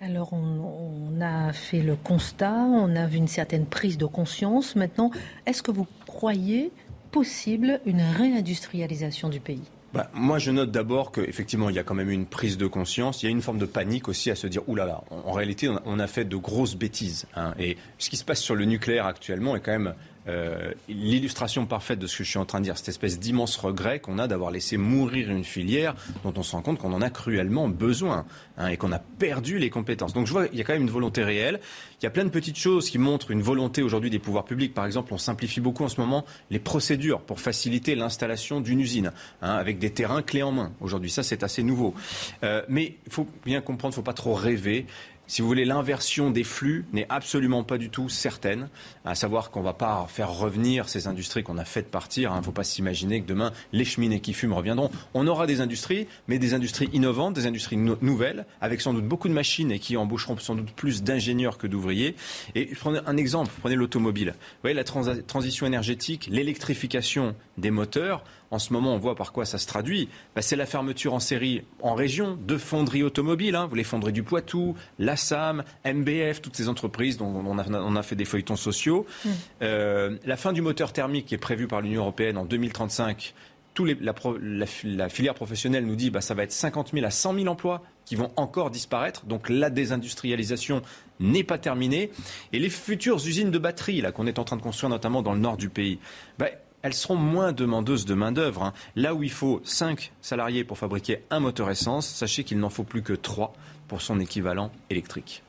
Alors 0.00 0.32
on, 0.32 1.20
a 1.20 1.52
fait 1.52 1.80
le 1.80 1.94
constat, 1.94 2.52
on 2.52 2.96
a 2.96 3.06
vu 3.06 3.18
une 3.18 3.28
certaine 3.28 3.66
prise 3.66 3.96
de 3.96 4.04
conscience. 4.04 4.74
Maintenant, 4.74 5.12
est-ce 5.46 5.62
que 5.62 5.70
vous 5.70 5.86
croyez 6.06 6.72
possible 7.12 7.80
une 7.86 8.02
réindustrialisation 8.02 9.28
du 9.28 9.38
pays? 9.38 9.62
Bah, 9.94 10.08
moi, 10.14 10.38
je 10.38 10.50
note 10.50 10.70
d'abord 10.70 11.12
qu'effectivement, 11.12 11.68
il 11.68 11.76
y 11.76 11.78
a 11.78 11.82
quand 11.82 11.94
même 11.94 12.10
une 12.10 12.24
prise 12.26 12.56
de 12.56 12.66
conscience. 12.66 13.22
Il 13.22 13.26
y 13.26 13.28
a 13.28 13.30
une 13.30 13.42
forme 13.42 13.58
de 13.58 13.66
panique 13.66 14.08
aussi 14.08 14.30
à 14.30 14.34
se 14.34 14.46
dire, 14.46 14.66
oulala, 14.68 15.02
en, 15.10 15.16
en 15.28 15.32
réalité, 15.32 15.68
on 15.84 15.98
a, 15.98 16.06
fait 16.06 16.24
de 16.24 16.36
grosses 16.36 16.76
bêtises. 16.76 17.26
Hein. 17.36 17.54
Et 17.58 17.76
ce 17.98 18.08
qui 18.08 18.16
se 18.16 18.24
passe 18.24 18.40
sur 18.40 18.54
le 18.54 18.64
nucléaire 18.64 19.06
actuellement 19.06 19.54
est 19.54 19.60
quand 19.60 19.72
même 19.72 19.94
euh, 20.28 20.72
l'illustration 20.88 21.66
parfaite 21.66 21.98
de 21.98 22.06
ce 22.06 22.18
que 22.18 22.24
je 22.24 22.30
suis 22.30 22.38
en 22.38 22.44
train 22.44 22.60
de 22.60 22.64
dire, 22.64 22.78
cette 22.78 22.88
espèce 22.88 23.18
d'immense 23.18 23.56
regret 23.56 24.00
qu'on 24.00 24.18
a 24.18 24.28
d'avoir 24.28 24.50
laissé 24.50 24.76
mourir 24.76 25.30
une 25.30 25.44
filière 25.44 25.94
dont 26.24 26.32
on 26.36 26.42
se 26.42 26.52
rend 26.52 26.62
compte 26.62 26.78
qu'on 26.78 26.92
en 26.92 27.02
a 27.02 27.10
cruellement 27.10 27.68
besoin 27.68 28.24
hein, 28.56 28.68
et 28.68 28.76
qu'on 28.76 28.92
a 28.92 28.98
perdu 28.98 29.58
les 29.58 29.70
compétences. 29.70 30.12
Donc 30.12 30.26
je 30.26 30.32
vois, 30.32 30.46
il 30.52 30.58
y 30.58 30.60
a 30.60 30.64
quand 30.64 30.74
même 30.74 30.82
une 30.82 30.90
volonté 30.90 31.24
réelle. 31.24 31.60
Il 32.00 32.04
y 32.04 32.06
a 32.06 32.10
plein 32.10 32.24
de 32.24 32.30
petites 32.30 32.58
choses 32.58 32.90
qui 32.90 32.98
montrent 32.98 33.30
une 33.30 33.42
volonté 33.42 33.82
aujourd'hui 33.82 34.10
des 34.10 34.18
pouvoirs 34.18 34.44
publics. 34.44 34.74
Par 34.74 34.86
exemple, 34.86 35.12
on 35.14 35.18
simplifie 35.18 35.60
beaucoup 35.60 35.84
en 35.84 35.88
ce 35.88 36.00
moment 36.00 36.24
les 36.50 36.58
procédures 36.58 37.20
pour 37.20 37.40
faciliter 37.40 37.94
l'installation 37.94 38.60
d'une 38.60 38.80
usine 38.80 39.12
hein, 39.40 39.54
avec 39.54 39.78
des 39.78 39.90
terrains 39.90 40.22
clés 40.22 40.42
en 40.42 40.52
main. 40.52 40.72
Aujourd'hui, 40.80 41.10
ça 41.10 41.22
c'est 41.22 41.42
assez 41.42 41.62
nouveau. 41.62 41.94
Euh, 42.42 42.62
mais 42.68 42.96
il 43.06 43.12
faut 43.12 43.26
bien 43.44 43.60
comprendre, 43.60 43.92
il 43.92 43.98
ne 43.98 44.02
faut 44.02 44.02
pas 44.02 44.12
trop 44.14 44.34
rêver 44.34 44.86
si 45.32 45.40
vous 45.40 45.48
voulez, 45.48 45.64
l'inversion 45.64 46.30
des 46.30 46.44
flux 46.44 46.84
n'est 46.92 47.06
absolument 47.08 47.64
pas 47.64 47.78
du 47.78 47.88
tout 47.88 48.10
certaine. 48.10 48.68
À 49.06 49.14
savoir 49.14 49.50
qu'on 49.50 49.60
ne 49.60 49.64
va 49.64 49.72
pas 49.72 50.06
faire 50.06 50.30
revenir 50.30 50.90
ces 50.90 51.06
industries 51.06 51.42
qu'on 51.42 51.56
a 51.56 51.64
faites 51.64 51.90
partir. 51.90 52.32
Il 52.32 52.34
hein. 52.34 52.40
ne 52.40 52.44
faut 52.44 52.52
pas 52.52 52.64
s'imaginer 52.64 53.22
que 53.22 53.26
demain, 53.26 53.50
les 53.72 53.86
cheminées 53.86 54.20
qui 54.20 54.34
fument 54.34 54.52
reviendront. 54.52 54.90
On 55.14 55.26
aura 55.26 55.46
des 55.46 55.62
industries, 55.62 56.06
mais 56.28 56.38
des 56.38 56.52
industries 56.52 56.90
innovantes, 56.92 57.32
des 57.32 57.46
industries 57.46 57.78
nouvelles, 57.78 58.44
avec 58.60 58.82
sans 58.82 58.92
doute 58.92 59.06
beaucoup 59.06 59.26
de 59.26 59.32
machines 59.32 59.72
et 59.72 59.78
qui 59.78 59.96
embaucheront 59.96 60.36
sans 60.36 60.54
doute 60.54 60.70
plus 60.72 61.02
d'ingénieurs 61.02 61.56
que 61.56 61.66
d'ouvriers. 61.66 62.14
Et 62.54 62.66
prenez 62.66 63.00
un 63.06 63.16
exemple, 63.16 63.52
prenez 63.62 63.74
l'automobile. 63.74 64.34
Vous 64.36 64.68
voyez, 64.68 64.76
la 64.76 64.84
transition 64.84 65.64
énergétique, 65.64 66.28
l'électrification 66.30 67.34
des 67.56 67.70
moteurs 67.70 68.22
en 68.52 68.58
ce 68.58 68.72
moment, 68.72 68.94
on 68.94 68.98
voit 68.98 69.16
par 69.16 69.32
quoi 69.32 69.44
ça 69.44 69.58
se 69.58 69.66
traduit. 69.66 70.08
Bah, 70.36 70.42
c'est 70.42 70.56
la 70.56 70.66
fermeture 70.66 71.14
en 71.14 71.20
série 71.20 71.62
en 71.80 71.94
région 71.94 72.38
de 72.40 72.58
fonderies 72.58 73.02
automobiles. 73.02 73.56
Hein. 73.56 73.66
Vous 73.66 73.74
les 73.74 73.82
fonderies 73.82 74.12
du 74.12 74.22
Poitou, 74.22 74.76
la 74.98 75.16
SAM, 75.16 75.64
MBF, 75.86 76.42
toutes 76.42 76.56
ces 76.56 76.68
entreprises 76.68 77.16
dont 77.16 77.32
on 77.44 77.96
a, 77.96 78.02
fait 78.02 78.14
des 78.14 78.26
feuilletons 78.26 78.56
sociaux. 78.56 79.06
Mmh. 79.24 79.28
Euh, 79.62 80.18
la 80.26 80.36
fin 80.36 80.52
du 80.52 80.60
moteur 80.60 80.92
thermique 80.92 81.26
qui 81.26 81.34
est 81.34 81.38
prévue 81.38 81.66
par 81.66 81.80
l'Union 81.80 82.02
européenne 82.02 82.36
en 82.36 82.44
2035 82.44 83.34
la, 83.80 85.08
filière 85.08 85.34
professionnelle 85.34 85.86
nous 85.86 85.96
dit 85.96 86.08
que 86.08 86.14
bah, 86.14 86.20
ça 86.20 86.34
va 86.34 86.42
être 86.42 86.52
50 86.52 86.90
000 86.92 87.06
à 87.06 87.10
100 87.10 87.34
000 87.34 87.46
emplois 87.46 87.82
qui 88.04 88.16
vont 88.16 88.30
encore 88.36 88.70
disparaître. 88.70 89.24
Donc 89.24 89.48
la 89.48 89.70
désindustrialisation 89.70 90.82
n'est 91.20 91.44
pas 91.44 91.58
terminée. 91.58 92.10
Et 92.52 92.58
les 92.58 92.70
futures 92.70 93.16
usines 93.26 93.50
de 93.50 93.58
batteries 93.58 94.02
qu'on 94.14 94.26
est 94.26 94.38
en 94.38 94.44
train 94.44 94.56
de 94.56 94.62
construire 94.62 94.90
notamment 94.90 95.22
dans 95.22 95.32
le 95.32 95.40
nord 95.40 95.56
du 95.56 95.68
pays, 95.68 95.98
bah, 96.38 96.48
elles 96.82 96.94
seront 96.94 97.16
moins 97.16 97.52
demandeuses 97.52 98.04
de 98.04 98.14
main-d'œuvre. 98.14 98.64
Hein. 98.64 98.72
Là 98.96 99.14
où 99.14 99.22
il 99.22 99.30
faut 99.30 99.60
5 99.64 100.12
salariés 100.20 100.64
pour 100.64 100.78
fabriquer 100.78 101.20
un 101.30 101.40
moteur 101.40 101.70
essence, 101.70 102.06
sachez 102.06 102.44
qu'il 102.44 102.58
n'en 102.58 102.70
faut 102.70 102.84
plus 102.84 103.02
que 103.02 103.12
3 103.12 103.54
pour 103.88 104.02
son 104.02 104.20
équivalent 104.20 104.70
électrique. 104.90 105.42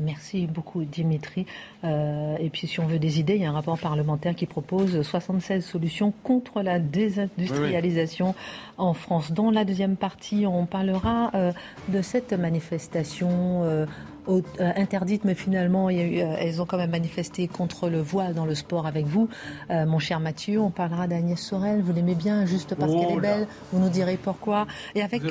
Merci 0.00 0.46
beaucoup 0.46 0.84
Dimitri. 0.84 1.46
Euh, 1.84 2.36
et 2.38 2.50
puis 2.50 2.66
si 2.66 2.80
on 2.80 2.86
veut 2.86 2.98
des 2.98 3.20
idées, 3.20 3.34
il 3.34 3.42
y 3.42 3.44
a 3.44 3.50
un 3.50 3.54
rapport 3.54 3.78
parlementaire 3.78 4.34
qui 4.34 4.46
propose 4.46 5.02
76 5.02 5.64
solutions 5.64 6.12
contre 6.22 6.62
la 6.62 6.78
désindustrialisation 6.78 8.34
en 8.78 8.94
France. 8.94 9.32
Dans 9.32 9.50
la 9.50 9.64
deuxième 9.64 9.96
partie, 9.96 10.46
on 10.46 10.66
parlera 10.66 11.30
euh, 11.34 11.52
de 11.88 12.02
cette 12.02 12.32
manifestation 12.32 13.86
euh, 14.28 14.40
euh, 14.60 14.70
interdites, 14.76 15.24
mais 15.24 15.34
finalement, 15.34 15.90
il 15.90 16.14
y 16.14 16.22
a 16.22 16.38
elles 16.38 16.62
ont 16.62 16.66
quand 16.66 16.76
même 16.76 16.92
manifesté 16.92 17.48
contre 17.48 17.88
le 17.88 18.00
voile 18.00 18.34
dans 18.34 18.44
le 18.44 18.54
sport 18.54 18.86
avec 18.86 19.06
vous. 19.06 19.28
Euh, 19.70 19.84
mon 19.84 19.98
cher 19.98 20.20
Mathieu, 20.20 20.60
on 20.60 20.70
parlera 20.70 21.08
d'Agnès 21.08 21.40
Sorel. 21.40 21.82
Vous 21.82 21.92
l'aimez 21.92 22.14
bien 22.14 22.46
juste 22.46 22.76
parce 22.76 22.92
qu'elle 22.92 23.10
est 23.10 23.16
oh 23.16 23.20
belle. 23.20 23.48
Vous 23.72 23.80
nous 23.80 23.88
direz 23.88 24.16
pourquoi. 24.16 24.68
Et 24.94 25.02
avec, 25.02 25.22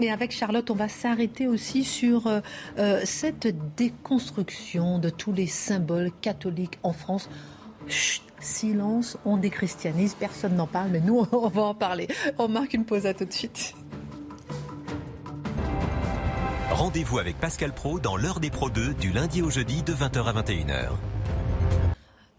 et 0.00 0.10
avec 0.10 0.32
Charlotte, 0.32 0.70
on 0.70 0.74
va 0.74 0.88
s'arrêter 0.88 1.48
aussi 1.48 1.84
sur 1.84 2.30
cette 3.04 3.48
déconstruction 3.76 4.98
de 4.98 5.08
tous 5.08 5.32
les 5.32 5.46
symboles 5.46 5.77
catholiques 6.20 6.78
en 6.82 6.92
France. 6.92 7.28
Chut, 7.86 8.22
silence, 8.40 9.16
on 9.24 9.36
déchristianise, 9.36 10.14
personne 10.14 10.56
n'en 10.56 10.66
parle, 10.66 10.90
mais 10.90 11.00
nous, 11.00 11.26
on 11.32 11.48
va 11.48 11.62
en 11.62 11.74
parler. 11.74 12.08
On 12.38 12.48
marque 12.48 12.74
une 12.74 12.84
pause 12.84 13.06
à 13.06 13.14
tout 13.14 13.24
de 13.24 13.32
suite. 13.32 13.74
Rendez-vous 16.70 17.18
avec 17.18 17.36
Pascal 17.38 17.72
Pro 17.72 17.98
dans 17.98 18.16
l'heure 18.16 18.40
des 18.40 18.50
Pro 18.50 18.70
2 18.70 18.94
du 18.94 19.10
lundi 19.10 19.42
au 19.42 19.50
jeudi 19.50 19.82
de 19.82 19.92
20h 19.92 20.24
à 20.24 20.42
21h. 20.42 20.90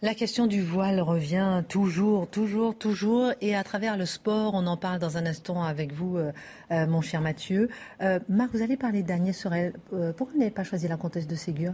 La 0.01 0.15
question 0.15 0.47
du 0.47 0.61
voile 0.61 1.01
revient 1.01 1.61
toujours, 1.67 2.25
toujours, 2.29 2.77
toujours. 2.77 3.33
Et 3.41 3.53
à 3.53 3.65
travers 3.65 3.97
le 3.97 4.05
sport, 4.05 4.53
on 4.53 4.65
en 4.65 4.77
parle 4.77 4.97
dans 4.97 5.17
un 5.17 5.25
instant 5.25 5.61
avec 5.61 5.91
vous, 5.91 6.15
euh, 6.15 6.31
euh, 6.71 6.87
mon 6.87 7.01
cher 7.01 7.19
Mathieu. 7.19 7.67
Euh, 8.01 8.19
Marc, 8.29 8.51
vous 8.53 8.61
allez 8.61 8.77
parler 8.77 9.03
d'Agnès 9.03 9.37
Sorel. 9.37 9.73
pourquoi 10.15 10.33
vous 10.33 10.39
n'avez 10.39 10.51
pas 10.51 10.63
choisi 10.63 10.87
la 10.87 10.95
comtesse 10.95 11.27
de 11.27 11.35
Ségur? 11.35 11.73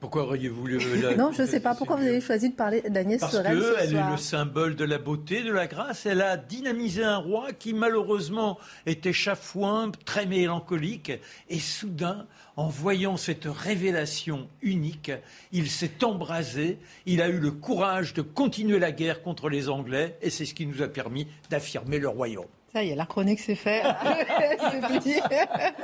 Pourquoi 0.00 0.22
auriez-vous 0.22 0.60
voulu 0.60 0.78
Non, 1.18 1.30
je 1.32 1.42
ne 1.42 1.46
sais 1.46 1.60
pas. 1.60 1.74
Pourquoi 1.74 1.96
vous 1.96 2.06
avez 2.06 2.22
choisi 2.22 2.48
de 2.48 2.54
parler 2.54 2.80
d'Agnès 2.88 3.20
Sorel 3.20 3.58
Parce 3.58 3.88
qu'elle 3.88 3.96
est 3.96 4.10
le 4.10 4.16
symbole 4.16 4.74
de 4.74 4.84
la 4.84 4.98
beauté, 4.98 5.42
de 5.42 5.52
la 5.52 5.66
grâce. 5.66 6.06
Elle 6.06 6.22
a 6.22 6.38
dynamisé 6.38 7.04
un 7.04 7.18
roi 7.18 7.52
qui, 7.52 7.74
malheureusement, 7.74 8.58
était 8.86 9.12
chafouin, 9.12 9.92
très 10.06 10.24
mélancolique. 10.24 11.12
Et 11.50 11.58
soudain, 11.58 12.26
en 12.56 12.68
voyant 12.68 13.18
cette 13.18 13.44
révélation 13.44 14.48
unique, 14.62 15.12
il 15.52 15.68
s'est 15.68 16.02
embrasé. 16.02 16.78
Il 17.04 17.20
a 17.20 17.28
eu 17.28 17.38
le 17.38 17.50
courage 17.50 18.14
de 18.14 18.22
continuer 18.22 18.78
la 18.78 18.92
guerre 18.92 19.22
contre 19.22 19.50
les 19.50 19.68
Anglais. 19.68 20.16
Et 20.22 20.30
c'est 20.30 20.46
ce 20.46 20.54
qui 20.54 20.66
nous 20.66 20.80
a 20.80 20.88
permis 20.88 21.26
d'affirmer 21.50 21.98
le 21.98 22.08
royaume. 22.08 22.46
Ça 22.72 22.84
y 22.84 22.90
est, 22.90 22.94
la 22.94 23.06
chronique 23.06 23.40
c'est 23.46 23.54
fait. 23.54 23.82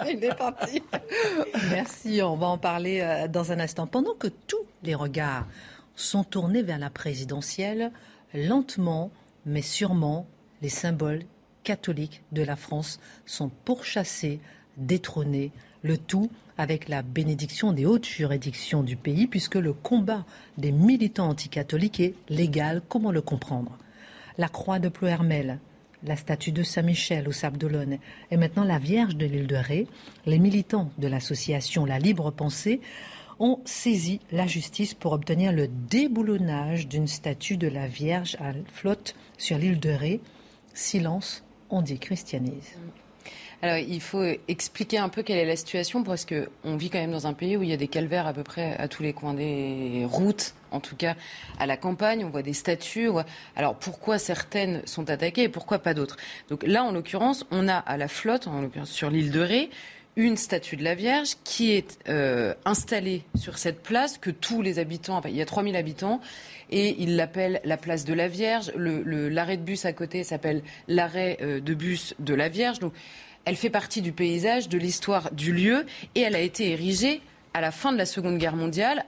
Il 0.09 0.23
est 0.25 0.37
parti. 0.37 0.83
Merci, 1.71 2.21
on 2.23 2.37
va 2.37 2.47
en 2.47 2.59
parler 2.59 3.01
euh, 3.01 3.29
dans 3.29 3.51
un 3.53 3.59
instant. 3.59 3.87
Pendant 3.87 4.15
que 4.15 4.29
tous 4.29 4.65
les 4.83 4.95
regards 4.95 5.47
sont 5.97 6.23
tournés 6.23 6.63
vers 6.63 6.79
la 6.79 6.91
présidentielle, 6.91 7.91
lentement 8.35 9.11
mais 9.47 9.63
sûrement, 9.63 10.27
les 10.61 10.69
symboles 10.69 11.23
catholiques 11.63 12.23
de 12.33 12.43
la 12.43 12.57
France 12.57 13.01
sont 13.25 13.49
pourchassés, 13.65 14.41
détrônés, 14.77 15.53
le 15.83 15.97
tout 15.97 16.31
avec 16.59 16.89
la 16.89 17.03
bénédiction 17.03 17.73
des 17.73 17.87
hautes 17.87 18.07
juridictions 18.07 18.83
du 18.83 18.97
pays, 18.97 19.27
puisque 19.27 19.55
le 19.55 19.73
combat 19.73 20.25
des 20.59 20.73
militants 20.73 21.29
anticatholiques 21.29 22.01
est 22.01 22.15
légal. 22.29 22.83
Comment 22.89 23.13
le 23.13 23.21
comprendre? 23.21 23.77
La 24.39 24.49
croix 24.49 24.79
de 24.79 24.89
Ploermel, 24.89 25.59
la 26.05 26.17
statue 26.17 26.53
de 26.53 26.63
Saint-Michel 26.63 27.29
au 27.29 27.33
Sable 27.33 27.59
d'Olonne 27.59 27.99
et 28.31 28.37
maintenant 28.37 28.65
la 28.65 28.79
Vierge 28.79 29.17
de 29.17 29.27
l'île 29.27 29.47
de 29.47 29.57
Ré, 29.57 29.87
les 30.27 30.39
militants 30.39 30.91
de 30.99 31.09
l'association 31.09 31.85
La 31.85 31.99
Libre 31.99 32.31
Pensée 32.31 32.81
ont 33.39 33.61
saisi 33.65 34.21
la 34.33 34.47
justice 34.47 34.95
pour 34.95 35.13
obtenir 35.13 35.53
le 35.53 35.69
déboulonnage 35.69 36.89
d'une 36.89 37.07
statue 37.07 37.57
de 37.57 37.69
la 37.69 37.87
Vierge 37.87 38.37
à 38.41 38.53
flotte 38.73 39.15
sur 39.37 39.59
l'île 39.59 39.81
de 39.81 39.91
Ré. 39.91 40.21
Silence, 40.75 41.45
on 41.71 41.83
dit 41.83 41.99
christianise. 41.99 42.77
Alors, 43.63 43.79
il 43.79 44.01
faut 44.01 44.23
expliquer 44.49 44.99
un 44.99 45.09
peu 45.09 45.23
quelle 45.23 45.39
est 45.39 45.47
la 45.47 45.57
situation 45.57 46.03
parce 46.03 46.27
qu'on 46.27 46.77
vit 46.77 46.91
quand 46.91 46.99
même 46.99 47.13
dans 47.13 47.27
un 47.27 47.33
pays 47.33 47.57
où 47.57 47.63
il 47.63 47.71
y 47.71 47.73
a 47.73 47.79
des 47.79 47.89
calvaires 47.89 48.27
à 48.27 48.35
peu 48.35 48.43
près 48.43 48.77
à 48.77 48.87
tous 48.87 49.03
les 49.03 49.15
coins 49.15 49.33
des 49.33 50.07
routes, 50.11 50.55
en 50.71 50.81
tout 50.81 50.95
cas 50.95 51.17
à 51.59 51.67
la 51.67 51.77
campagne. 51.79 52.25
On 52.25 52.29
voit 52.29 52.43
des 52.43 52.53
statues. 52.53 53.09
Alors, 53.57 53.75
pourquoi 53.77 54.19
certaines 54.19 54.83
sont 54.87 55.09
attaquées 55.09 55.45
et 55.45 55.49
pourquoi 55.49 55.79
pas 55.79 55.95
d'autres? 55.95 56.17
Donc 56.51 56.65
là, 56.65 56.85
en 56.85 56.93
l'occurrence, 56.93 57.47
on 57.51 57.67
a 57.67 57.77
à 57.77 57.97
la 57.97 58.09
flotte, 58.09 58.47
en 58.47 58.61
l'occurrence 58.61 58.91
sur 58.91 59.09
l'île 59.09 59.31
de 59.31 59.41
Ré, 59.41 59.71
une 60.17 60.37
statue 60.39 60.77
de 60.77 60.85
la 60.85 60.95
Vierge 60.95 61.37
qui 61.45 61.73
est 61.73 61.99
euh, 62.09 62.55
installée 62.65 63.23
sur 63.35 63.59
cette 63.59 63.83
place 63.83 64.17
que 64.17 64.31
tous 64.31 64.63
les 64.63 64.79
habitants, 64.79 65.21
il 65.27 65.37
y 65.37 65.43
a 65.43 65.47
3000 65.47 65.77
habitants, 65.77 66.21
et 66.71 66.97
ils 67.03 67.17
l'appellent 67.17 67.61
la 67.65 67.77
place 67.77 68.05
de 68.05 68.15
la 68.15 68.29
Vierge. 68.29 68.73
L'arrêt 68.77 69.57
de 69.57 69.63
bus 69.63 69.85
à 69.85 69.93
côté 69.93 70.25
s'appelle 70.25 70.63
l'arrêt 70.89 71.39
euh, 71.43 71.61
de 71.61 71.75
bus 71.75 72.15
de 72.19 72.35
la 72.35 72.49
Vierge. 72.49 72.79
Donc 72.79 72.93
elle 73.47 73.57
fait 73.57 73.71
partie 73.71 74.03
du 74.03 74.13
paysage, 74.13 74.69
de 74.69 74.77
l'histoire 74.77 75.33
du 75.33 75.53
lieu, 75.53 75.87
et 76.15 76.21
elle 76.21 76.35
a 76.35 76.41
été 76.41 76.73
érigée 76.73 77.23
à 77.55 77.61
la 77.61 77.71
fin 77.71 77.93
de 77.93 77.97
la 77.97 78.05
Seconde 78.05 78.39
Guerre 78.39 78.57
mondiale. 78.57 79.05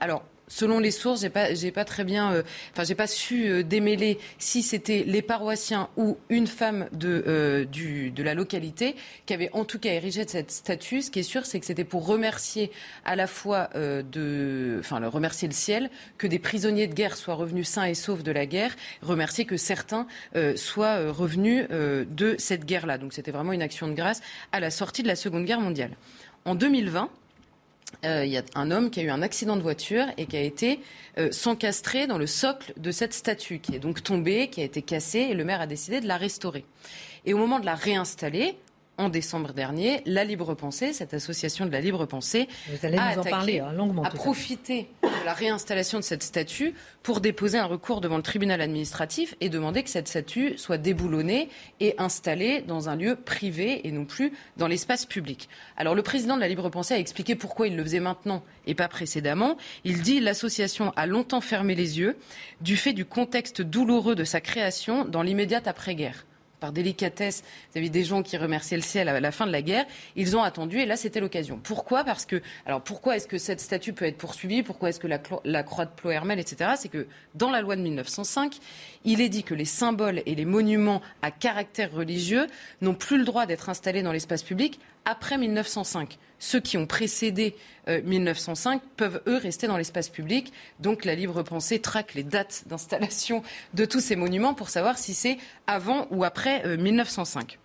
Selon 0.49 0.79
les 0.79 0.91
sources, 0.91 1.21
j'ai 1.21 1.29
pas, 1.29 1.47
pas 1.73 1.85
très 1.85 2.03
bien, 2.03 2.33
euh, 2.33 2.43
enfin, 2.73 2.83
j'ai 2.83 2.95
pas 2.95 3.07
su 3.07 3.47
euh, 3.47 3.63
démêler 3.63 4.19
si 4.39 4.61
c'était 4.61 5.05
les 5.07 5.21
paroissiens 5.21 5.87
ou 5.95 6.17
une 6.27 6.47
femme 6.47 6.89
de, 6.91 7.23
euh, 7.27 7.65
de 7.65 8.23
la 8.23 8.33
localité 8.33 8.95
qui 9.25 9.33
avait 9.33 9.49
en 9.53 9.63
tout 9.63 9.79
cas 9.79 9.93
érigé 9.93 10.27
cette 10.27 10.51
statue. 10.51 11.01
Ce 11.01 11.11
qui 11.11 11.19
est 11.19 11.23
sûr, 11.23 11.45
c'est 11.45 11.59
que 11.59 11.65
c'était 11.65 11.85
pour 11.85 12.05
remercier 12.05 12.71
à 13.05 13.15
la 13.15 13.27
fois 13.27 13.69
de, 13.75 14.77
enfin, 14.79 14.99
remercier 15.07 15.47
le 15.47 15.53
ciel 15.53 15.89
que 16.17 16.25
des 16.25 16.39
prisonniers 16.39 16.87
de 16.87 16.93
guerre 16.93 17.15
soient 17.15 17.35
revenus 17.35 17.67
sains 17.67 17.85
et 17.85 17.93
saufs 17.93 18.23
de 18.23 18.31
la 18.31 18.45
guerre, 18.47 18.75
remercier 19.01 19.45
que 19.45 19.57
certains 19.57 20.07
soient 20.55 21.11
revenus 21.11 21.67
de 21.69 22.35
cette 22.39 22.65
guerre-là. 22.65 22.97
Donc, 22.97 23.13
c'était 23.13 23.31
vraiment 23.31 23.53
une 23.53 23.61
action 23.61 23.87
de 23.87 23.93
grâce 23.93 24.21
à 24.51 24.59
la 24.59 24.71
sortie 24.71 25.03
de 25.03 25.07
la 25.07 25.15
Seconde 25.15 25.45
Guerre 25.45 25.61
mondiale. 25.61 25.91
En 26.45 26.55
2020, 26.55 27.09
euh, 28.05 28.25
il 28.25 28.31
y 28.31 28.37
a 28.37 28.43
un 28.55 28.71
homme 28.71 28.89
qui 28.89 28.99
a 28.99 29.03
eu 29.03 29.09
un 29.09 29.21
accident 29.21 29.55
de 29.55 29.61
voiture 29.61 30.05
et 30.17 30.25
qui 30.25 30.37
a 30.37 30.41
été 30.41 30.79
euh, 31.17 31.29
dans 32.07 32.17
le 32.17 32.27
socle 32.27 32.73
de 32.77 32.91
cette 32.91 33.13
statue, 33.13 33.59
qui 33.59 33.75
est 33.75 33.79
donc 33.79 34.03
tombée, 34.03 34.49
qui 34.49 34.61
a 34.61 34.63
été 34.63 34.81
cassée, 34.81 35.27
et 35.29 35.33
le 35.33 35.43
maire 35.43 35.61
a 35.61 35.67
décidé 35.67 35.99
de 36.01 36.07
la 36.07 36.17
restaurer. 36.17 36.65
Et 37.25 37.33
au 37.33 37.37
moment 37.37 37.59
de 37.59 37.65
la 37.65 37.75
réinstaller, 37.75 38.57
en 38.99 39.09
décembre 39.09 39.53
dernier, 39.53 40.01
la 40.05 40.25
Libre 40.25 40.53
Pensée, 40.53 40.91
cette 40.91 41.13
association 41.13 41.65
de 41.65 41.71
la 41.71 41.79
Libre 41.79 42.05
Pensée, 42.05 42.49
a, 42.83 43.13
hein, 43.13 44.09
profité 44.13 44.89
de 45.01 45.25
la 45.25 45.33
réinstallation 45.33 45.99
de 45.99 46.03
cette 46.03 46.21
statue 46.21 46.73
pour 47.01 47.21
déposer 47.21 47.57
un 47.57 47.65
recours 47.65 48.01
devant 48.01 48.17
le 48.17 48.23
tribunal 48.23 48.59
administratif 48.59 49.35
et 49.39 49.47
demander 49.47 49.83
que 49.83 49.89
cette 49.89 50.09
statue 50.09 50.57
soit 50.57 50.77
déboulonnée 50.77 51.49
et 51.79 51.95
installée 51.97 52.61
dans 52.61 52.89
un 52.89 52.97
lieu 52.97 53.15
privé 53.15 53.87
et 53.87 53.91
non 53.91 54.03
plus 54.03 54.33
dans 54.57 54.67
l'espace 54.67 55.05
public. 55.05 55.47
Alors 55.77 55.95
le 55.95 56.03
président 56.03 56.35
de 56.35 56.41
la 56.41 56.49
Libre 56.49 56.69
Pensée 56.69 56.93
a 56.93 56.99
expliqué 56.99 57.35
pourquoi 57.35 57.67
il 57.67 57.77
le 57.77 57.83
faisait 57.83 58.01
maintenant 58.01 58.43
et 58.67 58.75
pas 58.75 58.89
précédemment. 58.89 59.55
Il 59.85 60.01
dit 60.01 60.19
l'association 60.19 60.91
a 60.97 61.05
longtemps 61.05 61.41
fermé 61.41 61.73
les 61.73 61.99
yeux 61.99 62.17
du 62.59 62.75
fait 62.75 62.93
du 62.93 63.05
contexte 63.05 63.61
douloureux 63.61 64.15
de 64.15 64.25
sa 64.25 64.41
création 64.41 65.05
dans 65.05 65.21
l'immédiate 65.21 65.67
après-guerre 65.69 66.25
par 66.59 66.71
délicatesse, 66.71 67.43
avez 67.75 67.89
des 67.89 68.03
gens 68.03 68.23
qui 68.23 68.37
remerciaient 68.37 68.77
le 68.77 68.83
ciel 68.83 69.09
à 69.09 69.19
la 69.19 69.31
fin 69.31 69.47
de 69.47 69.51
la 69.51 69.61
guerre, 69.61 69.85
ils 70.15 70.35
ont 70.35 70.43
attendu 70.43 70.79
et 70.79 70.85
là 70.85 70.97
c'était 70.97 71.19
l'occasion. 71.19 71.59
Pourquoi? 71.61 72.03
Parce 72.03 72.25
que, 72.25 72.41
alors 72.65 72.81
pourquoi 72.81 73.15
est-ce 73.15 73.27
que 73.27 73.37
cette 73.37 73.61
statue 73.61 73.93
peut 73.93 74.05
être 74.05 74.17
poursuivie? 74.17 74.63
Pourquoi 74.63 74.89
est-ce 74.89 74.99
que 74.99 75.07
la, 75.07 75.63
croix 75.63 75.85
de 75.85 75.91
Ploermel, 75.91 76.39
etc. 76.39 76.71
C'est 76.77 76.89
que 76.89 77.07
dans 77.35 77.49
la 77.49 77.61
loi 77.61 77.75
de 77.75 77.81
1905, 77.81 78.57
il 79.05 79.21
est 79.21 79.29
dit 79.29 79.43
que 79.43 79.53
les 79.53 79.65
symboles 79.65 80.21
et 80.25 80.35
les 80.35 80.45
monuments 80.45 81.01
à 81.21 81.31
caractère 81.31 81.91
religieux 81.91 82.47
n'ont 82.81 82.95
plus 82.95 83.17
le 83.17 83.23
droit 83.23 83.45
d'être 83.45 83.69
installés 83.69 84.03
dans 84.03 84.11
l'espace 84.11 84.43
public 84.43 84.79
après 85.09 85.37
1905 85.37 86.17
ceux 86.39 86.61
qui 86.61 86.77
ont 86.77 86.87
précédé 86.87 87.55
1905 87.87 88.81
euh, 88.81 88.85
peuvent, 88.95 89.21
eux, 89.27 89.35
rester 89.35 89.67
dans 89.67 89.75
l'espace 89.75 90.07
public. 90.07 90.53
Donc 90.79 91.03
la 91.03 91.13
libre 91.13 91.43
pensée 91.43 91.79
traque 91.79 92.13
les 92.13 92.23
dates 92.23 92.63
d'installation 92.67 93.43
de 93.73 93.83
tous 93.83 93.99
ces 93.99 94.15
monuments 94.15 94.53
pour 94.53 94.69
savoir 94.69 94.97
si 94.97 95.13
c'est 95.13 95.37
avant 95.67 96.07
ou 96.11 96.23
après 96.23 96.77
1905. 96.77 97.59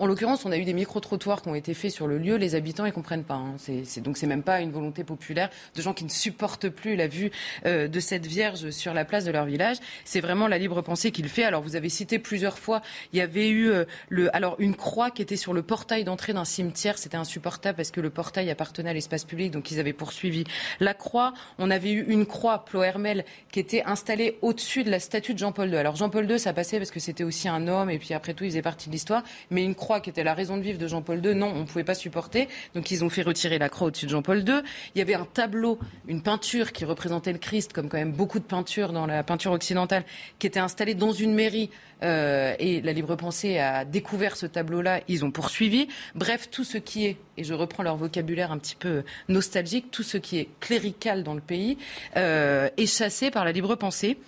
En 0.00 0.06
l'occurrence, 0.06 0.44
on 0.44 0.52
a 0.52 0.56
eu 0.56 0.64
des 0.64 0.74
micro-trottoirs 0.74 1.42
qui 1.42 1.48
ont 1.48 1.56
été 1.56 1.74
faits 1.74 1.90
sur 1.90 2.06
le 2.06 2.18
lieu. 2.18 2.36
Les 2.36 2.54
habitants, 2.54 2.86
ils 2.86 2.92
comprennent 2.92 3.24
pas. 3.24 3.34
Hein. 3.34 3.56
C'est, 3.58 4.00
donc, 4.00 4.16
c'est 4.16 4.28
même 4.28 4.44
pas 4.44 4.60
une 4.60 4.70
volonté 4.70 5.02
populaire 5.02 5.50
de 5.74 5.82
gens 5.82 5.92
qui 5.92 6.04
ne 6.04 6.08
supportent 6.08 6.68
plus 6.68 6.94
la 6.94 7.08
vue 7.08 7.32
euh, 7.66 7.88
de 7.88 7.98
cette 7.98 8.24
Vierge 8.24 8.70
sur 8.70 8.94
la 8.94 9.04
place 9.04 9.24
de 9.24 9.32
leur 9.32 9.44
village. 9.44 9.78
C'est 10.04 10.20
vraiment 10.20 10.46
la 10.46 10.58
libre 10.58 10.82
pensée 10.82 11.10
qu'il 11.10 11.28
fait. 11.28 11.42
Alors, 11.42 11.62
vous 11.62 11.74
avez 11.74 11.88
cité 11.88 12.20
plusieurs 12.20 12.60
fois, 12.60 12.80
il 13.12 13.18
y 13.18 13.22
avait 13.22 13.48
eu 13.48 13.70
euh, 13.70 13.86
le, 14.08 14.34
alors 14.36 14.54
une 14.60 14.76
croix 14.76 15.10
qui 15.10 15.20
était 15.20 15.36
sur 15.36 15.52
le 15.52 15.62
portail 15.62 16.04
d'entrée 16.04 16.32
d'un 16.32 16.44
cimetière. 16.44 16.96
C'était 16.96 17.16
insupportable 17.16 17.76
parce 17.76 17.90
que 17.90 18.00
le 18.00 18.10
portail 18.10 18.48
appartenait 18.50 18.90
à 18.90 18.94
l'espace 18.94 19.24
public, 19.24 19.50
donc 19.50 19.72
ils 19.72 19.80
avaient 19.80 19.92
poursuivi 19.92 20.44
la 20.78 20.94
croix. 20.94 21.34
On 21.58 21.72
avait 21.72 21.90
eu 21.90 22.04
une 22.08 22.24
croix 22.24 22.64
Plohermel 22.64 23.24
qui 23.50 23.58
était 23.58 23.82
installée 23.82 24.38
au-dessus 24.42 24.84
de 24.84 24.90
la 24.90 25.00
statue 25.00 25.34
de 25.34 25.38
Jean-Paul 25.38 25.70
II. 25.70 25.76
Alors 25.76 25.96
Jean-Paul 25.96 26.30
II, 26.30 26.38
ça 26.38 26.52
passait 26.52 26.78
parce 26.78 26.92
que 26.92 27.00
c'était 27.00 27.24
aussi 27.24 27.48
un 27.48 27.66
homme 27.66 27.90
et 27.90 27.98
puis 27.98 28.14
après 28.14 28.34
tout, 28.34 28.44
il 28.44 28.50
faisait 28.50 28.62
partie 28.62 28.88
de 28.88 28.92
l'histoire. 28.92 29.24
Mais 29.50 29.64
une 29.64 29.74
qui 30.00 30.10
était 30.10 30.24
la 30.24 30.34
raison 30.34 30.56
de 30.56 30.62
vivre 30.62 30.78
de 30.78 30.86
Jean-Paul 30.86 31.24
II, 31.24 31.34
non, 31.34 31.52
on 31.54 31.60
ne 31.60 31.64
pouvait 31.64 31.84
pas 31.84 31.94
supporter. 31.94 32.48
Donc 32.74 32.90
ils 32.90 33.04
ont 33.04 33.10
fait 33.10 33.22
retirer 33.22 33.58
la 33.58 33.68
croix 33.68 33.88
au-dessus 33.88 34.06
de 34.06 34.10
Jean-Paul 34.10 34.38
II. 34.46 34.60
Il 34.94 34.98
y 34.98 35.02
avait 35.02 35.14
un 35.14 35.24
tableau, 35.24 35.78
une 36.06 36.22
peinture 36.22 36.72
qui 36.72 36.84
représentait 36.84 37.32
le 37.32 37.38
Christ, 37.38 37.72
comme 37.72 37.88
quand 37.88 37.98
même 37.98 38.12
beaucoup 38.12 38.38
de 38.38 38.44
peintures 38.44 38.92
dans 38.92 39.06
la 39.06 39.22
peinture 39.22 39.52
occidentale, 39.52 40.04
qui 40.38 40.46
était 40.46 40.60
installée 40.60 40.94
dans 40.94 41.12
une 41.12 41.34
mairie. 41.34 41.70
Euh, 42.02 42.54
et 42.58 42.80
la 42.80 42.92
Libre 42.92 43.16
Pensée 43.16 43.58
a 43.58 43.84
découvert 43.84 44.36
ce 44.36 44.46
tableau-là, 44.46 45.00
ils 45.08 45.24
ont 45.24 45.30
poursuivi. 45.30 45.88
Bref, 46.14 46.48
tout 46.50 46.64
ce 46.64 46.78
qui 46.78 47.06
est, 47.06 47.16
et 47.36 47.44
je 47.44 47.54
reprends 47.54 47.82
leur 47.82 47.96
vocabulaire 47.96 48.52
un 48.52 48.58
petit 48.58 48.76
peu 48.76 49.02
nostalgique, 49.28 49.90
tout 49.90 50.02
ce 50.02 50.16
qui 50.16 50.38
est 50.38 50.48
clérical 50.60 51.22
dans 51.22 51.34
le 51.34 51.40
pays 51.40 51.78
euh, 52.16 52.68
est 52.76 52.86
chassé 52.86 53.30
par 53.30 53.44
la 53.44 53.52
Libre 53.52 53.74
Pensée. 53.74 54.18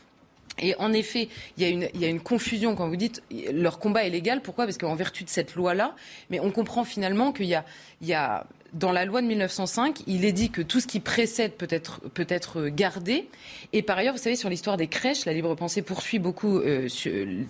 Et 0.58 0.74
en 0.76 0.92
effet, 0.92 1.28
il 1.56 1.62
y, 1.62 1.66
a 1.66 1.68
une, 1.68 1.88
il 1.94 2.00
y, 2.00 2.04
a 2.04 2.08
une, 2.08 2.20
confusion 2.20 2.74
quand 2.74 2.88
vous 2.88 2.96
dites 2.96 3.22
leur 3.52 3.78
combat 3.78 4.04
est 4.04 4.10
légal. 4.10 4.42
Pourquoi? 4.42 4.64
Parce 4.64 4.78
qu'en 4.78 4.94
vertu 4.94 5.24
de 5.24 5.30
cette 5.30 5.54
loi-là, 5.54 5.94
mais 6.28 6.40
on 6.40 6.50
comprend 6.50 6.84
finalement 6.84 7.32
qu'il 7.32 7.46
y 7.46 7.54
a, 7.54 7.64
il 8.02 8.08
y 8.08 8.14
a 8.14 8.46
dans 8.72 8.92
la 8.92 9.04
loi 9.04 9.20
de 9.20 9.26
1905, 9.26 10.02
il 10.06 10.24
est 10.24 10.32
dit 10.32 10.50
que 10.50 10.62
tout 10.62 10.80
ce 10.80 10.86
qui 10.86 11.00
précède 11.00 11.52
peut 11.52 11.66
être, 11.70 12.00
peut 12.14 12.26
être 12.28 12.68
gardé. 12.68 13.26
Et 13.72 13.82
par 13.82 13.98
ailleurs, 13.98 14.14
vous 14.14 14.22
savez, 14.22 14.36
sur 14.36 14.48
l'histoire 14.48 14.76
des 14.76 14.86
crèches, 14.86 15.24
la 15.24 15.32
libre 15.32 15.54
pensée 15.54 15.82
poursuit 15.82 16.18
beaucoup 16.18 16.58
euh, 16.58 16.88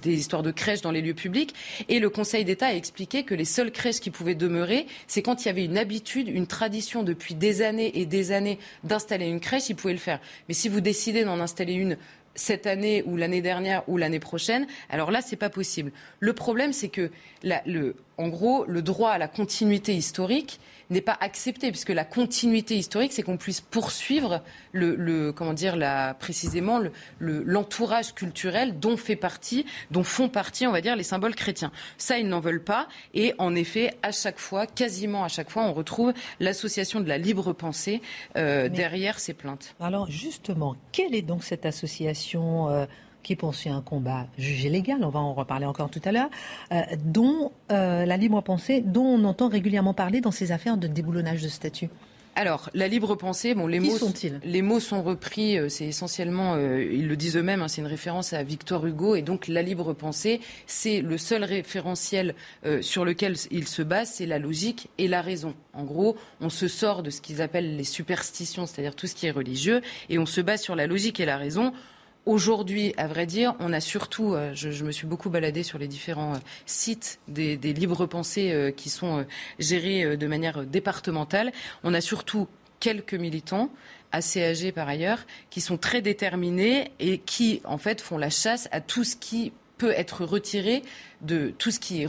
des 0.03 0.15
histoires 0.15 0.43
de 0.43 0.51
crèches 0.51 0.81
dans 0.81 0.91
les 0.91 1.03
lieux 1.03 1.15
publics. 1.15 1.55
Et 1.89 1.99
le 1.99 2.09
Conseil 2.11 2.45
d'État 2.45 2.69
a 2.69 2.75
expliqué 2.75 3.25
que 3.25 3.35
les 3.35 3.45
seules 3.45 3.71
crèches 3.71 4.01
qui 4.01 4.11
pouvaient 4.11 4.35
demeurer, 4.35 4.87
c'est 5.07 5.23
quand 5.23 5.45
il 5.45 5.47
y 5.47 5.51
avait 5.51 5.65
une 5.65 5.79
habitude, 5.79 6.29
une 6.29 6.47
tradition 6.47 7.03
depuis 7.03 7.35
des 7.35 7.63
années 7.63 7.99
et 7.99 8.07
des 8.07 8.33
années 8.33 8.59
d'installer 8.85 9.27
une 9.27 9.41
crèche, 9.41 9.69
ils 9.69 9.77
pouvaient 9.77 9.93
le 9.93 9.99
faire. 9.99 10.21
Mais 10.49 10.55
si 10.55 10.69
vous 10.69 10.81
décidez 10.81 11.25
d'en 11.25 11.41
installer 11.41 11.75
une 11.75 11.97
cette 12.40 12.66
année 12.66 13.03
ou 13.07 13.16
l'année 13.16 13.42
dernière 13.42 13.83
ou 13.88 13.96
l'année 13.96 14.18
prochaine, 14.18 14.66
alors 14.88 15.11
là, 15.11 15.20
c'est 15.20 15.37
pas 15.37 15.50
possible. 15.50 15.92
Le 16.18 16.33
problème, 16.33 16.72
c'est 16.72 16.88
que, 16.88 17.11
le, 17.44 17.94
en 18.16 18.29
gros, 18.29 18.64
le 18.64 18.83
droit 18.83 19.11
à 19.11 19.18
la 19.18 19.29
continuité 19.29 19.94
historique, 19.94 20.59
n'est 20.90 21.00
pas 21.00 21.16
accepté, 21.20 21.70
puisque 21.70 21.90
la 21.90 22.05
continuité 22.05 22.76
historique, 22.76 23.12
c'est 23.12 23.22
qu'on 23.22 23.37
puisse 23.37 23.61
poursuivre 23.61 24.42
le, 24.72 25.33
comment 25.33 25.53
dire, 25.53 25.76
la, 25.76 26.14
précisément 26.14 26.81
l'entourage 27.20 28.14
culturel 28.14 28.79
dont 28.79 28.96
fait 28.96 29.16
partie, 29.16 29.66
dont 29.90 30.05
font 30.05 30.29
partie, 30.29 30.66
on 30.66 30.72
va 30.72 30.81
dire, 30.81 30.96
les 30.96 31.03
symboles 31.03 31.35
chrétiens. 31.35 31.72
Ça, 31.98 32.18
ils 32.18 32.29
n'en 32.29 32.40
veulent 32.40 32.62
pas. 32.62 32.88
Et 33.14 33.35
en 33.38 33.55
effet, 33.55 33.94
à 34.03 34.12
chaque 34.12 34.38
fois, 34.38 34.66
quasiment 34.66 35.24
à 35.24 35.29
chaque 35.29 35.50
fois, 35.50 35.62
on 35.64 35.72
retrouve 35.72 36.12
l'association 36.40 37.00
de 37.00 37.09
la 37.09 37.18
libre 37.18 37.53
pensée 37.53 38.03
euh, 38.37 38.68
derrière 38.68 39.20
ces 39.20 39.35
plaintes. 39.35 39.74
Alors 39.81 40.11
justement, 40.11 40.76
quelle 40.92 41.14
est 41.14 41.22
donc 41.22 41.44
cette 41.44 41.66
association 41.66 42.68
euh, 42.68 42.87
qui 43.23 43.37
poursuit 43.37 43.71
un 43.71 43.83
combat 43.83 44.27
jugé 44.39 44.69
légal, 44.69 45.05
on 45.05 45.09
va 45.09 45.21
en 45.21 45.35
reparler 45.35 45.67
encore 45.67 45.91
tout 45.91 46.01
à 46.05 46.13
l'heure, 46.13 46.31
euh, 46.73 46.81
dont 47.05 47.53
euh, 47.71 48.07
la 48.07 48.17
libre 48.17 48.41
pensée, 48.41 48.81
dont 48.81 49.05
on 49.05 49.25
entend 49.25 49.49
régulièrement 49.49 49.95
parler 49.95 50.21
dans 50.21 50.31
ces 50.31 50.53
affaires 50.53 50.77
de 50.77 50.87
déboulonnage 50.87 51.43
de 51.43 51.49
statut. 51.49 51.89
Alors, 52.37 52.71
la 52.75 52.87
libre 52.87 53.17
pensée, 53.17 53.55
bon, 53.55 53.67
les 53.67 53.81
mots 53.81 53.99
sont-ils? 53.99 54.41
Les 54.45 54.63
mots 54.63 54.79
sont 54.79 55.03
repris, 55.03 55.59
euh, 55.59 55.69
c'est 55.69 55.87
essentiellement, 55.87 56.57
ils 56.57 57.09
le 57.09 57.17
disent 57.17 57.37
eux-mêmes, 57.37 57.61
hein, 57.61 57.69
c'est 57.69 57.81
une 57.81 57.89
référence 57.89 58.33
à 58.33 58.43
Victor 58.45 58.87
Hugo, 58.87 59.17
et 59.17 59.23
donc 59.23 59.49
la 59.49 59.63
libre 59.63 59.93
pensée, 59.95 60.41
c'est 60.67 61.01
le 61.01 61.19
seul 61.19 61.43
référentiel 61.43 62.35
sur 62.81 63.05
lequel 63.05 63.35
il 63.51 63.67
se 63.67 63.83
base, 63.83 64.11
c'est 64.15 64.27
la 64.27 64.39
logique 64.39 64.91
et 64.97 65.09
la 65.09 65.23
raison. 65.23 65.55
En 65.75 65.83
gros, 65.85 66.17
on 66.41 66.51
se 66.51 66.69
sort 66.69 67.03
de 67.03 67.11
ce 67.11 67.21
qu'ils 67.21 67.43
appellent 67.43 67.77
les 67.77 67.85
superstitions, 67.85 68.65
c'est-à-dire 68.65 68.95
tout 68.95 69.09
ce 69.09 69.15
qui 69.15 69.27
est 69.27 69.33
religieux, 69.33 69.83
et 70.09 70.19
on 70.19 70.27
se 70.27 70.41
base 70.41 70.63
sur 70.63 70.77
la 70.77 70.87
logique 70.87 71.19
et 71.19 71.27
la 71.27 71.37
raison. 71.37 71.73
Aujourd'hui, 72.27 72.93
à 72.99 73.07
vrai 73.07 73.25
dire, 73.25 73.55
on 73.61 73.73
a 73.73 73.81
surtout, 73.81 74.35
euh, 74.35 74.53
je, 74.55 74.85
me 74.85 74.93
suis 74.93 75.07
beaucoup 75.07 75.31
baladée 75.31 75.63
sur 75.63 75.79
les 75.79 75.89
différents 75.89 76.35
euh, 76.35 76.39
sites 76.67 77.19
des, 77.29 77.57
libres 77.57 78.05
pensées 78.05 78.53
euh, 78.53 78.71
qui 78.71 78.91
sont 78.91 79.25
gérés 79.59 80.19
de 80.19 80.27
manière 80.27 80.67
départementale. 80.67 81.51
On 81.83 81.95
a 81.95 82.03
surtout 82.03 82.47
quelques 82.79 83.15
militants 83.15 83.71
assez 84.13 84.45
âgés 84.45 84.71
par 84.71 84.89
ailleurs, 84.89 85.25
qui 85.49 85.63
sont 85.63 85.79
très 85.79 86.03
déterminés 86.03 86.91
et 86.99 87.19
qui, 87.19 87.63
en 87.65 87.79
fait, 87.79 88.03
font 88.03 88.19
la 88.19 88.31
chasse 88.31 88.69
à 88.71 88.83
tout 88.83 89.05
ce 89.05 89.17
qui 89.17 89.53
peut 89.81 89.93
être 89.97 90.27
retiré 90.27 90.83
de 91.23 91.55
tout 91.57 91.71
ce 91.71 91.81
qui 91.81 92.03
est 92.03 92.09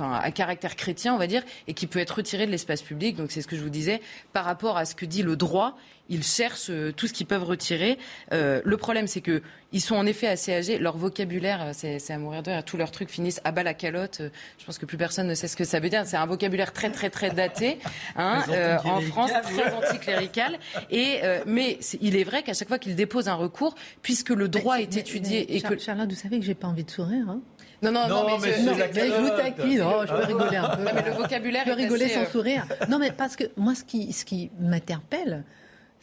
à 0.00 0.30
caractère 0.32 0.74
chrétien, 0.74 1.14
on 1.14 1.18
va 1.18 1.28
dire, 1.28 1.44
et 1.68 1.74
qui 1.74 1.86
peut 1.86 2.00
être 2.00 2.16
retiré 2.16 2.44
de 2.44 2.50
l'espace 2.50 2.82
public. 2.82 3.14
Donc 3.14 3.30
c'est 3.30 3.40
ce 3.40 3.46
que 3.46 3.54
je 3.54 3.62
vous 3.62 3.70
disais 3.70 4.00
par 4.32 4.44
rapport 4.44 4.76
à 4.76 4.84
ce 4.84 4.96
que 4.96 5.06
dit 5.06 5.22
le 5.22 5.36
droit 5.36 5.78
ils 6.08 6.22
cherchent 6.22 6.70
euh, 6.70 6.92
tout 6.92 7.06
ce 7.06 7.12
qu'ils 7.12 7.26
peuvent 7.26 7.44
retirer. 7.44 7.98
Euh, 8.32 8.60
le 8.64 8.76
problème, 8.76 9.06
c'est 9.06 9.20
que 9.20 9.42
ils 9.72 9.80
sont 9.80 9.96
en 9.96 10.06
effet 10.06 10.28
assez 10.28 10.54
âgés. 10.54 10.78
Leur 10.78 10.96
vocabulaire, 10.96 11.62
euh, 11.62 11.70
c'est 11.72 12.12
à 12.12 12.18
mourir 12.18 12.42
de 12.42 12.50
rire. 12.50 12.64
Tous 12.64 12.76
leurs 12.76 12.90
trucs 12.90 13.10
finissent 13.10 13.40
à 13.44 13.52
bas 13.52 13.62
la 13.62 13.74
calotte. 13.74 14.22
Je 14.58 14.64
pense 14.64 14.78
que 14.78 14.86
plus 14.86 14.96
personne 14.96 15.26
ne 15.26 15.34
sait 15.34 15.48
ce 15.48 15.56
que 15.56 15.64
ça 15.64 15.80
veut 15.80 15.88
dire. 15.88 16.02
C'est 16.06 16.16
un 16.16 16.26
vocabulaire 16.26 16.72
très, 16.72 16.90
très, 16.90 17.10
très 17.10 17.30
daté 17.30 17.78
hein, 18.16 18.44
en 18.84 19.00
France, 19.00 19.32
très 19.42 19.72
anticlérical. 19.72 20.58
Et 20.90 21.20
mais 21.46 21.78
il 22.00 22.16
est 22.16 22.24
vrai 22.24 22.42
qu'à 22.42 22.54
chaque 22.54 22.68
fois 22.68 22.78
qu'ils 22.78 22.96
déposent 22.96 23.28
un 23.28 23.34
recours, 23.34 23.74
puisque 24.02 24.30
le 24.30 24.48
droit 24.48 24.80
est 24.80 24.96
étudié 24.96 25.56
et 25.56 25.60
que 25.60 25.78
Charlotte, 25.78 26.08
vous 26.08 26.16
savez 26.16 26.38
que 26.38 26.44
j'ai 26.44 26.54
pas 26.54 26.68
envie 26.68 26.84
de 26.84 26.90
sourire. 26.90 27.28
Hein 27.28 27.40
non, 27.82 27.92
non, 27.92 28.08
non, 28.08 28.38
mais, 28.38 28.52
je, 28.52 29.20
vous 29.20 29.28
taquine. 29.30 29.82
Oh, 29.82 30.02
je 30.06 30.12
peux 30.12 30.24
rigoler 30.24 30.56
un 30.56 30.76
peu. 30.76 30.82
mais 30.82 31.02
le 31.02 31.12
vocabulaire. 31.12 31.64
Je 31.66 31.70
peux 31.70 31.76
rigoler 31.76 32.08
sans 32.08 32.26
sourire. 32.26 32.66
Non, 32.88 32.98
mais 32.98 33.10
parce 33.10 33.36
que 33.36 33.44
moi, 33.56 33.74
ce 33.74 33.84
qui, 33.84 34.12
ce 34.12 34.24
qui 34.24 34.50
m'interpelle, 34.58 35.44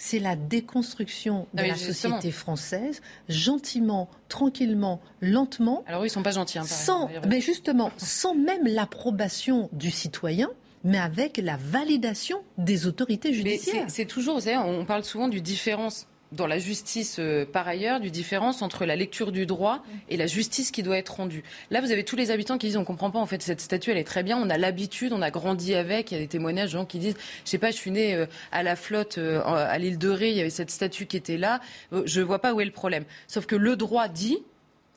c'est 0.01 0.17
la 0.17 0.35
déconstruction 0.35 1.45
de 1.53 1.61
la 1.61 1.75
société 1.75 2.31
française, 2.31 3.01
gentiment, 3.29 4.09
tranquillement, 4.29 4.99
lentement. 5.21 5.83
Alors 5.85 6.01
oui, 6.01 6.07
ils 6.07 6.09
sont 6.09 6.23
pas 6.23 6.31
gentils. 6.31 6.57
Hein, 6.57 6.63
sans, 6.63 7.07
mais 7.29 7.39
justement, 7.39 7.91
sans 7.97 8.33
même 8.33 8.65
l'approbation 8.65 9.69
du 9.71 9.91
citoyen 9.91 10.49
mais 10.83 10.97
avec 10.97 11.37
la 11.37 11.57
validation 11.57 12.41
des 12.57 12.87
autorités 12.87 13.35
judiciaires. 13.35 13.85
C'est 13.87 14.07
toujours, 14.07 14.33
vous 14.33 14.41
savez, 14.41 14.57
on 14.57 14.83
parle 14.83 15.03
souvent 15.03 15.27
du 15.27 15.39
différence 15.39 16.07
dans 16.31 16.47
la 16.47 16.59
justice 16.59 17.17
euh, 17.19 17.45
par 17.45 17.67
ailleurs 17.67 17.99
du 17.99 18.09
différence 18.09 18.61
entre 18.61 18.85
la 18.85 18.95
lecture 18.95 19.31
du 19.31 19.45
droit 19.45 19.83
et 20.09 20.17
la 20.17 20.27
justice 20.27 20.71
qui 20.71 20.83
doit 20.83 20.97
être 20.97 21.15
rendue. 21.15 21.43
Là, 21.69 21.81
vous 21.81 21.91
avez 21.91 22.03
tous 22.03 22.15
les 22.15 22.31
habitants 22.31 22.57
qui 22.57 22.67
disent 22.67 22.77
on 22.77 22.85
comprend 22.85 23.11
pas 23.11 23.19
en 23.19 23.25
fait 23.25 23.41
cette 23.41 23.61
statue, 23.61 23.91
elle 23.91 23.97
est 23.97 24.03
très 24.03 24.23
bien, 24.23 24.37
on 24.37 24.49
a 24.49 24.57
l'habitude, 24.57 25.13
on 25.13 25.21
a 25.21 25.31
grandi 25.31 25.75
avec. 25.75 26.11
Il 26.11 26.15
y 26.15 26.17
a 26.17 26.21
des 26.21 26.27
témoignages 26.27 26.71
de 26.71 26.77
gens 26.77 26.85
qui 26.85 26.99
disent 26.99 27.15
je 27.45 27.49
sais 27.49 27.57
pas, 27.57 27.71
je 27.71 27.75
suis 27.75 27.91
né 27.91 28.15
euh, 28.15 28.25
à 28.51 28.63
la 28.63 28.75
flotte 28.75 29.17
euh, 29.17 29.41
à 29.43 29.77
l'île 29.77 29.97
de 29.97 30.09
Ré, 30.09 30.29
il 30.29 30.37
y 30.37 30.41
avait 30.41 30.49
cette 30.49 30.71
statue 30.71 31.05
qui 31.05 31.17
était 31.17 31.37
là, 31.37 31.59
je 32.05 32.21
vois 32.21 32.39
pas 32.39 32.53
où 32.53 32.61
est 32.61 32.65
le 32.65 32.71
problème. 32.71 33.03
Sauf 33.27 33.45
que 33.45 33.55
le 33.55 33.75
droit 33.75 34.07
dit 34.07 34.39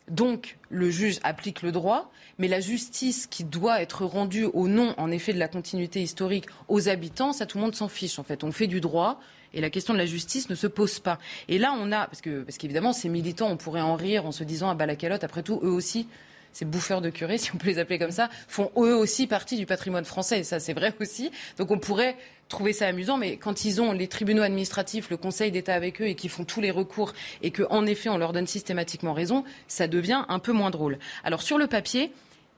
donc, 0.09 0.59
le 0.69 0.91
juge 0.91 1.19
applique 1.23 1.63
le 1.63 1.73
droit, 1.73 2.11
mais 2.39 2.49
la 2.49 2.61
justice 2.61 3.27
qui 3.27 3.43
doit 3.43 3.81
être 3.81 4.05
rendue 4.05 4.45
au 4.45 4.69
nom, 4.69 4.95
en 4.99 5.11
effet, 5.11 5.33
de 5.33 5.39
la 5.39 5.49
continuité 5.49 6.03
historique 6.03 6.47
aux 6.69 6.89
habitants, 6.89 7.33
ça, 7.33 7.47
tout 7.47 7.57
le 7.57 7.65
monde 7.65 7.75
s'en 7.75 7.89
fiche. 7.89 8.19
En 8.19 8.23
fait, 8.23 8.45
on 8.45 8.53
fait 8.53 8.67
du 8.67 8.81
droit, 8.81 9.19
et 9.55 9.61
la 9.61 9.71
question 9.71 9.95
de 9.95 9.99
la 9.99 10.07
justice 10.07 10.51
ne 10.51 10.55
se 10.55 10.67
pose 10.67 10.99
pas. 10.99 11.19
Et 11.49 11.59
là, 11.59 11.75
on 11.79 11.93
a, 11.93 12.07
parce 12.07 12.21
que 12.21 12.43
parce 12.43 12.59
qu'évidemment, 12.59 12.93
ces 12.93 13.09
militants, 13.09 13.49
on 13.51 13.57
pourrait 13.57 13.81
en 13.81 13.97
rire 13.97 14.27
en 14.27 14.33
se 14.33 14.45
disant 14.45 14.69
ah 14.71 14.75
bah 14.75 14.87
la 14.87 14.97
calotte, 14.97 15.25
après 15.25 15.43
tout, 15.43 15.61
eux 15.63 15.71
aussi. 15.71 16.07
Ces 16.53 16.65
bouffeurs 16.65 17.01
de 17.01 17.11
curés, 17.11 17.39
si 17.39 17.53
on 17.55 17.59
peut 17.59 17.69
les 17.69 17.79
appeler 17.79 17.99
comme 17.99 18.13
ça, 18.13 18.29
font 18.49 18.71
eux 18.77 18.95
aussi 18.95 19.27
partie 19.27 19.57
du 19.57 19.67
patrimoine 19.67 20.05
français. 20.05 20.41
Et 20.41 20.45
ça, 20.45 20.61
c'est 20.61 20.73
vrai 20.73 20.95
aussi. 21.01 21.31
Donc 21.59 21.71
on 21.71 21.79
pourrait 21.79 22.17
trouver 22.49 22.73
ça 22.73 22.87
amusant, 22.87 23.17
mais 23.17 23.37
quand 23.37 23.65
ils 23.65 23.81
ont 23.81 23.93
les 23.93 24.07
tribunaux 24.07 24.43
administratifs, 24.43 25.11
le 25.11 25.17
Conseil 25.17 25.51
d'État 25.51 25.75
avec 25.75 26.01
eux 26.01 26.07
et 26.07 26.15
qui 26.15 26.29
font 26.29 26.45
tous 26.45 26.61
les 26.61 26.71
recours 26.71 27.13
et 27.43 27.51
qu'en 27.51 27.87
effet 27.87 28.09
on 28.11 28.19
leur 28.19 28.33
donne 28.33 28.47
systématiquement 28.47 29.15
raison, 29.15 29.45
ça 29.67 29.89
devient 29.89 30.25
un 30.29 30.39
peu 30.39 30.53
moins 30.53 30.71
drôle. 30.71 30.99
Alors 31.25 31.43
sur 31.43 31.59
le 31.59 31.67
papier, 31.67 32.13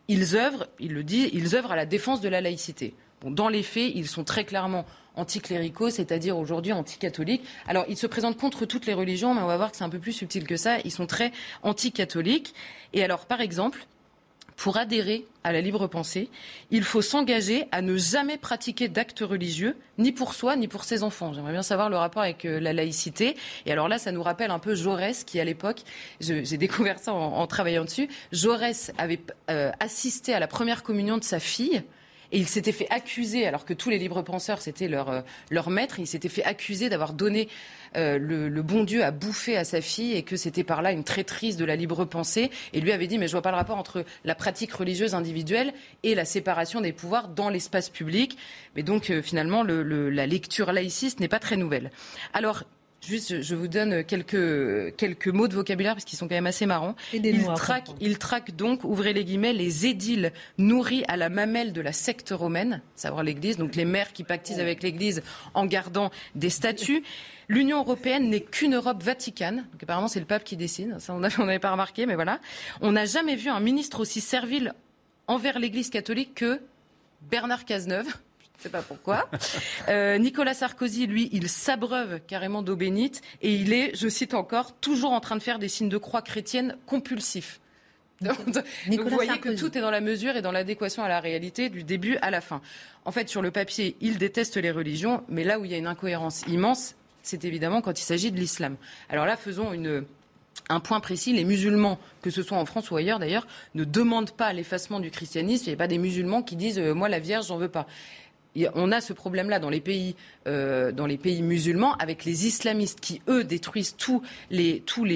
ils 0.08 0.36
œuvrent, 0.36 0.66
il 0.80 0.92
le 0.92 1.04
dit, 1.04 1.30
ils 1.32 1.54
œuvrent 1.54 1.72
à 1.72 1.76
la 1.76 1.86
défense 1.86 2.20
de 2.20 2.28
la 2.28 2.40
laïcité. 2.40 2.94
Dans 3.24 3.48
les 3.48 3.62
faits, 3.62 3.90
ils 3.94 4.06
sont 4.06 4.24
très 4.24 4.44
clairement 4.44 4.84
anticléricaux, 5.16 5.90
c'est-à-dire 5.90 6.38
aujourd'hui 6.38 6.72
anticatholiques. 6.72 7.44
Alors, 7.66 7.84
ils 7.88 7.96
se 7.96 8.06
présentent 8.06 8.38
contre 8.38 8.66
toutes 8.66 8.86
les 8.86 8.94
religions, 8.94 9.34
mais 9.34 9.40
on 9.40 9.46
va 9.46 9.56
voir 9.56 9.70
que 9.70 9.76
c'est 9.76 9.84
un 9.84 9.88
peu 9.88 9.98
plus 9.98 10.12
subtil 10.12 10.46
que 10.46 10.56
ça. 10.56 10.78
Ils 10.84 10.92
sont 10.92 11.06
très 11.06 11.32
anticatholiques. 11.62 12.54
Et 12.92 13.02
alors, 13.02 13.26
par 13.26 13.40
exemple, 13.40 13.86
pour 14.56 14.78
adhérer 14.78 15.26
à 15.44 15.52
la 15.52 15.60
libre 15.60 15.86
pensée, 15.86 16.30
il 16.70 16.82
faut 16.82 17.02
s'engager 17.02 17.66
à 17.72 17.82
ne 17.82 17.96
jamais 17.96 18.38
pratiquer 18.38 18.88
d'actes 18.88 19.20
religieux, 19.20 19.76
ni 19.98 20.12
pour 20.12 20.34
soi, 20.34 20.56
ni 20.56 20.66
pour 20.66 20.84
ses 20.84 21.02
enfants. 21.02 21.32
J'aimerais 21.34 21.52
bien 21.52 21.62
savoir 21.62 21.90
le 21.90 21.96
rapport 21.96 22.22
avec 22.22 22.44
euh, 22.44 22.58
la 22.58 22.72
laïcité. 22.72 23.36
Et 23.66 23.72
alors 23.72 23.88
là, 23.88 23.98
ça 23.98 24.12
nous 24.12 24.22
rappelle 24.22 24.50
un 24.50 24.58
peu 24.58 24.74
Jaurès, 24.74 25.24
qui 25.24 25.38
à 25.38 25.44
l'époque, 25.44 25.82
j'ai 26.20 26.56
découvert 26.56 26.98
ça 26.98 27.12
en, 27.12 27.46
travaillant 27.46 27.84
dessus, 27.84 28.08
Jaurès 28.32 28.92
avait 28.98 29.20
euh, 29.50 29.70
assisté 29.78 30.34
à 30.34 30.40
la 30.40 30.48
première 30.48 30.82
communion 30.82 31.18
de 31.18 31.24
sa 31.24 31.38
fille. 31.38 31.82
Et 32.32 32.38
il 32.38 32.46
s'était 32.46 32.72
fait 32.72 32.88
accuser, 32.90 33.46
alors 33.46 33.64
que 33.64 33.74
tous 33.74 33.90
les 33.90 33.98
libres 33.98 34.22
penseurs, 34.22 34.60
c'était 34.60 34.88
leur, 34.88 35.10
euh, 35.10 35.20
leur 35.50 35.70
maître, 35.70 35.98
il 35.98 36.06
s'était 36.06 36.28
fait 36.28 36.44
accuser 36.44 36.88
d'avoir 36.88 37.12
donné 37.12 37.48
euh, 37.96 38.18
le, 38.18 38.62
bon 38.62 38.84
Dieu 38.84 39.04
a 39.04 39.10
bouffé 39.10 39.56
à 39.56 39.64
sa 39.64 39.80
fille 39.80 40.14
et 40.14 40.22
que 40.22 40.36
c'était 40.36 40.64
par 40.64 40.82
là 40.82 40.92
une 40.92 41.04
traîtrise 41.04 41.56
de 41.56 41.64
la 41.64 41.76
libre 41.76 42.04
pensée. 42.04 42.50
Et 42.72 42.80
lui 42.80 42.92
avait 42.92 43.06
dit, 43.06 43.18
mais 43.18 43.28
je 43.28 43.32
vois 43.32 43.42
pas 43.42 43.50
le 43.50 43.56
rapport 43.56 43.78
entre 43.78 44.04
la 44.24 44.34
pratique 44.34 44.72
religieuse 44.72 45.14
individuelle 45.14 45.72
et 46.02 46.14
la 46.14 46.24
séparation 46.24 46.80
des 46.80 46.92
pouvoirs 46.92 47.28
dans 47.28 47.48
l'espace 47.48 47.88
public. 47.88 48.36
Mais 48.74 48.82
donc, 48.82 49.10
euh, 49.10 49.22
finalement, 49.22 49.62
la 49.62 50.26
lecture 50.26 50.72
laïciste 50.72 51.20
n'est 51.20 51.28
pas 51.28 51.38
très 51.38 51.56
nouvelle. 51.56 51.90
Alors, 52.34 52.64
Juste, 53.06 53.40
je 53.40 53.54
vous 53.54 53.68
donne 53.68 54.02
quelques, 54.02 54.96
quelques 54.96 55.28
mots 55.28 55.46
de 55.46 55.54
vocabulaire 55.54 55.94
parce 55.94 56.04
qu'ils 56.04 56.18
sont 56.18 56.26
quand 56.26 56.34
même 56.34 56.48
assez 56.48 56.66
marrants. 56.66 56.96
Il 57.12 57.46
traque, 57.54 57.90
il 58.00 58.18
traque 58.18 58.56
donc, 58.56 58.82
ouvrez 58.82 59.12
les 59.12 59.24
guillemets, 59.24 59.52
les 59.52 59.86
édiles 59.86 60.32
nourris 60.58 61.04
à 61.06 61.16
la 61.16 61.28
mamelle 61.28 61.72
de 61.72 61.80
la 61.80 61.92
secte 61.92 62.30
romaine, 62.30 62.82
savoir 62.96 63.22
l'Église, 63.22 63.58
donc 63.58 63.76
les 63.76 63.84
maires 63.84 64.12
qui 64.12 64.24
pactisent 64.24 64.58
avec 64.58 64.82
l'Église 64.82 65.22
en 65.54 65.66
gardant 65.66 66.10
des 66.34 66.50
statuts. 66.50 67.04
L'Union 67.46 67.78
européenne 67.78 68.28
n'est 68.28 68.40
qu'une 68.40 68.74
Europe 68.74 69.00
vaticane. 69.04 69.66
Donc 69.70 69.84
apparemment, 69.84 70.08
c'est 70.08 70.18
le 70.18 70.26
pape 70.26 70.42
qui 70.42 70.56
décide. 70.56 70.98
Ça, 70.98 71.14
on 71.14 71.20
n'avait 71.20 71.60
pas 71.60 71.70
remarqué, 71.70 72.06
mais 72.06 72.16
voilà. 72.16 72.40
On 72.80 72.90
n'a 72.90 73.04
jamais 73.04 73.36
vu 73.36 73.50
un 73.50 73.60
ministre 73.60 74.00
aussi 74.00 74.20
servile 74.20 74.74
envers 75.28 75.60
l'Église 75.60 75.90
catholique 75.90 76.34
que 76.34 76.60
Bernard 77.30 77.64
Cazeneuve. 77.64 78.08
Je 78.56 78.60
ne 78.60 78.62
sais 78.64 78.68
pas 78.70 78.82
pourquoi. 78.82 79.28
Euh, 79.88 80.18
Nicolas 80.18 80.54
Sarkozy, 80.54 81.06
lui, 81.06 81.28
il 81.32 81.48
s'abreuve 81.48 82.20
carrément 82.26 82.62
d'eau 82.62 82.74
bénite 82.74 83.20
et 83.40 83.54
il 83.54 83.72
est, 83.72 83.94
je 83.94 84.08
cite 84.08 84.34
encore, 84.34 84.74
toujours 84.74 85.12
en 85.12 85.20
train 85.20 85.36
de 85.36 85.42
faire 85.42 85.58
des 85.60 85.68
signes 85.68 85.88
de 85.88 85.98
croix 85.98 86.22
chrétienne 86.22 86.76
compulsifs. 86.86 87.60
Donc, 88.20 88.36
vous 88.88 89.08
voyez 89.10 89.38
que 89.38 89.50
tout 89.50 89.76
est 89.76 89.80
dans 89.80 89.90
la 89.90 90.00
mesure 90.00 90.36
et 90.36 90.42
dans 90.42 90.52
l'adéquation 90.52 91.04
à 91.04 91.08
la 91.08 91.20
réalité 91.20 91.68
du 91.68 91.84
début 91.84 92.16
à 92.16 92.30
la 92.30 92.40
fin. 92.40 92.60
En 93.04 93.12
fait, 93.12 93.28
sur 93.28 93.42
le 93.42 93.50
papier, 93.50 93.96
il 94.00 94.18
déteste 94.18 94.56
les 94.56 94.70
religions, 94.70 95.22
mais 95.28 95.44
là 95.44 95.60
où 95.60 95.64
il 95.64 95.70
y 95.70 95.74
a 95.74 95.78
une 95.78 95.86
incohérence 95.86 96.42
immense, 96.48 96.94
c'est 97.22 97.44
évidemment 97.44 97.82
quand 97.82 97.98
il 98.00 98.04
s'agit 98.04 98.32
de 98.32 98.38
l'islam. 98.38 98.76
Alors 99.10 99.26
là, 99.26 99.36
faisons 99.36 99.72
un 100.68 100.80
point 100.80 101.00
précis, 101.00 101.32
les 101.32 101.44
musulmans, 101.44 101.98
que 102.22 102.30
ce 102.30 102.42
soit 102.42 102.56
en 102.56 102.64
France 102.64 102.90
ou 102.90 102.96
ailleurs 102.96 103.18
d'ailleurs, 103.18 103.46
ne 103.74 103.84
demandent 103.84 104.32
pas 104.32 104.52
l'effacement 104.52 104.98
du 104.98 105.10
christianisme. 105.10 105.64
Il 105.66 105.68
n'y 105.68 105.74
a 105.74 105.78
pas 105.78 105.86
des 105.86 105.98
musulmans 105.98 106.42
qui 106.42 106.56
disent 106.56 106.78
euh, 106.78 106.94
moi 106.94 107.08
la 107.08 107.18
Vierge, 107.18 107.48
j'en 107.48 107.58
veux 107.58 107.68
pas 107.68 107.86
on 108.74 108.92
a 108.92 109.00
ce 109.00 109.12
problème-là 109.12 109.58
dans 109.58 109.70
les 109.70 109.80
pays, 109.80 110.16
euh, 110.46 110.92
dans 110.92 111.06
les 111.06 111.18
pays 111.18 111.42
musulmans, 111.42 111.94
avec 111.96 112.24
les 112.24 112.46
islamistes 112.46 113.00
qui 113.00 113.20
eux 113.28 113.44
détruisent 113.44 113.96
tous 113.96 114.22
les 114.50 114.82
tous 114.86 115.06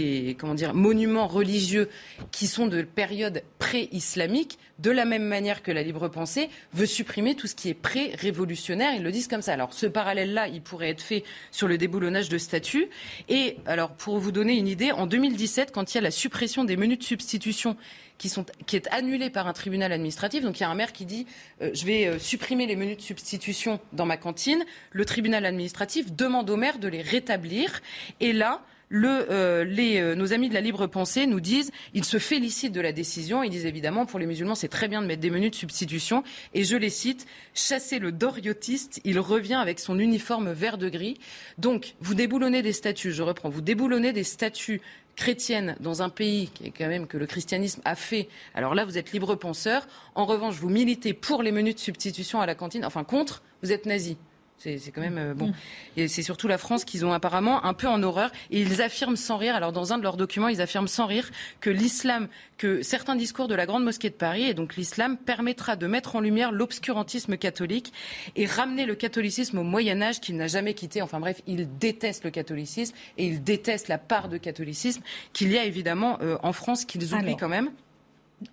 monuments 0.74 1.26
religieux 1.26 1.88
qui 2.30 2.46
sont 2.46 2.66
de 2.66 2.82
période 2.82 3.42
pré-islamique, 3.58 4.58
de 4.78 4.90
la 4.90 5.04
même 5.04 5.24
manière 5.24 5.62
que 5.62 5.70
la 5.70 5.82
libre 5.82 6.08
pensée 6.08 6.48
veut 6.72 6.86
supprimer 6.86 7.34
tout 7.34 7.46
ce 7.46 7.54
qui 7.54 7.68
est 7.68 7.74
pré-révolutionnaire. 7.74 8.94
Ils 8.96 9.02
le 9.02 9.12
disent 9.12 9.28
comme 9.28 9.42
ça. 9.42 9.52
Alors 9.52 9.74
ce 9.74 9.86
parallèle-là, 9.86 10.48
il 10.48 10.62
pourrait 10.62 10.90
être 10.90 11.02
fait 11.02 11.24
sur 11.50 11.68
le 11.68 11.78
déboulonnage 11.78 12.28
de 12.28 12.38
statuts. 12.38 12.88
Et 13.28 13.56
alors 13.66 13.90
pour 13.90 14.18
vous 14.18 14.32
donner 14.32 14.56
une 14.56 14.68
idée, 14.68 14.92
en 14.92 15.06
2017, 15.06 15.72
quand 15.72 15.92
il 15.92 15.96
y 15.96 15.98
a 15.98 16.02
la 16.02 16.10
suppression 16.10 16.64
des 16.64 16.76
menus 16.76 16.98
de 16.98 17.04
substitution 17.04 17.76
qui, 18.20 18.76
est 18.76 18.88
annulé 18.92 19.30
par 19.30 19.46
un 19.46 19.54
tribunal 19.54 19.92
administratif. 19.92 20.44
Donc 20.44 20.60
il 20.60 20.62
y 20.62 20.66
a 20.66 20.68
un 20.68 20.74
maire 20.74 20.92
qui 20.92 21.06
dit 21.06 21.26
euh, 21.62 21.70
je 21.72 21.86
vais 21.86 22.06
euh, 22.06 22.18
supprimer 22.18 22.66
les 22.66 22.76
menus 22.76 22.98
de 22.98 23.02
substitution 23.02 23.80
dans 23.94 24.04
ma 24.04 24.18
cantine. 24.18 24.62
Le 24.92 25.06
tribunal 25.06 25.46
administratif 25.46 26.12
demande 26.12 26.50
au 26.50 26.56
maire 26.56 26.78
de 26.78 26.88
les 26.88 27.00
rétablir. 27.00 27.80
Et 28.20 28.34
là, 28.34 28.60
le, 28.90 29.26
euh, 29.30 29.64
les, 29.64 30.14
nos 30.14 30.32
amis 30.32 30.48
de 30.48 30.54
la 30.54 30.60
libre 30.60 30.86
pensée 30.86 31.26
nous 31.26 31.40
disent, 31.40 31.70
ils 31.94 32.04
se 32.04 32.18
félicitent 32.18 32.72
de 32.72 32.80
la 32.80 32.92
décision. 32.92 33.42
Ils 33.42 33.50
disent 33.50 33.66
évidemment, 33.66 34.04
pour 34.04 34.18
les 34.18 34.26
musulmans, 34.26 34.54
c'est 34.54 34.68
très 34.68 34.88
bien 34.88 35.00
de 35.00 35.06
mettre 35.06 35.22
des 35.22 35.30
menus 35.30 35.52
de 35.52 35.56
substitution. 35.56 36.22
Et 36.52 36.64
je 36.64 36.76
les 36.76 36.90
cite, 36.90 37.26
chasser 37.54 37.98
le 37.98 38.12
doriotiste, 38.12 39.00
il 39.04 39.18
revient 39.18 39.54
avec 39.54 39.78
son 39.78 39.98
uniforme 39.98 40.52
vert 40.52 40.76
de 40.76 40.88
gris. 40.88 41.18
Donc, 41.56 41.94
vous 42.00 42.14
déboulonnez 42.14 42.62
des 42.62 42.72
statuts, 42.72 43.12
je 43.12 43.22
reprends, 43.22 43.48
vous 43.48 43.62
déboulonnez 43.62 44.12
des 44.12 44.24
statuts 44.24 44.80
chrétienne 45.16 45.76
dans 45.80 46.02
un 46.02 46.08
pays 46.08 46.48
qui 46.48 46.66
est 46.66 46.70
quand 46.70 46.88
même 46.88 47.06
que 47.06 47.18
le 47.18 47.26
christianisme 47.26 47.82
a 47.84 47.94
fait, 47.94 48.28
alors 48.54 48.74
là, 48.74 48.84
vous 48.84 48.98
êtes 48.98 49.12
libre 49.12 49.34
penseur. 49.34 49.86
En 50.14 50.24
revanche, 50.24 50.56
vous 50.56 50.70
militez 50.70 51.12
pour 51.12 51.42
les 51.42 51.52
menus 51.52 51.74
de 51.74 51.80
substitution 51.80 52.40
à 52.40 52.46
la 52.46 52.54
cantine, 52.54 52.84
enfin 52.84 53.04
contre, 53.04 53.42
vous 53.62 53.70
êtes 53.70 53.86
nazi. 53.86 54.16
C'est 54.62 54.92
quand 54.94 55.00
même 55.00 55.18
euh, 55.18 55.34
bon. 55.34 55.48
Mm. 55.48 55.54
Et 55.96 56.08
c'est 56.08 56.22
surtout 56.22 56.46
la 56.46 56.58
France 56.58 56.84
qu'ils 56.84 57.06
ont 57.06 57.12
apparemment 57.12 57.64
un 57.64 57.72
peu 57.72 57.88
en 57.88 58.02
horreur. 58.02 58.30
Et 58.50 58.60
ils 58.60 58.82
affirment 58.82 59.16
sans 59.16 59.38
rire, 59.38 59.54
alors 59.54 59.72
dans 59.72 59.92
un 59.92 59.98
de 59.98 60.02
leurs 60.02 60.16
documents, 60.16 60.48
ils 60.48 60.60
affirment 60.60 60.88
sans 60.88 61.06
rire 61.06 61.30
que 61.60 61.70
l'islam, 61.70 62.28
que 62.58 62.82
certains 62.82 63.16
discours 63.16 63.48
de 63.48 63.54
la 63.54 63.64
Grande 63.64 63.84
Mosquée 63.84 64.10
de 64.10 64.14
Paris, 64.14 64.44
et 64.44 64.54
donc 64.54 64.76
l'islam, 64.76 65.16
permettra 65.16 65.76
de 65.76 65.86
mettre 65.86 66.16
en 66.16 66.20
lumière 66.20 66.52
l'obscurantisme 66.52 67.36
catholique 67.36 67.92
et 68.36 68.44
ramener 68.46 68.84
le 68.84 68.94
catholicisme 68.94 69.58
au 69.58 69.64
Moyen 69.64 70.02
Âge 70.02 70.20
qu'il 70.20 70.36
n'a 70.36 70.46
jamais 70.46 70.74
quitté. 70.74 71.00
Enfin 71.00 71.20
bref, 71.20 71.40
ils 71.46 71.78
détestent 71.78 72.24
le 72.24 72.30
catholicisme 72.30 72.94
et 73.16 73.26
ils 73.26 73.42
détestent 73.42 73.88
la 73.88 73.98
part 73.98 74.28
de 74.28 74.36
catholicisme 74.36 75.02
qu'il 75.32 75.50
y 75.52 75.58
a 75.58 75.64
évidemment 75.64 76.18
euh, 76.20 76.36
en 76.42 76.52
France 76.52 76.84
qu'ils 76.84 77.14
oublient 77.14 77.36
quand 77.36 77.48
même. 77.48 77.70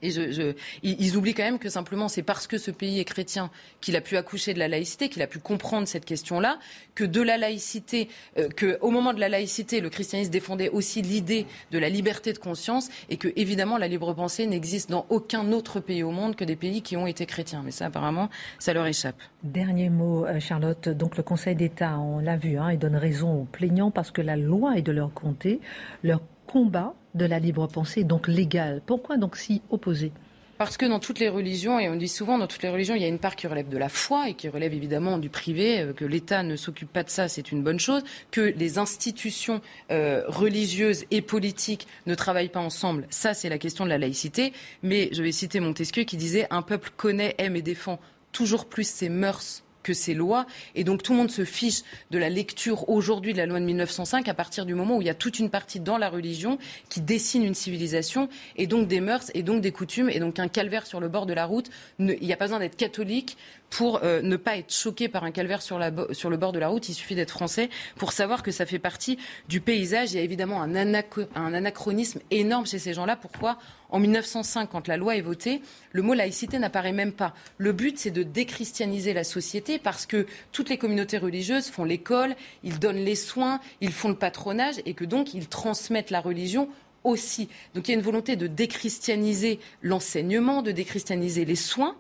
Ils, 0.02 1.16
oublient 1.16 1.34
quand 1.34 1.44
même 1.44 1.60
que 1.60 1.70
simplement 1.70 2.10
c'est 2.10 2.24
parce 2.24 2.46
que 2.46 2.58
ce 2.58 2.72
pays 2.72 3.00
est 3.00 3.06
chrétien 3.06 3.50
qu'il 3.80 3.96
a 3.96 4.02
pu 4.02 4.18
accoucher 4.18 4.54
de 4.54 4.60
la 4.60 4.68
laïcité, 4.68 5.08
qu'il 5.08 5.22
a 5.22 5.28
pu 5.28 5.40
comprendre 5.40 5.88
cette 5.88 6.04
question-là, 6.04 6.60
que 6.94 7.06
de 7.06 7.22
la 7.22 7.38
laïcité, 7.38 8.10
euh, 8.38 8.50
que 8.50 8.78
au 8.82 8.90
moment 8.90 9.14
de 9.14 9.20
la 9.20 9.30
laïcité, 9.30 9.80
le 9.80 9.90
christianisme 9.90 10.32
défendait 10.32 10.70
aussi 10.70 11.02
l'idée 11.02 11.46
de 11.72 11.80
la 11.80 11.90
liberté 11.90 12.34
de 12.34 12.38
conscience 12.38 12.90
et 13.10 13.18
que 13.18 13.30
évidemment 13.36 13.78
la 13.78 13.88
libre 13.88 14.14
pensée 14.14 14.46
n'existe 14.46 14.90
dans 14.90 15.06
aucun 15.10 15.52
autre 15.52 15.80
pays 15.80 16.04
au 16.04 16.12
monde 16.12 16.36
que 16.36 16.44
des 16.44 16.56
pays 16.56 16.82
qui 16.82 16.98
ont 16.98 17.08
été 17.08 17.26
chrétiens. 17.26 17.62
Mais 17.64 17.72
ça 17.72 17.86
apparemment, 17.86 18.30
ça 18.60 18.74
leur 18.74 18.86
échappe. 18.88 19.22
Dernier 19.44 19.90
mot, 19.90 20.26
euh, 20.26 20.40
Charlotte. 20.40 20.90
Donc 20.90 21.16
le 21.16 21.24
Conseil 21.24 21.56
d'État, 21.56 21.98
on 22.00 22.20
l'a 22.20 22.36
vu, 22.36 22.58
hein, 22.58 22.72
il 22.72 22.80
donne 22.80 22.96
raison 22.96 23.42
aux 23.42 23.46
plaignants 23.46 23.92
parce 23.92 24.12
que 24.12 24.22
la 24.22 24.36
loi 24.36 24.78
est 24.78 24.82
de 24.82 24.92
leur 24.92 25.14
comté. 25.14 25.62
Leur 26.04 26.22
combat 26.48 26.94
de 27.18 27.26
la 27.26 27.40
libre 27.40 27.68
pensée, 27.68 28.04
donc 28.04 28.28
légal. 28.28 28.82
Pourquoi 28.86 29.18
donc 29.18 29.36
s'y 29.36 29.62
opposer 29.70 30.12
parce 30.58 30.76
que 30.76 30.88
dans 30.88 31.00
toutes 31.00 31.20
les 31.20 31.30
religions, 31.30 31.80
et 31.80 31.88
on 31.88 31.96
dit 31.96 32.08
souvent 32.08 32.40
dans 32.40 32.48
toutes 32.48 32.64
les 32.64 32.70
religions, 32.70 32.96
il 32.96 33.02
y 33.02 33.06
a 33.06 33.08
une 33.08 33.20
part 33.20 33.36
qui 33.36 33.46
relève 33.46 33.70
de 33.70 33.78
la 33.78 33.90
foi 33.90 34.30
et 34.30 34.34
qui 34.34 34.50
relève 34.50 34.74
évidemment 34.74 35.20
du 35.20 35.30
privé, 35.30 35.82
euh, 35.82 35.94
que 35.94 36.04
l'État 36.04 36.42
ne 36.42 36.56
s'occupe 36.56 36.92
pas 36.92 37.04
de 37.04 37.12
ça, 37.12 37.28
c'est 37.28 37.52
une 37.52 37.62
bonne 37.62 37.80
chose, 37.80 38.02
que 38.32 38.42
les 38.42 38.80
institutions 38.80 39.62
euh, 39.92 40.24
religieuses 40.28 41.06
et 41.12 41.22
politiques 41.22 41.88
ne 42.08 42.16
travaillent 42.16 42.50
pas 42.50 42.60
ensemble, 42.60 43.06
ça 43.12 43.36
c'est 43.36 43.50
la 43.50 43.60
question 43.60 43.84
de 43.84 43.90
la 43.90 44.00
laïcité. 44.00 44.52
Mais 44.82 45.10
je 45.12 45.22
vais 45.22 45.32
citer 45.32 45.60
Montesquieu 45.60 46.06
qui 46.06 46.18
disait 46.18 46.48
un 46.50 46.64
peuple 46.64 46.90
connaît, 46.98 47.36
aime 47.38 47.56
et 47.56 47.62
défend 47.62 48.00
toujours 48.32 48.66
plus 48.66 48.88
ses 48.88 49.10
mœurs 49.10 49.64
que 49.88 49.94
ces 49.94 50.14
lois. 50.14 50.46
Et 50.76 50.84
donc 50.84 51.02
tout 51.02 51.14
le 51.14 51.18
monde 51.18 51.32
se 51.32 51.46
fiche 51.46 51.84
de 52.12 52.18
la 52.18 52.30
lecture 52.30 52.90
aujourd'hui 52.90 53.32
de 53.32 53.38
la 53.38 53.46
loi 53.46 53.62
de 53.62 53.66
1905 53.66 54.28
à 54.28 54.34
partir 54.34 54.66
du 54.66 54.76
moment 54.76 54.98
où 54.98 55.02
il 55.02 55.08
y 55.08 55.10
a 55.10 55.14
toute 55.14 55.40
une 55.40 55.50
partie 55.50 55.80
dans 55.80 55.98
la 55.98 56.10
religion 56.10 56.58
qui 56.90 57.00
dessine 57.00 57.46
une 57.46 57.56
civilisation 57.56 58.28
et 58.58 58.68
donc 58.68 58.90
des 58.90 59.00
mœurs 59.00 59.32
et 59.34 59.44
donc 59.44 59.62
des 59.62 59.72
coutumes 59.72 60.10
et 60.10 60.20
donc 60.20 60.40
un 60.40 60.50
calvaire 60.50 60.86
sur 60.86 61.00
le 61.00 61.08
bord 61.08 61.26
de 61.26 61.32
la 61.32 61.46
route. 61.46 61.70
il 62.00 62.18
n'y 62.20 62.34
a 62.34 62.38
pas 62.38 62.46
besoin 62.46 62.60
d'être 62.60 62.76
catholique 62.76 63.38
pour 63.70 64.02
euh, 64.04 64.22
ne 64.22 64.38
pas 64.38 64.58
être 64.58 64.74
choqué 64.74 65.10
par 65.10 65.24
un 65.24 65.32
calvaire 65.32 65.62
sur, 65.62 65.78
la, 65.78 65.92
sur, 66.12 66.30
le 66.30 66.38
bord 66.38 66.52
de 66.52 66.60
la 66.60 66.70
route. 66.70 66.88
Il 66.90 66.94
suffit 66.94 67.16
d'être 67.16 67.32
français 67.32 67.70
pour 67.98 68.12
savoir 68.14 68.44
que 68.44 68.52
ça 68.52 68.66
fait 68.66 68.80
partie 68.80 69.18
du 69.50 69.62
paysage. 69.62 70.14
Il 70.14 70.18
y 70.18 70.20
a 70.20 70.24
évidemment 70.24 70.62
un, 70.62 70.74
un 70.76 71.54
anachronisme 71.54 72.20
énorme 72.32 72.66
chez 72.66 72.80
ces 72.80 72.94
gens-là. 72.94 73.16
Pourquoi? 73.16 73.58
En 73.90 74.00
1905, 74.00 74.70
quand 74.70 74.88
la 74.88 74.98
loi 74.98 75.16
est 75.16 75.22
votée, 75.22 75.62
le 75.92 76.02
mot 76.02 76.14
laïcité 76.14 76.60
n'apparaît 76.60 76.92
même 76.92 77.14
pas. 77.14 77.34
Le 77.58 77.72
but, 77.72 77.98
c'est 77.98 78.12
de 78.12 78.24
déchristianiser 78.24 79.14
la 79.14 79.24
société 79.24 79.80
parce 79.80 80.06
que 80.06 80.26
toutes 80.52 80.70
les 80.70 80.78
communautés 80.78 81.18
religieuses 81.18 81.68
font 81.68 81.86
l'école, 81.86 82.36
ils 82.64 82.80
donnent 82.80 82.98
les 82.98 83.16
soins, 83.16 83.60
ils 83.82 83.94
font 83.94 84.10
le 84.10 84.16
patronage 84.16 84.76
et 84.86 84.94
que 84.94 85.06
donc 85.06 85.34
ils 85.34 85.48
transmettent 85.48 86.12
la 86.12 86.20
religion 86.20 86.70
aussi. 87.04 87.48
Donc 87.74 87.88
il 87.88 87.92
y 87.92 87.96
a 87.96 87.98
une 87.98 88.04
volonté 88.04 88.36
de 88.36 88.48
déchristianiser 88.48 89.60
l'enseignement, 89.82 90.62
de 90.62 90.72
déchristianiser 90.72 91.46
les 91.46 91.56
soins 91.56 91.96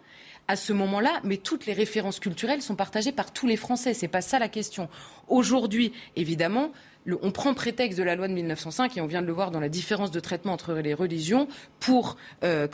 à 0.47 0.55
ce 0.55 0.73
moment-là, 0.73 1.19
mais 1.23 1.37
toutes 1.37 1.65
les 1.65 1.73
références 1.73 2.19
culturelles 2.19 2.61
sont 2.61 2.75
partagées 2.75 3.11
par 3.11 3.31
tous 3.31 3.47
les 3.47 3.57
Français. 3.57 3.93
C'est 3.93 4.07
pas 4.07 4.21
ça 4.21 4.39
la 4.39 4.47
question. 4.47 4.89
Aujourd'hui, 5.27 5.91
évidemment, 6.15 6.71
on 7.21 7.31
prend 7.31 7.53
prétexte 7.53 7.97
de 7.97 8.03
la 8.03 8.15
loi 8.15 8.27
de 8.27 8.33
1905 8.33 8.97
et 8.97 9.01
on 9.01 9.05
vient 9.05 9.21
de 9.21 9.27
le 9.27 9.33
voir 9.33 9.51
dans 9.51 9.59
la 9.59 9.69
différence 9.69 10.11
de 10.11 10.19
traitement 10.19 10.53
entre 10.53 10.73
les 10.73 10.93
religions 10.93 11.47
pour, 11.79 12.17
euh, 12.43 12.67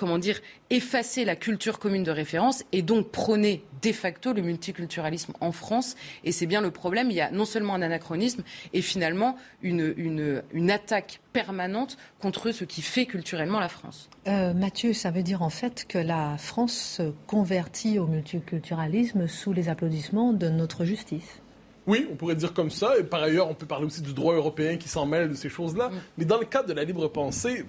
effacer 0.70 1.26
la 1.26 1.36
culture 1.36 1.80
commune 1.80 2.04
de 2.04 2.12
référence 2.12 2.64
et 2.72 2.82
donc 2.82 3.12
prôner 3.12 3.64
de 3.82 3.92
facto 3.92 4.34
le 4.34 4.42
multiculturalisme 4.42 5.34
en 5.40 5.52
France. 5.52 5.96
Et 6.24 6.32
c'est 6.32 6.46
bien 6.46 6.62
le 6.62 6.72
problème. 6.72 7.12
Il 7.12 7.16
y 7.16 7.22
a 7.22 7.32
non 7.32 7.46
seulement 7.46 7.76
un 7.76 7.82
anachronisme 7.82 8.44
et 8.74 8.82
finalement 8.82 9.38
une, 9.62 9.94
une, 9.98 10.72
attaque 10.72 11.20
permanente 11.32 11.98
contre 12.20 12.52
ce 12.52 12.64
qui 12.64 12.82
fait 12.82 13.06
culturellement 13.06 13.60
la 13.60 13.70
France. 13.70 14.10
Euh, 14.28 14.54
Mathieu, 14.54 14.94
ça 14.94 15.12
veut 15.12 15.24
dire 15.24 15.42
en 15.42 15.50
fait 15.50 15.86
que 15.88 15.98
la 15.98 16.38
France 16.38 16.74
se 16.74 17.14
convertit 17.28 18.00
au 18.00 18.08
multiculturalisme 18.08 19.28
sous 19.28 19.54
les 19.54 19.70
applaudissements 19.70 20.34
de 20.34 20.50
notre 20.50 20.86
justice. 20.86 21.43
Oui, 21.86 22.08
on 22.12 22.16
pourrait 22.16 22.36
dire 22.36 22.54
comme 22.54 22.70
ça. 22.70 22.98
Et 22.98 23.04
par 23.04 23.22
ailleurs, 23.22 23.50
on 23.50 23.54
peut 23.54 23.66
parler 23.66 23.86
aussi 23.86 24.02
du 24.02 24.14
droit 24.14 24.36
européen 24.36 24.78
qui 24.78 24.88
s'en 24.88 25.06
mêle 25.06 25.30
de 25.30 25.34
ces 25.34 25.50
choses-là. 25.50 25.90
Mm. 25.90 25.94
Mais 26.18 26.26
dans 26.26 26.38
le 26.38 26.46
cadre 26.46 26.68
de 26.68 26.74
la 26.74 26.84
libre 26.84 27.08
pensée, 27.08 27.66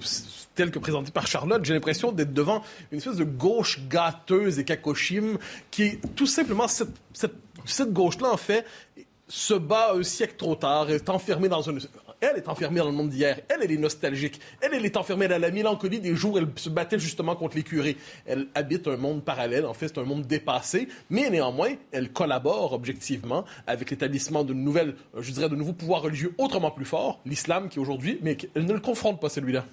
tel 0.54 0.70
que 0.70 0.78
présenté 0.78 1.10
par 1.10 1.26
Charlotte, 1.26 1.64
j'ai 1.64 1.74
l'impression 1.74 2.12
d'être 2.12 2.32
devant 2.32 2.62
une 2.92 2.98
espèce 2.98 3.16
de 3.16 3.24
gauche 3.24 3.80
gâteuse 3.88 4.58
et 4.58 4.64
cacochime 4.64 5.38
qui 5.70 5.82
est 5.84 6.14
tout 6.14 6.26
simplement 6.26 6.68
cette, 6.68 6.94
cette, 7.12 7.34
cette 7.64 7.92
gauche-là, 7.92 8.32
en 8.32 8.36
fait, 8.36 8.64
se 9.28 9.54
bat 9.54 9.94
un 9.94 10.02
siècle 10.02 10.34
trop 10.36 10.54
tard, 10.54 10.90
est 10.90 11.08
enfermée 11.08 11.48
dans 11.48 11.62
une, 11.62 11.80
elle 12.31 12.39
est 12.39 12.49
enfermée 12.49 12.79
dans 12.79 12.87
le 12.87 12.93
monde 12.93 13.11
d'hier. 13.11 13.41
Elle, 13.49 13.70
est 13.70 13.77
nostalgique. 13.77 14.41
Elle, 14.61 14.85
est 14.85 14.97
enfermée 14.97 15.29
dans 15.29 15.41
la 15.41 15.51
mélancolie 15.51 16.01
des 16.01 16.14
jours 16.14 16.35
où 16.35 16.39
elle 16.39 16.49
se 16.57 16.68
battait 16.68 16.99
justement 16.99 17.37
contre 17.37 17.57
les 17.57 17.62
curés. 17.62 17.97
Elle 18.27 18.47
habite 18.55 18.87
un 18.89 18.97
monde 18.97 19.25
parallèle. 19.25 19.66
En 19.66 19.75
fait, 19.75 19.89
c'est 19.89 19.99
un 19.99 20.05
monde 20.05 20.27
dépassé. 20.27 20.89
Mais 21.11 21.31
néanmoins, 21.31 21.70
elle 21.93 22.11
collabore 22.11 22.72
objectivement 22.72 23.45
avec 23.66 23.91
l'établissement 23.91 24.45
de 24.45 24.55
nouvelles, 24.55 24.95
je 25.18 25.31
dirais, 25.31 25.49
nouveaux 25.55 25.72
pouvoirs 25.72 26.03
religieux 26.03 26.35
autrement 26.39 26.70
plus 26.70 26.85
forts, 26.85 27.20
l'islam 27.25 27.68
qui 27.68 27.79
aujourd'hui, 27.79 28.18
mais 28.22 28.37
elle 28.55 28.66
ne 28.66 28.72
le 28.72 28.81
confronte 28.81 29.20
pas 29.20 29.29
celui-là. 29.29 29.64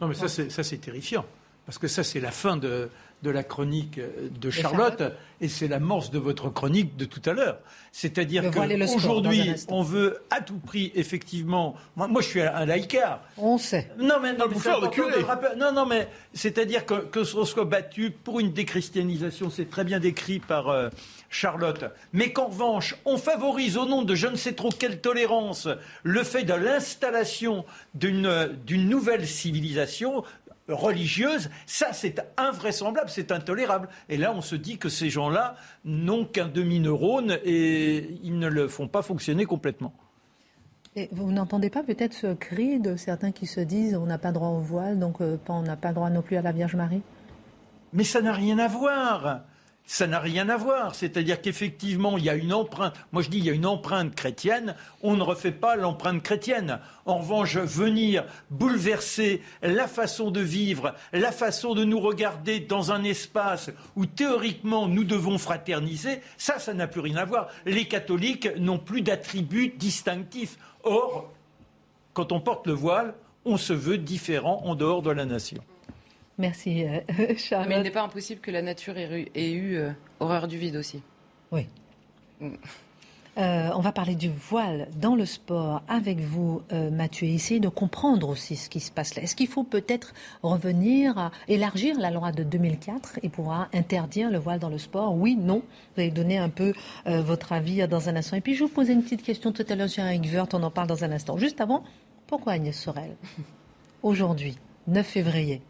Non, 0.00 0.08
mais 0.08 0.14
ça, 0.14 0.28
c'est 0.28 0.80
terrifiant. 0.80 1.24
Parce 1.64 1.78
que 1.78 1.88
ça, 1.88 2.04
c'est 2.04 2.20
la 2.20 2.30
fin 2.30 2.56
de, 2.56 2.88
de 3.22 3.30
la 3.30 3.42
chronique 3.42 3.98
de 3.98 4.50
Charlotte, 4.50 5.02
et 5.40 5.48
c'est 5.48 5.68
l'amorce 5.68 6.10
de 6.10 6.18
votre 6.18 6.50
chronique 6.50 6.96
de 6.96 7.04
tout 7.04 7.22
à 7.24 7.32
l'heure. 7.32 7.58
C'est-à-dire 7.92 8.50
qu'aujourd'hui, 8.50 9.52
on 9.68 9.82
veut 9.82 10.22
à 10.30 10.40
tout 10.40 10.58
prix, 10.58 10.92
effectivement. 10.94 11.74
Moi, 11.96 12.08
moi 12.08 12.22
je 12.22 12.28
suis 12.28 12.42
un 12.42 12.66
laïcard. 12.66 13.20
On 13.38 13.58
sait. 13.58 13.90
Non, 13.98 14.16
mais, 14.22 14.34
non, 14.34 14.46
mais 14.48 15.56
non, 15.56 15.72
non, 15.72 15.86
mais 15.86 16.08
c'est-à-dire 16.34 16.84
que, 16.84 16.94
que 16.94 17.24
soit 17.24 17.64
battu 17.64 18.10
pour 18.10 18.40
une 18.40 18.52
déchristianisation, 18.52 19.50
c'est 19.50 19.70
très 19.70 19.84
bien 19.84 19.98
décrit 19.98 20.38
par 20.38 20.68
euh, 20.68 20.88
Charlotte, 21.30 21.84
mais 22.12 22.32
qu'en 22.32 22.46
revanche, 22.46 22.96
on 23.04 23.16
favorise 23.16 23.76
au 23.76 23.86
nom 23.86 24.02
de 24.02 24.14
je 24.14 24.26
ne 24.26 24.36
sais 24.36 24.52
trop 24.52 24.70
quelle 24.70 25.00
tolérance 25.00 25.68
le 26.02 26.22
fait 26.22 26.44
de 26.44 26.54
l'installation 26.54 27.64
d'une 27.94 28.28
nouvelle 28.70 29.26
civilisation 29.26 30.24
religieuse, 30.68 31.50
ça 31.66 31.92
c'est 31.92 32.20
invraisemblable, 32.36 33.08
c'est 33.08 33.32
intolérable. 33.32 33.88
Et 34.08 34.16
là, 34.16 34.32
on 34.32 34.40
se 34.40 34.56
dit 34.56 34.78
que 34.78 34.88
ces 34.88 35.10
gens-là 35.10 35.56
n'ont 35.84 36.24
qu'un 36.24 36.48
demi-neurone 36.48 37.38
et 37.44 38.18
ils 38.22 38.38
ne 38.38 38.48
le 38.48 38.68
font 38.68 38.88
pas 38.88 39.02
fonctionner 39.02 39.44
complètement. 39.44 39.92
Et 40.96 41.08
vous 41.12 41.30
n'entendez 41.30 41.68
pas 41.68 41.82
peut-être 41.82 42.14
ce 42.14 42.32
cri 42.32 42.80
de 42.80 42.96
certains 42.96 43.30
qui 43.30 43.46
se 43.46 43.60
disent 43.60 43.94
on 43.96 44.06
n'a 44.06 44.18
pas 44.18 44.32
droit 44.32 44.48
au 44.48 44.60
voile, 44.60 44.98
donc 44.98 45.20
euh, 45.20 45.36
on 45.48 45.62
n'a 45.62 45.76
pas 45.76 45.92
droit 45.92 46.08
non 46.08 46.22
plus 46.22 46.36
à 46.36 46.42
la 46.42 46.52
Vierge 46.52 46.74
Marie? 46.74 47.02
Mais 47.92 48.04
ça 48.04 48.20
n'a 48.22 48.32
rien 48.32 48.58
à 48.58 48.66
voir 48.66 49.42
ça 49.86 50.08
n'a 50.08 50.18
rien 50.18 50.48
à 50.48 50.56
voir. 50.56 50.94
C'est-à-dire 50.94 51.40
qu'effectivement, 51.40 52.18
il 52.18 52.24
y 52.24 52.30
a 52.30 52.34
une 52.34 52.52
empreinte. 52.52 52.94
Moi, 53.12 53.22
je 53.22 53.30
dis, 53.30 53.38
il 53.38 53.44
y 53.44 53.50
a 53.50 53.52
une 53.52 53.66
empreinte 53.66 54.14
chrétienne. 54.14 54.74
On 55.02 55.16
ne 55.16 55.22
refait 55.22 55.52
pas 55.52 55.76
l'empreinte 55.76 56.22
chrétienne. 56.22 56.80
En 57.06 57.18
revanche, 57.18 57.56
venir 57.56 58.24
bouleverser 58.50 59.42
la 59.62 59.86
façon 59.86 60.32
de 60.32 60.40
vivre, 60.40 60.94
la 61.12 61.30
façon 61.30 61.74
de 61.74 61.84
nous 61.84 62.00
regarder 62.00 62.58
dans 62.58 62.90
un 62.90 63.04
espace 63.04 63.70
où 63.94 64.06
théoriquement 64.06 64.88
nous 64.88 65.04
devons 65.04 65.38
fraterniser, 65.38 66.20
ça, 66.36 66.58
ça 66.58 66.74
n'a 66.74 66.88
plus 66.88 67.00
rien 67.00 67.16
à 67.16 67.24
voir. 67.24 67.48
Les 67.64 67.86
catholiques 67.86 68.48
n'ont 68.58 68.78
plus 68.78 69.02
d'attributs 69.02 69.72
distinctifs. 69.76 70.58
Or, 70.82 71.32
quand 72.12 72.32
on 72.32 72.40
porte 72.40 72.66
le 72.66 72.72
voile, 72.72 73.14
on 73.44 73.56
se 73.56 73.72
veut 73.72 73.98
différent 73.98 74.62
en 74.64 74.74
dehors 74.74 75.02
de 75.02 75.10
la 75.10 75.24
nation. 75.24 75.62
Merci, 76.38 76.84
euh, 76.84 77.00
Charlotte. 77.36 77.68
Mais 77.68 77.76
il 77.76 77.82
n'est 77.82 77.90
pas 77.90 78.02
impossible 78.02 78.40
que 78.40 78.50
la 78.50 78.62
nature 78.62 78.96
ait 78.98 79.52
eu, 79.52 79.76
euh, 79.76 79.90
horreur 80.20 80.48
du 80.48 80.58
vide 80.58 80.76
aussi. 80.76 81.02
Oui. 81.50 81.66
Mm. 82.40 82.50
Euh, 83.38 83.68
on 83.74 83.80
va 83.80 83.92
parler 83.92 84.14
du 84.14 84.30
voile 84.30 84.88
dans 84.98 85.14
le 85.14 85.26
sport 85.26 85.82
avec 85.88 86.20
vous, 86.20 86.62
Mathieu, 86.72 87.26
et 87.26 87.34
essayer 87.34 87.60
de 87.60 87.68
comprendre 87.68 88.30
aussi 88.30 88.56
ce 88.56 88.70
qui 88.70 88.80
se 88.80 88.90
passe 88.90 89.14
là. 89.14 89.22
Est-ce 89.22 89.36
qu'il 89.36 89.46
faut 89.46 89.62
peut-être 89.62 90.14
revenir 90.42 91.18
à 91.18 91.30
élargir 91.46 92.00
la 92.00 92.10
loi 92.10 92.32
de 92.32 92.44
2004 92.44 93.18
et 93.22 93.28
pouvoir 93.28 93.68
interdire 93.74 94.30
le 94.30 94.38
voile 94.38 94.58
dans 94.58 94.70
le 94.70 94.78
sport? 94.78 95.14
Oui, 95.14 95.36
non 95.36 95.60
Vous 95.94 96.00
allez 96.00 96.10
donner 96.10 96.38
un 96.38 96.48
peu 96.48 96.72
votre 97.04 97.52
avis 97.52 97.86
dans 97.86 98.08
un 98.08 98.16
instant. 98.16 98.36
Et 98.36 98.40
puis 98.40 98.54
je 98.54 98.64
vous 98.64 98.70
posais 98.70 98.94
une 98.94 99.02
petite 99.02 99.22
question 99.22 99.52
tout 99.52 99.66
à 99.68 99.74
l'heure 99.74 99.90
sur 99.90 100.02
Eric 100.02 100.26
on 100.54 100.62
en 100.62 100.70
parle 100.70 100.88
dans 100.88 101.04
un 101.04 101.12
instant. 101.12 101.36
Juste 101.36 101.60
avant, 101.60 101.84
pourquoi 102.26 102.54
Agnès 102.54 102.74
Sorel? 102.74 103.16
Aujourd'hui, 104.02 104.56
9 104.86 105.06
février, 105.06 105.60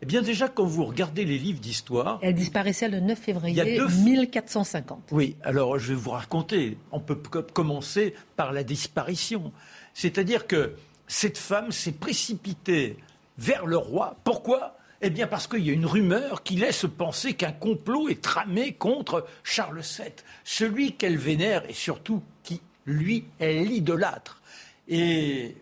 eh 0.00 0.06
bien 0.06 0.22
déjà, 0.22 0.48
quand 0.48 0.64
vous 0.64 0.84
regardez 0.84 1.24
les 1.24 1.38
livres 1.38 1.58
d'histoire... 1.58 2.20
Elle 2.22 2.34
disparaissait 2.34 2.88
le 2.88 3.00
9 3.00 3.18
février 3.18 3.80
1450. 4.04 5.08
Oui, 5.10 5.36
alors 5.42 5.78
je 5.78 5.88
vais 5.88 5.98
vous 5.98 6.10
raconter. 6.10 6.78
On 6.92 7.00
peut 7.00 7.16
commencer 7.52 8.14
par 8.36 8.52
la 8.52 8.62
disparition. 8.62 9.52
C'est-à-dire 9.94 10.46
que 10.46 10.74
cette 11.08 11.38
femme 11.38 11.72
s'est 11.72 11.92
précipitée 11.92 12.96
vers 13.38 13.66
le 13.66 13.76
roi. 13.76 14.16
Pourquoi? 14.22 14.76
Eh 15.00 15.10
bien 15.10 15.26
parce 15.26 15.46
qu'il 15.46 15.66
y 15.66 15.70
a 15.70 15.72
une 15.72 15.86
rumeur 15.86 16.42
qui 16.42 16.56
laisse 16.56 16.86
penser 16.96 17.34
qu'un 17.34 17.52
complot 17.52 18.08
est 18.08 18.20
tramé 18.20 18.72
contre 18.72 19.26
Charles 19.42 19.80
VII, 19.80 20.12
celui 20.44 20.92
qu'elle 20.92 21.16
vénère 21.16 21.68
et 21.68 21.74
surtout 21.74 22.22
qui, 22.42 22.60
lui, 22.84 23.24
elle 23.38 23.70
idolâtre. 23.70 24.42
Et 24.88 25.56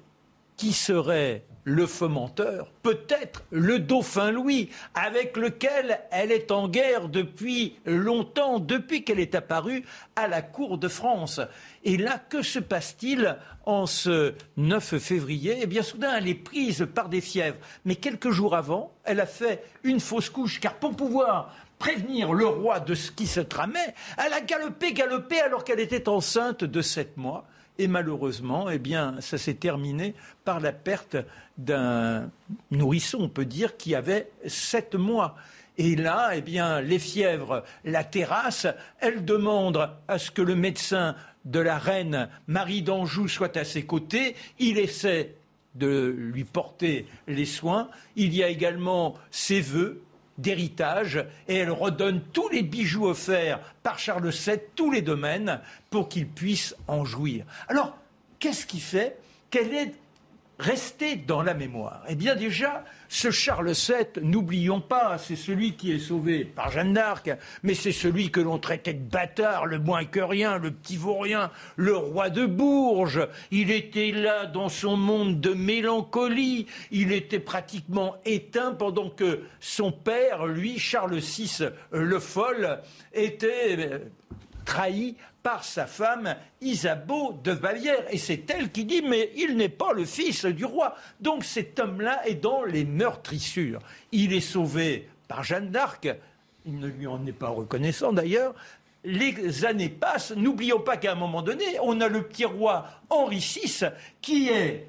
qui 0.57 0.73
serait 0.73 1.43
le 1.67 1.85
fomenteur, 1.87 2.71
peut-être 2.85 3.43
le 3.51 3.81
dauphin 3.81 4.31
Louis, 4.31 4.71
avec 4.95 5.37
lequel 5.37 6.01
elle 6.13 6.31
est 6.31 6.53
en 6.53 6.69
guerre 6.69 7.09
depuis 7.09 7.77
longtemps, 7.85 8.61
depuis 8.61 9.03
qu'elle 9.03 9.19
est 9.19 9.35
apparue 9.35 9.85
à 10.15 10.29
la 10.29 10.43
cour 10.43 10.79
de 10.79 10.87
France. 10.87 11.41
Et 11.83 11.97
là, 11.97 12.21
que 12.29 12.43
se 12.43 12.61
passe-t-il 12.61 13.37
en 13.65 13.87
ce 13.87 14.35
9 14.57 14.99
février? 14.99 15.59
Eh 15.61 15.67
bien, 15.67 15.83
soudain, 15.83 16.15
elle 16.17 16.29
est 16.29 16.35
prise 16.35 16.87
par 16.95 17.09
des 17.09 17.21
fièvres. 17.21 17.59
Mais 17.85 17.97
quelques 17.97 18.31
jours 18.31 18.55
avant, 18.55 18.95
elle 19.03 19.19
a 19.19 19.27
fait 19.27 19.65
une 19.83 19.99
fausse 19.99 20.31
couche, 20.31 20.61
car 20.61 20.75
pour 20.75 20.95
pouvoir 20.95 21.53
prévenir 21.81 22.33
le 22.33 22.47
roi 22.47 22.79
de 22.79 22.95
ce 22.95 23.11
qui 23.11 23.27
se 23.27 23.41
tramait, 23.41 23.95
elle 24.25 24.33
a 24.33 24.41
galopé, 24.41 24.93
galopé 24.93 25.41
alors 25.41 25.65
qu'elle 25.65 25.81
était 25.81 26.09
enceinte 26.09 26.63
de 26.63 26.81
sept 26.81 27.17
mois. 27.17 27.45
Et 27.79 27.89
malheureusement, 27.89 28.71
eh 28.71 28.79
bien, 28.79 29.17
ça 29.21 29.39
s'est 29.39 29.55
terminé 29.55 30.15
par 30.45 30.61
la 30.61 30.73
perte 30.73 31.17
d'un 31.59 32.31
nourrisson, 32.71 33.19
on 33.21 33.29
peut 33.29 33.45
dire, 33.45 33.77
qui 33.77 33.95
avait 33.95 34.31
sept 34.47 34.95
mois. 34.95 35.37
Et 35.79 35.95
là, 35.95 36.31
eh 36.35 36.41
bien, 36.41 36.81
les 36.81 36.99
fièvres 36.99 37.63
la 37.85 38.03
terrassent. 38.03 38.67
Elle 38.99 39.25
demande 39.25 39.91
à 40.09 40.19
ce 40.19 40.31
que 40.31 40.43
le 40.43 40.55
médecin 40.55 41.17
de 41.45 41.61
la 41.61 41.79
reine 41.79 42.29
Marie 42.47 42.83
d'Anjou 42.83 43.29
soit 43.29 43.57
à 43.57 43.65
ses 43.65 43.85
côtés. 43.85 44.37
Il 44.59 44.79
essaie 44.79 45.35
de 45.75 46.15
lui 46.17 46.45
porter 46.45 47.07
les 47.29 47.45
soins. 47.45 47.89
Il 48.17 48.35
y 48.35 48.43
a 48.43 48.49
également 48.49 49.15
ses 49.31 49.61
vœux 49.61 50.01
d'héritage 50.39 51.25
et 51.49 51.57
elle 51.57 51.71
redonne 51.71 52.21
tous 52.33 52.49
les 52.49 52.63
bijoux 52.63 53.07
offerts 53.07 53.61
par 53.83 53.99
Charles 53.99 54.31
VII, 54.31 54.59
tous 54.75 54.91
les 54.91 55.03
domaines, 55.03 55.61
pour 55.91 56.09
qu'il 56.09 56.27
puisse 56.27 56.75
en 56.89 57.05
jouir. 57.05 57.45
Alors, 57.69 57.97
qu'est-ce 58.39 58.67
qui 58.67 58.81
fait? 58.81 59.19
Qu'elle 59.51 59.73
est 59.75 59.95
rester 60.59 61.17
dans 61.17 61.43
la 61.43 61.55
mémoire 61.55 62.03
Eh 62.09 62.15
bien 62.15 62.35
déjà, 62.35 62.85
ce 63.09 63.31
Charles 63.31 63.73
VII, 63.73 64.23
n'oublions 64.23 64.81
pas, 64.81 65.19
c'est 65.19 65.37
celui 65.37 65.75
qui 65.75 65.93
est 65.93 65.99
sauvé 65.99 66.45
par 66.45 66.71
Jeanne 66.71 66.95
d'Arc, 66.95 67.31
mais 67.63 67.75
c'est 67.75 67.93
celui 67.93 68.31
que 68.31 68.41
l'on 68.41 68.59
traitait 68.59 68.95
de 68.95 69.03
bâtard, 69.03 69.67
le 69.67 69.79
moins 69.79 70.05
que 70.05 70.21
rien, 70.21 70.59
le 70.59 70.71
petit 70.71 70.97
vaurien, 70.97 71.51
le 71.77 71.97
roi 71.97 72.31
de 72.31 72.47
Bourges. 72.47 73.29
Il 73.51 73.71
était 73.71 74.13
là 74.13 74.47
dans 74.47 74.69
son 74.69 74.97
monde 74.97 75.41
de 75.41 75.53
mélancolie, 75.53 76.67
il 76.91 77.13
était 77.13 77.41
pratiquement 77.41 78.17
éteint 78.25 78.73
pendant 78.73 79.11
que 79.11 79.43
son 79.61 79.93
père, 79.93 80.47
lui, 80.47 80.79
Charles 80.79 81.17
VI 81.17 81.69
le 81.91 82.19
Foll, 82.19 82.81
était 83.13 83.77
euh, 83.79 83.99
trahi 84.65 85.17
par 85.47 85.63
sa 85.63 85.87
femme 85.87 86.35
Isabeau 86.61 87.39
de 87.45 87.53
Bavière. 87.55 88.03
Et 88.11 88.19
c'est 88.19 88.51
elle 88.51 88.73
qui 88.73 88.85
dit, 88.85 89.01
mais 89.01 89.31
il 89.37 89.57
n'est 89.57 89.69
pas 89.69 89.93
le 89.93 90.05
fils 90.05 90.45
du 90.45 90.65
roi. 90.65 90.97
Donc 91.21 91.45
cet 91.45 91.79
homme-là 91.79 92.27
est 92.27 92.35
dans 92.35 92.65
les 92.65 92.85
meurtrissures. 92.85 93.79
Il 94.11 94.33
est 94.33 94.41
sauvé 94.41 95.09
par 95.29 95.45
Jeanne 95.45 95.71
d'Arc, 95.71 96.09
il 96.65 96.81
ne 96.81 96.89
lui 96.89 97.07
en 97.07 97.25
est 97.27 97.33
pas 97.33 97.51
reconnaissant 97.51 98.13
d'ailleurs, 98.13 98.57
les 99.05 99.65
années 99.65 99.89
passent. 99.89 100.33
N'oublions 100.33 100.81
pas 100.81 100.97
qu'à 100.97 101.13
un 101.13 101.15
moment 101.15 101.43
donné, 101.43 101.79
on 101.81 102.01
a 102.01 102.09
le 102.09 102.23
petit 102.23 102.45
roi 102.45 102.85
Henri 103.09 103.39
VI 103.39 103.85
qui 104.21 104.49
est 104.49 104.89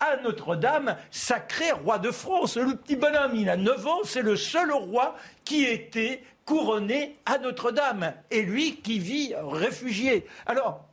à 0.00 0.18
Notre-Dame, 0.22 0.96
sacré 1.10 1.72
roi 1.72 1.98
de 1.98 2.10
France. 2.10 2.58
Le 2.58 2.76
petit 2.76 2.96
bonhomme, 2.96 3.34
il 3.34 3.48
a 3.48 3.56
9 3.56 3.86
ans, 3.86 4.00
c'est 4.04 4.20
le 4.20 4.36
seul 4.36 4.70
roi 4.70 5.16
qui 5.46 5.64
était 5.64 6.22
couronné 6.48 7.16
à 7.26 7.36
Notre-Dame. 7.36 8.14
Et 8.30 8.40
lui 8.40 8.76
qui 8.76 8.98
vit 8.98 9.34
réfugié. 9.36 10.26
Alors, 10.46 10.86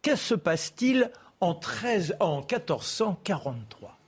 que 0.00 0.14
se 0.14 0.36
passe-t-il 0.36 1.10
en, 1.40 1.54
13, 1.54 2.16
en 2.20 2.36
1443 2.36 3.98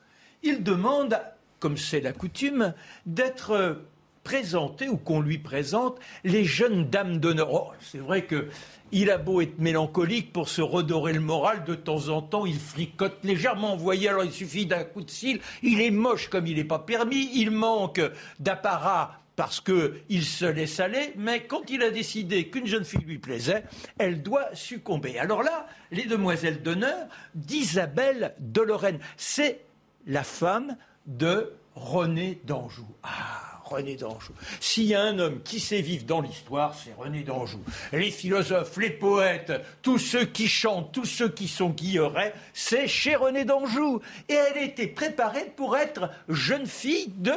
Il 0.44 0.62
demande, 0.62 1.20
comme 1.58 1.76
c'est 1.76 2.00
la 2.00 2.12
coutume, 2.12 2.74
d'être 3.06 3.82
présenté 4.22 4.88
ou 4.88 4.98
qu'on 4.98 5.20
lui 5.20 5.38
présente 5.38 5.98
les 6.22 6.44
jeunes 6.44 6.88
dames 6.88 7.18
d'honneur. 7.18 7.52
Oh, 7.52 7.72
c'est 7.80 7.98
vrai 7.98 8.24
que 8.24 8.48
il 8.92 9.10
a 9.10 9.18
beau 9.18 9.40
être 9.40 9.58
mélancolique 9.58 10.32
pour 10.32 10.48
se 10.48 10.62
redorer 10.62 11.12
le 11.12 11.20
moral, 11.20 11.64
de 11.64 11.74
temps 11.74 12.08
en 12.08 12.22
temps, 12.22 12.46
il 12.46 12.58
fricote 12.58 13.18
légèrement. 13.24 13.76
Vous 13.76 13.82
voyez, 13.82 14.08
alors 14.08 14.24
il 14.24 14.32
suffit 14.32 14.66
d'un 14.66 14.84
coup 14.84 15.02
de 15.02 15.10
cils. 15.10 15.40
Il 15.62 15.80
est 15.80 15.90
moche 15.90 16.28
comme 16.28 16.46
il 16.46 16.56
n'est 16.56 16.64
pas 16.64 16.80
permis. 16.80 17.30
Il 17.34 17.50
manque 17.50 18.00
d'apparat 18.38 19.19
parce 19.40 19.62
qu'il 19.62 20.22
se 20.26 20.44
laisse 20.44 20.80
aller, 20.80 21.14
mais 21.16 21.44
quand 21.44 21.70
il 21.70 21.82
a 21.82 21.88
décidé 21.88 22.48
qu'une 22.48 22.66
jeune 22.66 22.84
fille 22.84 23.00
lui 23.06 23.16
plaisait, 23.16 23.64
elle 23.96 24.22
doit 24.22 24.54
succomber. 24.54 25.18
Alors 25.18 25.42
là, 25.42 25.66
les 25.92 26.04
demoiselles 26.04 26.60
d'honneur 26.60 27.06
d'Isabelle 27.34 28.34
de 28.38 28.60
Lorraine, 28.60 28.98
c'est 29.16 29.60
la 30.06 30.24
femme 30.24 30.76
de 31.06 31.54
René 31.74 32.38
d'Anjou. 32.44 32.86
Ah 33.02 33.62
René 33.64 33.96
d'Anjou. 33.96 34.34
S'il 34.60 34.84
y 34.84 34.94
a 34.94 35.00
un 35.00 35.18
homme 35.18 35.40
qui 35.42 35.58
sait 35.58 35.80
vivre 35.80 36.04
dans 36.04 36.20
l'histoire, 36.20 36.74
c'est 36.74 36.92
René 36.92 37.22
d'Anjou. 37.22 37.60
Les 37.92 38.10
philosophes, 38.10 38.76
les 38.76 38.90
poètes, 38.90 39.52
tous 39.80 39.98
ceux 39.98 40.26
qui 40.26 40.48
chantent, 40.48 40.92
tous 40.92 41.06
ceux 41.06 41.30
qui 41.30 41.48
sont 41.48 41.70
guillerets, 41.70 42.34
c'est 42.52 42.88
chez 42.88 43.14
René 43.14 43.46
d'Anjou. 43.46 44.00
Et 44.28 44.34
elle 44.34 44.62
était 44.62 44.88
préparée 44.88 45.50
pour 45.56 45.78
être 45.78 46.10
jeune 46.28 46.66
fille 46.66 47.10
de 47.16 47.32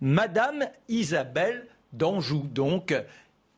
Madame 0.00 0.66
Isabelle 0.88 1.66
d'Anjou. 1.92 2.46
Donc, 2.52 2.94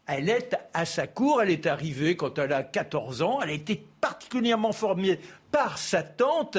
elle 0.06 0.28
est 0.28 0.56
à 0.74 0.84
sa 0.84 1.06
cour, 1.06 1.42
elle 1.42 1.50
est 1.50 1.66
arrivée 1.66 2.16
quand 2.16 2.38
elle 2.38 2.52
a 2.52 2.62
14 2.62 3.22
ans, 3.22 3.40
elle 3.42 3.50
a 3.50 3.54
été 3.54 3.84
particulièrement 4.00 4.72
formée 4.72 5.20
par 5.52 5.78
sa 5.78 6.02
tante, 6.02 6.58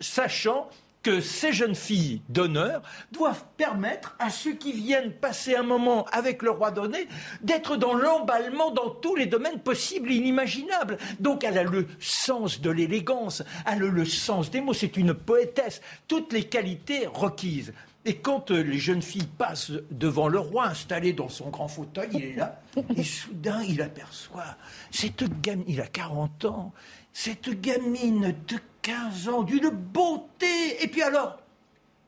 sachant 0.00 0.68
que 1.02 1.20
ces 1.20 1.52
jeunes 1.52 1.74
filles 1.74 2.22
d'honneur 2.28 2.82
doivent 3.12 3.44
permettre 3.56 4.16
à 4.18 4.30
ceux 4.30 4.54
qui 4.54 4.72
viennent 4.72 5.12
passer 5.12 5.54
un 5.54 5.62
moment 5.62 6.04
avec 6.06 6.42
le 6.42 6.50
roi 6.50 6.70
donné 6.70 7.08
d'être 7.40 7.76
dans 7.76 7.94
l'emballement 7.94 8.70
dans 8.70 8.90
tous 8.90 9.14
les 9.14 9.26
domaines 9.26 9.60
possibles 9.60 10.10
et 10.10 10.16
inimaginables. 10.16 10.98
Donc 11.20 11.44
elle 11.44 11.58
a 11.58 11.62
le 11.62 11.86
sens 12.00 12.60
de 12.60 12.70
l'élégance, 12.70 13.42
elle 13.66 13.82
a 13.84 13.86
le 13.86 14.04
sens 14.04 14.50
des 14.50 14.60
mots, 14.60 14.74
c'est 14.74 14.96
une 14.96 15.14
poétesse, 15.14 15.80
toutes 16.08 16.32
les 16.32 16.44
qualités 16.44 17.06
requises. 17.06 17.72
Et 18.08 18.14
quand 18.14 18.50
euh, 18.50 18.62
les 18.62 18.78
jeunes 18.78 19.02
filles 19.02 19.28
passent 19.36 19.70
devant 19.90 20.28
le 20.28 20.38
roi 20.38 20.68
installé 20.68 21.12
dans 21.12 21.28
son 21.28 21.50
grand 21.50 21.68
fauteuil, 21.68 22.08
il 22.14 22.24
est 22.24 22.36
là, 22.36 22.58
et 22.96 23.02
soudain 23.04 23.62
il 23.62 23.82
aperçoit 23.82 24.56
cette 24.90 25.24
gamine, 25.42 25.66
il 25.68 25.78
a 25.82 25.86
40 25.86 26.46
ans, 26.46 26.72
cette 27.12 27.50
gamine 27.60 28.34
de 28.48 28.56
15 28.80 29.28
ans, 29.28 29.42
d'une 29.42 29.68
beauté. 29.68 30.82
Et 30.82 30.88
puis 30.88 31.02
alors, 31.02 31.36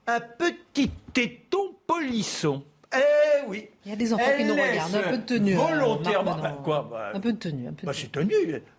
un 0.06 0.20
petit 0.20 0.90
téton 1.12 1.74
polisson. 1.86 2.64
Eh 2.94 3.46
oui. 3.46 3.68
Il 3.84 3.90
y 3.90 3.92
a 3.92 3.96
des 3.96 4.14
enfants 4.14 4.24
qui 4.38 4.44
nous 4.44 4.54
regardent. 4.54 4.94
Un 4.94 5.02
peu 5.02 5.18
de 5.18 5.22
tenue. 5.22 5.54
Hein, 5.54 5.66
volontairement. 5.66 6.38
Bah, 6.38 6.58
quoi, 6.64 6.88
bah, 6.90 7.10
un 7.12 7.20
peu 7.20 7.34
de 7.34 7.38
tenue. 7.38 7.68
Un 7.68 7.72
peu 7.74 7.86
bah, 7.86 7.92
c'est 7.94 8.10
tenu. 8.10 8.34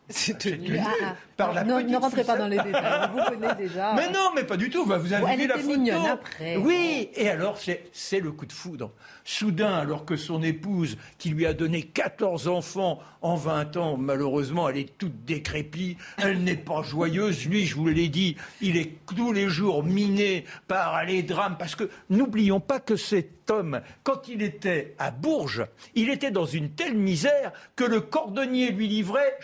C'est 0.10 0.38
tenu. 0.38 0.78
Ah, 0.80 0.90
ah. 1.04 1.16
par 1.38 1.54
la 1.54 1.64
non, 1.64 1.82
ne 1.82 1.98
rentrez 1.98 2.24
pas 2.24 2.38
dans 2.38 2.48
les 2.48 2.58
détails. 2.58 3.10
Vous 3.14 3.24
connaissez 3.24 3.56
déjà. 3.56 3.94
Mais 3.94 4.12
non, 4.12 4.32
mais 4.36 4.44
pas 4.44 4.58
du 4.58 4.70
tout. 4.70 4.86
Vous 4.86 4.92
avez 4.92 5.36
vu 5.36 5.48
la 5.48 5.58
photo. 5.58 5.92
après. 6.12 6.58
Oui. 6.58 7.10
Et 7.16 7.30
alors, 7.30 7.58
c'est 7.94 8.20
le 8.20 8.32
coup 8.32 8.46
de 8.46 8.54
foudre. 8.54 8.92
Soudain, 9.24 9.74
alors 9.74 10.06
que 10.06 10.18
son 10.18 10.42
épouse, 10.44 10.98
qui 11.18 11.30
lui 11.30 11.46
a 11.46 11.54
donné 11.54 11.84
14 11.84 12.48
enfants 12.48 13.00
en 13.22 13.36
20 13.36 13.78
ans, 13.78 13.98
malheureusement, 13.98 14.68
elle 14.68 14.78
est 14.78 14.98
toute 14.98 15.26
décrépite, 15.26 15.98
elle 16.18 16.44
n'est 16.44 16.56
pas 16.56 16.82
joyeuse. 16.82 17.46
Lui, 17.46 17.66
je 17.66 17.76
vous 17.76 17.88
l'ai 17.88 18.10
dit, 18.10 18.36
il 18.62 18.78
est 18.78 18.92
tous 19.06 19.32
les 19.32 19.48
jours 19.48 19.84
miné 19.84 20.46
par 20.68 21.06
les 21.06 21.24
drames. 21.24 21.56
Parce 21.58 21.76
que 21.76 21.90
n'oublions 22.10 22.60
pas 22.60 22.80
que 22.80 22.96
cet 22.96 23.50
homme, 23.52 23.82
quand 24.04 24.28
il 24.28 24.42
était 24.42 24.96
à 24.98 25.12
Bourges, 25.12 25.66
il 25.96 26.10
était 26.10 26.32
dans 26.32 26.46
une 26.46 26.72
telle 26.72 26.96
misère 26.96 27.52
que 27.76 27.84
le 27.84 28.02
cordonnier 28.02 28.72
lui 28.72 28.88
livrait 28.88 29.38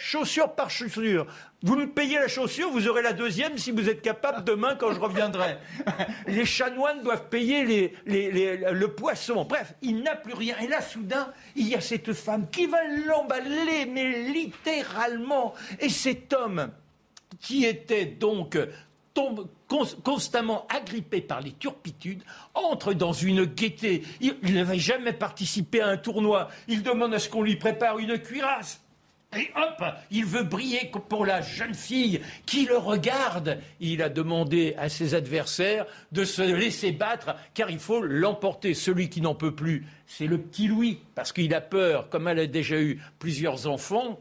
chaussure 0.48 0.56
par 0.56 0.70
chaussure. 0.70 1.28
Vous 1.64 1.76
me 1.76 1.88
payez 1.88 2.16
la 2.16 2.28
chaussure, 2.28 2.70
vous 2.70 2.88
aurez 2.88 3.02
la 3.02 3.14
deuxième 3.14 3.58
si 3.58 3.72
vous 3.72 3.89
êtes 3.89 4.02
capable 4.02 4.43
demain 4.43 4.76
quand 4.76 4.93
je 4.93 5.00
reviendrai. 5.00 5.58
les 6.28 6.45
chanoines 6.45 7.02
doivent 7.02 7.30
payer 7.30 7.91
le 8.06 8.88
poisson. 8.88 9.45
Bref, 9.45 9.74
il 9.82 10.04
n'a 10.04 10.16
plus 10.16 10.34
rien. 10.34 10.56
Et 10.60 10.68
là, 10.68 10.82
soudain, 10.82 11.32
il 11.56 11.68
y 11.68 11.76
a 11.76 11.82
cette 11.82 12.14
femme 12.14 12.50
qui 12.50 12.68
va 12.68 12.78
l'emballer, 13.08 13.86
mais 13.86 14.24
littéralement. 14.24 15.54
Et 15.80 15.89
cet 15.89 16.34
homme, 16.34 16.70
qui 17.39 17.66
était 17.66 18.06
donc 18.06 18.58
constamment 20.04 20.68
agrippé 20.70 21.22
par 21.22 21.41
les 21.41 21.52
turpitudes, 21.52 22.24
entre 22.54 22.93
dans 22.93 23.14
une 23.14 23.45
gaieté. 23.45 24.04
Il 24.22 24.54
n'avait 24.54 24.80
jamais 24.80 25.14
participé 25.14 25.82
à 25.82 25.88
un 25.88 25.98
tournoi. 25.98 26.50
Il 26.68 26.84
demande 26.84 27.14
à 27.14 27.20
ce 27.20 27.28
qu'on 27.28 27.41
lui 27.41 27.56
prépare 27.56 28.00
une 28.00 28.20
cuirasse. 28.20 28.82
Et 29.36 29.49
hop, 29.55 29.84
il 30.09 30.25
veut 30.25 30.43
briller 30.43 30.89
pour 31.09 31.25
la 31.25 31.41
jeune 31.41 31.73
fille 31.73 32.21
qui 32.45 32.65
le 32.65 32.78
regarde. 32.78 33.59
Il 33.82 34.01
a 34.01 34.07
demandé 34.07 34.73
à 34.78 34.88
ses 34.88 35.15
adversaires 35.15 35.86
de 36.13 36.23
se 36.23 36.41
laisser 36.41 36.93
battre 36.93 37.36
car 37.53 37.69
il 37.69 37.80
faut 37.80 38.01
l'emporter. 38.01 38.73
Celui 38.73 39.09
qui 39.09 39.19
n'en 39.19 39.36
peut 39.36 39.53
plus, 39.53 39.86
c'est 40.05 40.28
le 40.28 40.38
petit 40.38 40.67
Louis 40.67 40.99
parce 41.13 41.34
qu'il 41.34 41.53
a 41.53 41.61
peur, 41.61 42.09
comme 42.09 42.30
elle 42.30 42.39
a 42.39 42.47
déjà 42.47 42.80
eu 42.80 43.01
plusieurs 43.19 43.67
enfants, 43.67 44.17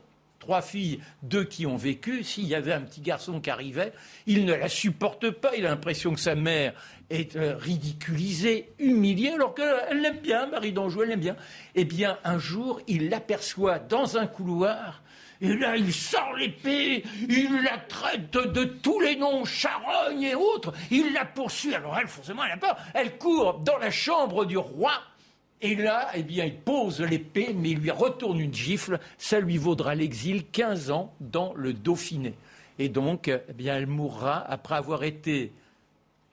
trois 0.47 0.63
filles, 0.63 1.01
deux 1.25 1.43
qui 1.43 1.67
ont 1.67 1.77
vécu, 1.77 2.23
s'il 2.23 2.45
y 2.45 2.55
avait 2.55 2.73
un 2.73 2.83
petit 2.83 3.01
garçon 3.01 3.41
qui 3.41 3.51
arrivait, 3.51 3.93
il 4.29 4.45
ne 4.45 4.55
la 4.55 4.69
supporte 4.69 5.29
pas. 5.29 5.57
Il 5.57 5.67
a 5.67 5.71
l'impression 5.71 6.15
que 6.15 6.21
sa 6.21 6.37
mère 6.37 6.73
est 7.11 7.35
euh, 7.35 7.57
ridiculisée, 7.57 8.73
humiliée, 8.79 9.31
alors 9.31 9.57
qu'elle 9.57 10.01
l'aime 10.01 10.21
bien, 10.21 10.47
Marie 10.47 10.71
d'Anjou, 10.71 11.03
elle 11.03 11.09
l'aime 11.09 11.21
bien. 11.21 11.35
Eh 11.75 11.85
bien, 11.85 12.19
un 12.23 12.39
jour, 12.39 12.81
il 12.87 13.09
l'aperçoit 13.09 13.81
dans 13.81 14.19
un 14.19 14.29
couloir. 14.29 15.03
Et 15.41 15.53
là, 15.53 15.77
il 15.77 15.93
sort 15.93 16.35
l'épée, 16.39 17.03
il 17.29 17.63
la 17.65 17.79
traite 17.79 18.31
de 18.31 18.63
tous 18.63 19.01
les 19.01 19.17
noms, 19.17 19.45
charogne 19.45 20.23
et 20.23 20.37
autres. 20.37 20.73
Il 20.93 21.13
la 21.13 21.25
poursuit. 21.25 21.75
Alors 21.75 21.99
elle, 21.99 22.07
forcément, 22.07 22.45
elle 22.45 22.53
a 22.53 22.57
peur. 22.57 22.77
Elle 22.95 23.19
court 23.19 23.59
dans 23.65 23.79
la 23.79 23.91
chambre 23.91 24.45
du 24.45 24.57
roi. 24.57 24.93
Et 25.63 25.75
là, 25.75 26.09
eh 26.15 26.23
bien, 26.23 26.45
il 26.45 26.57
pose 26.57 27.01
l'épée, 27.01 27.55
mais 27.55 27.71
il 27.71 27.79
lui 27.79 27.91
retourne 27.91 28.41
une 28.41 28.53
gifle. 28.53 29.01
Ça 29.17 29.41
lui 29.41 29.57
vaudra 29.57 29.95
l'exil 29.95 30.45
15 30.47 30.91
ans 30.91 31.15
dans 31.21 31.55
le 31.55 31.73
Dauphiné. 31.73 32.35
Et 32.79 32.89
donc, 32.89 33.29
eh 33.29 33.53
bien, 33.55 33.77
elle 33.77 33.87
mourra 33.87 34.39
après 34.39 34.75
avoir 34.75 35.03
été 35.03 35.53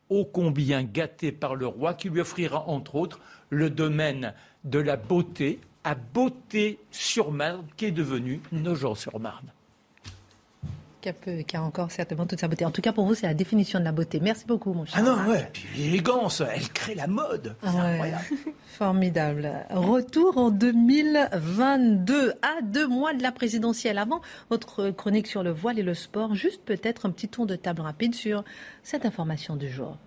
ô 0.10 0.26
combien 0.26 0.84
gâtée 0.84 1.32
par 1.32 1.56
le 1.56 1.68
roi, 1.68 1.94
qui 1.94 2.10
lui 2.10 2.20
offrira, 2.20 2.68
entre 2.68 2.96
autres, 2.96 3.20
le 3.50 3.70
domaine 3.70 4.34
de 4.66 4.80
la 4.80 4.98
beauté 4.98 5.60
à 5.86 5.96
Beauté-sur-Marne, 5.96 7.66
qui 7.78 7.86
est 7.86 7.92
devenu 7.92 8.42
Nogent-sur-Marne 8.52 9.52
qui 11.04 11.56
a, 11.58 11.64
encore 11.64 11.92
certainement 11.92 12.26
toute 12.26 12.40
sa 12.40 12.48
beauté. 12.48 12.66
En 12.66 12.72
tout 12.72 12.82
cas, 12.82 12.94
pour 12.94 13.06
vous, 13.06 13.16
c'est 13.16 13.28
la 13.28 13.34
définition 13.34 13.80
de 13.80 13.84
la 13.84 13.92
beauté. 13.92 14.20
Merci 14.22 14.46
beaucoup, 14.46 14.74
mon 14.74 14.86
cher. 14.86 14.96
Ah 14.98 15.02
non, 15.02 15.30
ouais. 15.30 15.50
Puis 15.52 15.68
l'élégance, 15.78 16.42
elle 16.42 16.70
crée 16.70 16.96
la 16.96 17.08
mode. 17.08 17.56
C'est 17.62 17.68
incroyable. 17.70 18.26
Formidable. 18.68 19.52
Retour 19.70 20.38
en 20.38 20.50
2022, 20.50 22.34
à 22.42 22.62
deux 22.62 22.88
mois 22.88 23.14
de 23.14 23.22
la 23.22 23.32
présidentielle. 23.32 23.98
Avant 23.98 24.22
votre 24.50 24.90
chronique 24.92 25.28
sur 25.28 25.44
le 25.44 25.52
voile 25.52 25.80
et 25.80 25.84
le 25.84 25.94
sport, 25.94 26.36
juste 26.36 26.62
peut-être 26.64 27.06
un 27.06 27.12
petit 27.12 27.28
tour 27.28 27.46
de 27.46 27.56
table 27.56 27.82
rapide 27.82 28.16
sur 28.16 28.44
cette 28.84 29.06
information 29.06 29.56
du 29.56 29.70
jour. 29.70 29.98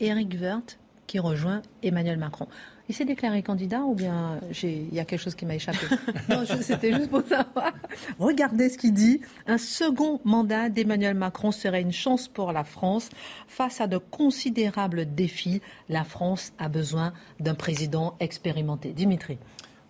Éric 0.00 0.36
Woerth 0.40 0.78
qui 1.06 1.18
rejoint 1.18 1.62
Emmanuel 1.82 2.18
Macron. 2.18 2.46
Il 2.88 2.94
s'est 2.94 3.04
déclaré 3.04 3.42
candidat 3.42 3.82
ou 3.82 3.94
bien 3.94 4.40
il 4.62 4.94
y 4.94 5.00
a 5.00 5.04
quelque 5.04 5.20
chose 5.20 5.34
qui 5.34 5.44
m'a 5.44 5.54
échappé 5.54 5.86
Non, 6.28 6.44
c'était 6.60 6.92
juste 6.92 7.10
pour 7.10 7.22
savoir. 7.22 7.72
Regardez 8.18 8.70
ce 8.70 8.78
qu'il 8.78 8.94
dit. 8.94 9.20
Un 9.46 9.58
second 9.58 10.20
mandat 10.24 10.70
d'Emmanuel 10.70 11.14
Macron 11.14 11.52
serait 11.52 11.82
une 11.82 11.92
chance 11.92 12.28
pour 12.28 12.52
la 12.52 12.64
France. 12.64 13.10
Face 13.46 13.82
à 13.82 13.86
de 13.86 13.98
considérables 13.98 15.14
défis, 15.14 15.60
la 15.88 16.04
France 16.04 16.52
a 16.58 16.68
besoin 16.68 17.12
d'un 17.40 17.54
président 17.54 18.16
expérimenté. 18.20 18.92
Dimitri. 18.92 19.38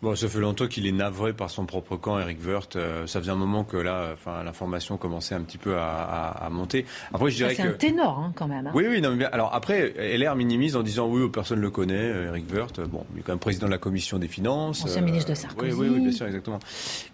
Bon, 0.01 0.15
ça 0.15 0.29
fait 0.29 0.39
longtemps 0.39 0.69
qu'il 0.69 0.87
est 0.87 0.93
navré 0.93 1.33
par 1.33 1.51
son 1.51 1.67
propre 1.67 1.97
camp, 1.97 2.21
Eric 2.21 2.39
Woerth. 2.47 2.77
Euh, 2.77 3.09
ça 3.09 3.19
faisait 3.19 3.33
un 3.33 3.37
moment 3.37 3.65
que 3.65 3.77
là, 3.77 4.11
enfin, 4.13 4.45
l'information 4.45 4.97
commençait 4.97 5.35
un 5.35 5.41
petit 5.41 5.59
peu 5.59 5.77
à, 5.77 6.49
monter. 6.53 6.87
Après, 7.13 7.31
je 7.33 7.37
dirais 7.37 7.51
que 7.51 7.63
c'est 7.63 7.69
un 7.69 7.73
ténor 7.73 8.17
hein, 8.17 8.33
quand 8.37 8.47
même. 8.47 8.69
Hein. 8.69 8.73
Oui, 8.75 8.87
oui. 8.89 9.01
Non, 9.01 9.17
mais 9.17 9.25
alors 9.25 9.53
après, 9.53 9.93
LR 10.17 10.37
minimise 10.37 10.77
en 10.77 10.85
disant 10.85 11.09
oui, 11.09 11.29
personne 11.29 11.59
ne 11.59 11.65
le 11.65 11.71
connaît, 11.71 11.95
euh, 11.95 12.29
Eric 12.29 12.45
Woerth. 12.53 12.81
Bon, 12.83 13.05
il 13.13 13.19
est 13.19 13.23
quand 13.23 13.33
même 13.33 13.41
président 13.41 13.67
de 13.67 13.73
la 13.73 13.79
commission 13.79 14.19
des 14.19 14.29
finances. 14.29 14.85
Ancien 14.85 15.01
ministre 15.01 15.31
de 15.31 15.35
Sarkozy. 15.35 15.73
Oui, 15.73 15.89
oui, 15.89 16.01
bien 16.01 16.13
sûr, 16.13 16.27
exactement. 16.27 16.61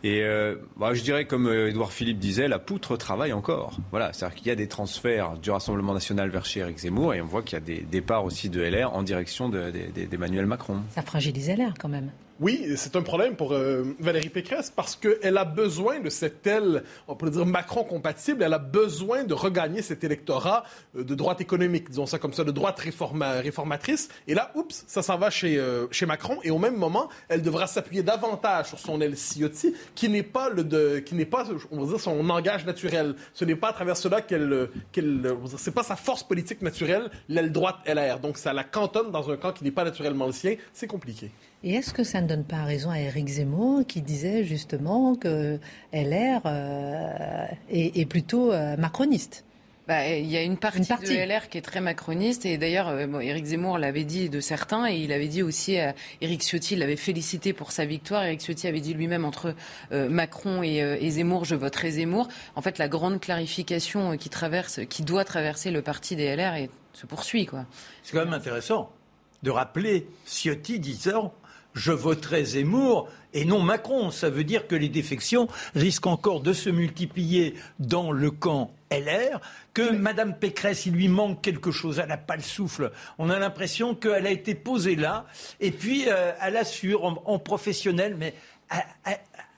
Et 0.02 0.22
bah, 0.76 0.92
je 0.92 1.02
dirais, 1.02 1.24
comme 1.24 1.50
Édouard 1.50 1.92
Philippe 1.92 2.18
disait, 2.18 2.48
la 2.48 2.58
poutre 2.58 2.98
travaille 2.98 3.32
encore. 3.32 3.78
Voilà, 3.92 4.12
c'est-à-dire 4.12 4.36
qu'il 4.36 4.46
y 4.48 4.50
a 4.50 4.56
des 4.56 4.68
transferts 4.68 5.38
du 5.38 5.50
Rassemblement 5.50 5.94
national 5.94 6.28
vers 6.28 6.44
chez 6.44 6.60
Eric 6.60 6.78
Zemmour 6.78 7.14
et 7.14 7.22
on 7.22 7.26
voit 7.26 7.42
qu'il 7.42 7.54
y 7.58 7.62
a 7.62 7.64
des 7.64 7.80
départs 7.80 8.26
aussi 8.26 8.50
de 8.50 8.60
LR 8.60 8.94
en 8.94 9.02
direction 9.02 9.48
d'Emmanuel 9.48 10.44
Macron. 10.44 10.82
Ça 10.90 11.00
fragilise 11.00 11.48
LR 11.48 11.72
quand 11.80 11.88
même. 11.88 12.10
Oui, 12.40 12.66
c'est 12.76 12.96
un 12.96 13.02
problème 13.02 13.36
pour 13.36 13.52
euh, 13.52 13.84
Valérie 14.00 14.28
Pécresse 14.28 14.68
parce 14.74 14.96
qu'elle 14.96 15.38
a 15.38 15.44
besoin 15.44 16.00
de 16.00 16.10
cette 16.10 16.44
aile, 16.48 16.82
on 17.06 17.14
pourrait 17.14 17.30
dire 17.30 17.46
Macron 17.46 17.84
compatible, 17.84 18.42
elle 18.42 18.52
a 18.52 18.58
besoin 18.58 19.22
de 19.22 19.34
regagner 19.34 19.82
cet 19.82 20.02
électorat 20.02 20.64
euh, 20.96 21.04
de 21.04 21.14
droite 21.14 21.40
économique, 21.40 21.90
disons 21.90 22.06
ça 22.06 22.18
comme 22.18 22.32
ça, 22.32 22.42
de 22.42 22.50
droite 22.50 22.80
réformatrice. 22.80 24.08
Et 24.26 24.34
là, 24.34 24.50
oups, 24.56 24.82
ça 24.88 25.02
s'en 25.02 25.16
va 25.16 25.30
chez, 25.30 25.58
euh, 25.58 25.86
chez 25.92 26.06
Macron. 26.06 26.38
Et 26.42 26.50
au 26.50 26.58
même 26.58 26.76
moment, 26.76 27.08
elle 27.28 27.40
devra 27.40 27.68
s'appuyer 27.68 28.02
davantage 28.02 28.66
sur 28.66 28.80
son 28.80 29.00
aile 29.00 29.14
Ciotti, 29.14 29.72
qui 29.94 30.08
n'est 30.08 30.24
pas, 30.24 30.50
on 31.70 31.86
dire, 31.86 32.00
son 32.00 32.20
langage 32.20 32.66
naturel. 32.66 33.14
Ce 33.32 33.44
n'est 33.44 33.54
pas 33.54 33.68
à 33.68 33.72
travers 33.72 33.96
cela 33.96 34.20
qu'elle... 34.20 34.70
qu'elle 34.90 35.36
c'est 35.56 35.70
pas 35.74 35.84
sa 35.84 35.94
force 35.94 36.24
politique 36.24 36.62
naturelle, 36.62 37.12
l'aile 37.28 37.52
droite 37.52 37.76
LR. 37.86 38.18
Donc 38.18 38.38
ça 38.38 38.52
la 38.52 38.64
cantonne 38.64 39.12
dans 39.12 39.30
un 39.30 39.36
camp 39.36 39.52
qui 39.52 39.62
n'est 39.62 39.70
pas 39.70 39.84
naturellement 39.84 40.26
le 40.26 40.32
sien. 40.32 40.56
C'est 40.72 40.88
compliqué. 40.88 41.30
Et 41.66 41.76
est-ce 41.76 41.94
que 41.94 42.04
ça 42.04 42.20
ne 42.20 42.28
donne 42.28 42.44
pas 42.44 42.62
raison 42.62 42.90
à 42.90 43.00
Éric 43.00 43.26
Zemmour 43.26 43.86
qui 43.88 44.02
disait 44.02 44.44
justement 44.44 45.14
que 45.14 45.58
LR 45.94 46.42
euh, 46.44 47.46
est, 47.70 48.04
plutôt 48.04 48.52
euh, 48.52 48.76
macroniste? 48.76 49.46
Bah, 49.88 50.06
il 50.06 50.26
y 50.26 50.36
a 50.36 50.42
une 50.42 50.58
partie, 50.58 50.80
de 50.80 51.26
LR 51.26 51.48
qui 51.48 51.56
est 51.56 51.62
très 51.62 51.80
macroniste 51.80 52.44
et 52.44 52.58
d'ailleurs 52.58 52.88
euh, 52.88 53.18
Éric 53.20 53.46
Zemmour 53.46 53.78
l'avait 53.78 54.04
dit 54.04 54.28
de 54.28 54.40
certains 54.40 54.90
et 54.90 54.96
il 54.96 55.10
avait 55.10 55.28
dit 55.28 55.42
aussi 55.42 55.78
à 55.78 55.94
Éric 56.20 56.42
Ciotti, 56.42 56.74
il 56.74 56.80
l'avait 56.80 56.96
félicité 56.96 57.54
pour 57.54 57.72
sa 57.72 57.86
victoire. 57.86 58.24
Éric 58.24 58.42
Ciotti 58.42 58.68
avait 58.68 58.80
dit 58.80 58.92
lui-même 58.92 59.24
entre 59.24 59.54
Macron 59.90 60.62
et, 60.62 60.76
et, 60.76 61.10
Zemmour, 61.10 61.46
je 61.46 61.54
voterai 61.54 61.92
Zemmour. 61.92 62.28
En 62.56 62.62
fait, 62.62 62.76
la 62.76 62.88
grande 62.88 63.20
clarification 63.20 64.18
qui 64.18 64.28
traverse, 64.28 64.80
qui 64.90 65.02
doit 65.02 65.24
traverser 65.24 65.70
le 65.70 65.80
parti 65.80 66.14
des 66.14 66.36
LR 66.36 66.56
et 66.56 66.68
se 66.92 67.06
poursuit 67.06 67.46
quoi. 67.46 67.64
C'est 68.02 68.12
quand 68.12 68.24
même 68.24 68.34
intéressant 68.34 68.90
de 69.42 69.50
rappeler 69.50 70.06
Ciotti 70.26 70.78
disant 70.78 71.32
je 71.74 71.92
voterai 71.92 72.44
Zemmour 72.44 73.08
et 73.32 73.44
non 73.44 73.60
Macron. 73.60 74.10
Ça 74.10 74.30
veut 74.30 74.44
dire 74.44 74.66
que 74.66 74.74
les 74.74 74.88
défections 74.88 75.48
risquent 75.74 76.06
encore 76.06 76.40
de 76.40 76.52
se 76.52 76.70
multiplier 76.70 77.54
dans 77.78 78.12
le 78.12 78.30
camp 78.30 78.72
LR, 78.90 79.40
que 79.74 79.90
Mme 79.90 80.38
Pécresse, 80.38 80.86
il 80.86 80.92
lui 80.92 81.08
manque 81.08 81.42
quelque 81.42 81.72
chose, 81.72 81.98
elle 81.98 82.08
n'a 82.08 82.16
pas 82.16 82.36
le 82.36 82.42
souffle. 82.42 82.92
On 83.18 83.28
a 83.28 83.38
l'impression 83.38 83.94
qu'elle 83.94 84.26
a 84.26 84.30
été 84.30 84.54
posée 84.54 84.94
là, 84.94 85.26
et 85.60 85.72
puis 85.72 86.04
euh, 86.08 86.32
elle 86.40 86.56
assure 86.56 87.04
en, 87.04 87.22
en 87.24 87.38
professionnel, 87.38 88.16
mais 88.16 88.34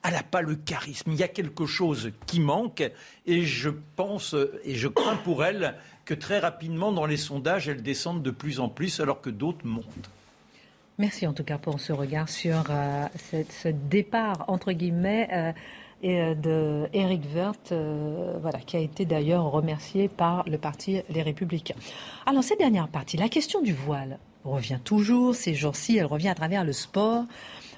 elle 0.02 0.12
n'a 0.12 0.22
pas 0.22 0.40
le 0.40 0.56
charisme. 0.56 1.12
Il 1.12 1.18
y 1.18 1.22
a 1.22 1.28
quelque 1.28 1.66
chose 1.66 2.12
qui 2.26 2.40
manque, 2.40 2.82
et 3.26 3.42
je 3.42 3.70
pense, 3.96 4.34
et 4.64 4.74
je 4.74 4.88
crains 4.88 5.16
pour 5.16 5.44
elle, 5.44 5.74
que 6.06 6.14
très 6.14 6.38
rapidement, 6.38 6.92
dans 6.92 7.06
les 7.06 7.16
sondages, 7.16 7.68
elle 7.68 7.82
descende 7.82 8.22
de 8.22 8.30
plus 8.30 8.60
en 8.60 8.68
plus, 8.68 9.00
alors 9.00 9.20
que 9.20 9.30
d'autres 9.30 9.66
montent. 9.66 10.10
Merci 10.99 11.26
en 11.26 11.34
tout 11.34 11.44
cas 11.44 11.59
pour 11.59 11.78
ce 11.78 11.92
regard 11.92 12.28
sur 12.28 12.64
euh, 12.70 13.07
ce, 13.51 13.68
départ, 13.68 14.47
entre 14.49 14.72
guillemets, 14.72 15.28
euh, 15.30 15.53
euh, 16.05 16.34
de 16.34 16.88
Eric 16.94 17.22
Woerth, 17.34 17.74
voilà, 18.40 18.59
qui 18.61 18.76
a 18.78 18.80
été 18.80 19.05
d'ailleurs 19.05 19.44
remercié 19.51 20.09
par 20.09 20.49
le 20.49 20.57
parti 20.57 21.03
Les 21.11 21.20
Républicains. 21.20 21.74
Alors, 22.24 22.42
cette 22.42 22.59
dernière 22.59 22.88
partie, 22.88 23.18
la 23.18 23.28
question 23.28 23.61
du 23.61 23.74
voile 23.74 24.18
revient 24.44 24.78
toujours 24.82 25.34
ces 25.34 25.55
jours-ci, 25.55 25.99
elle 25.99 26.07
revient 26.07 26.28
à 26.28 26.34
travers 26.34 26.64
le 26.64 26.72
sport. 26.72 27.24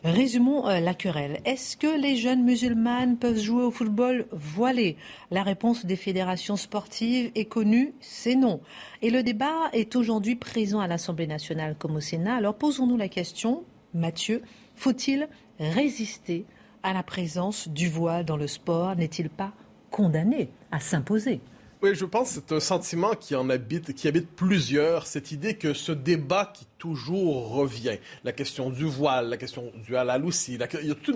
Résumons 0.05 0.69
euh, 0.69 0.81
la 0.81 0.95
querelle. 0.95 1.41
Est-ce 1.45 1.77
que 1.77 2.01
les 2.01 2.17
jeunes 2.17 2.45
musulmanes 2.45 3.17
peuvent 3.17 3.39
jouer 3.39 3.65
au 3.65 3.71
football 3.71 4.27
voilé? 4.31 4.97
La 5.31 5.43
réponse 5.43 5.85
des 5.85 5.97
fédérations 5.97 6.57
sportives 6.57 7.33
est 7.35 7.47
connue, 7.47 7.93
c'est 8.01 8.37
non. 8.37 8.61
Et 9.03 9.11
le 9.11 9.23
débat 9.23 9.71
est 9.73 9.97
aujourd'hui 9.97 10.37
présent 10.37 10.81
à 10.81 10.87
l'Assemblée 10.87 11.27
nationale 11.27 11.75
comme 11.77 11.97
au 11.97 12.01
Sénat. 12.01 12.37
Alors 12.37 12.55
posons-nous 12.55 12.97
la 12.97 13.09
question, 13.09 13.65
Mathieu, 13.93 14.43
faut-il 14.77 15.29
résister 15.59 16.45
à 16.85 16.93
la 16.93 17.03
présence 17.03 17.69
du 17.69 17.89
voile 17.89 18.25
dans 18.25 18.37
le 18.37 18.47
sport? 18.47 18.95
N'est-il 18.95 19.29
pas 19.29 19.53
condamné 19.91 20.49
à 20.71 20.79
s'imposer? 20.79 21.41
Oui, 21.83 21.95
je 21.95 22.05
pense 22.05 22.29
que 22.29 22.35
c'est 22.35 22.55
un 22.55 22.61
sentiment 22.61 23.15
qui 23.15 23.35
habite 23.35 24.31
plusieurs, 24.35 25.07
cette 25.07 25.31
idée 25.33 25.55
que 25.55 25.75
ce 25.75 25.93
débat 25.93 26.53
qui 26.53 26.67
toujours 26.79 27.51
revient, 27.51 27.99
la 28.25 28.33
question 28.33 28.71
du 28.71 28.85
voile, 28.85 29.29
la 29.29 29.37
question 29.37 29.73
du 29.87 29.97
halal 29.97 30.25
aussi, 30.25 30.59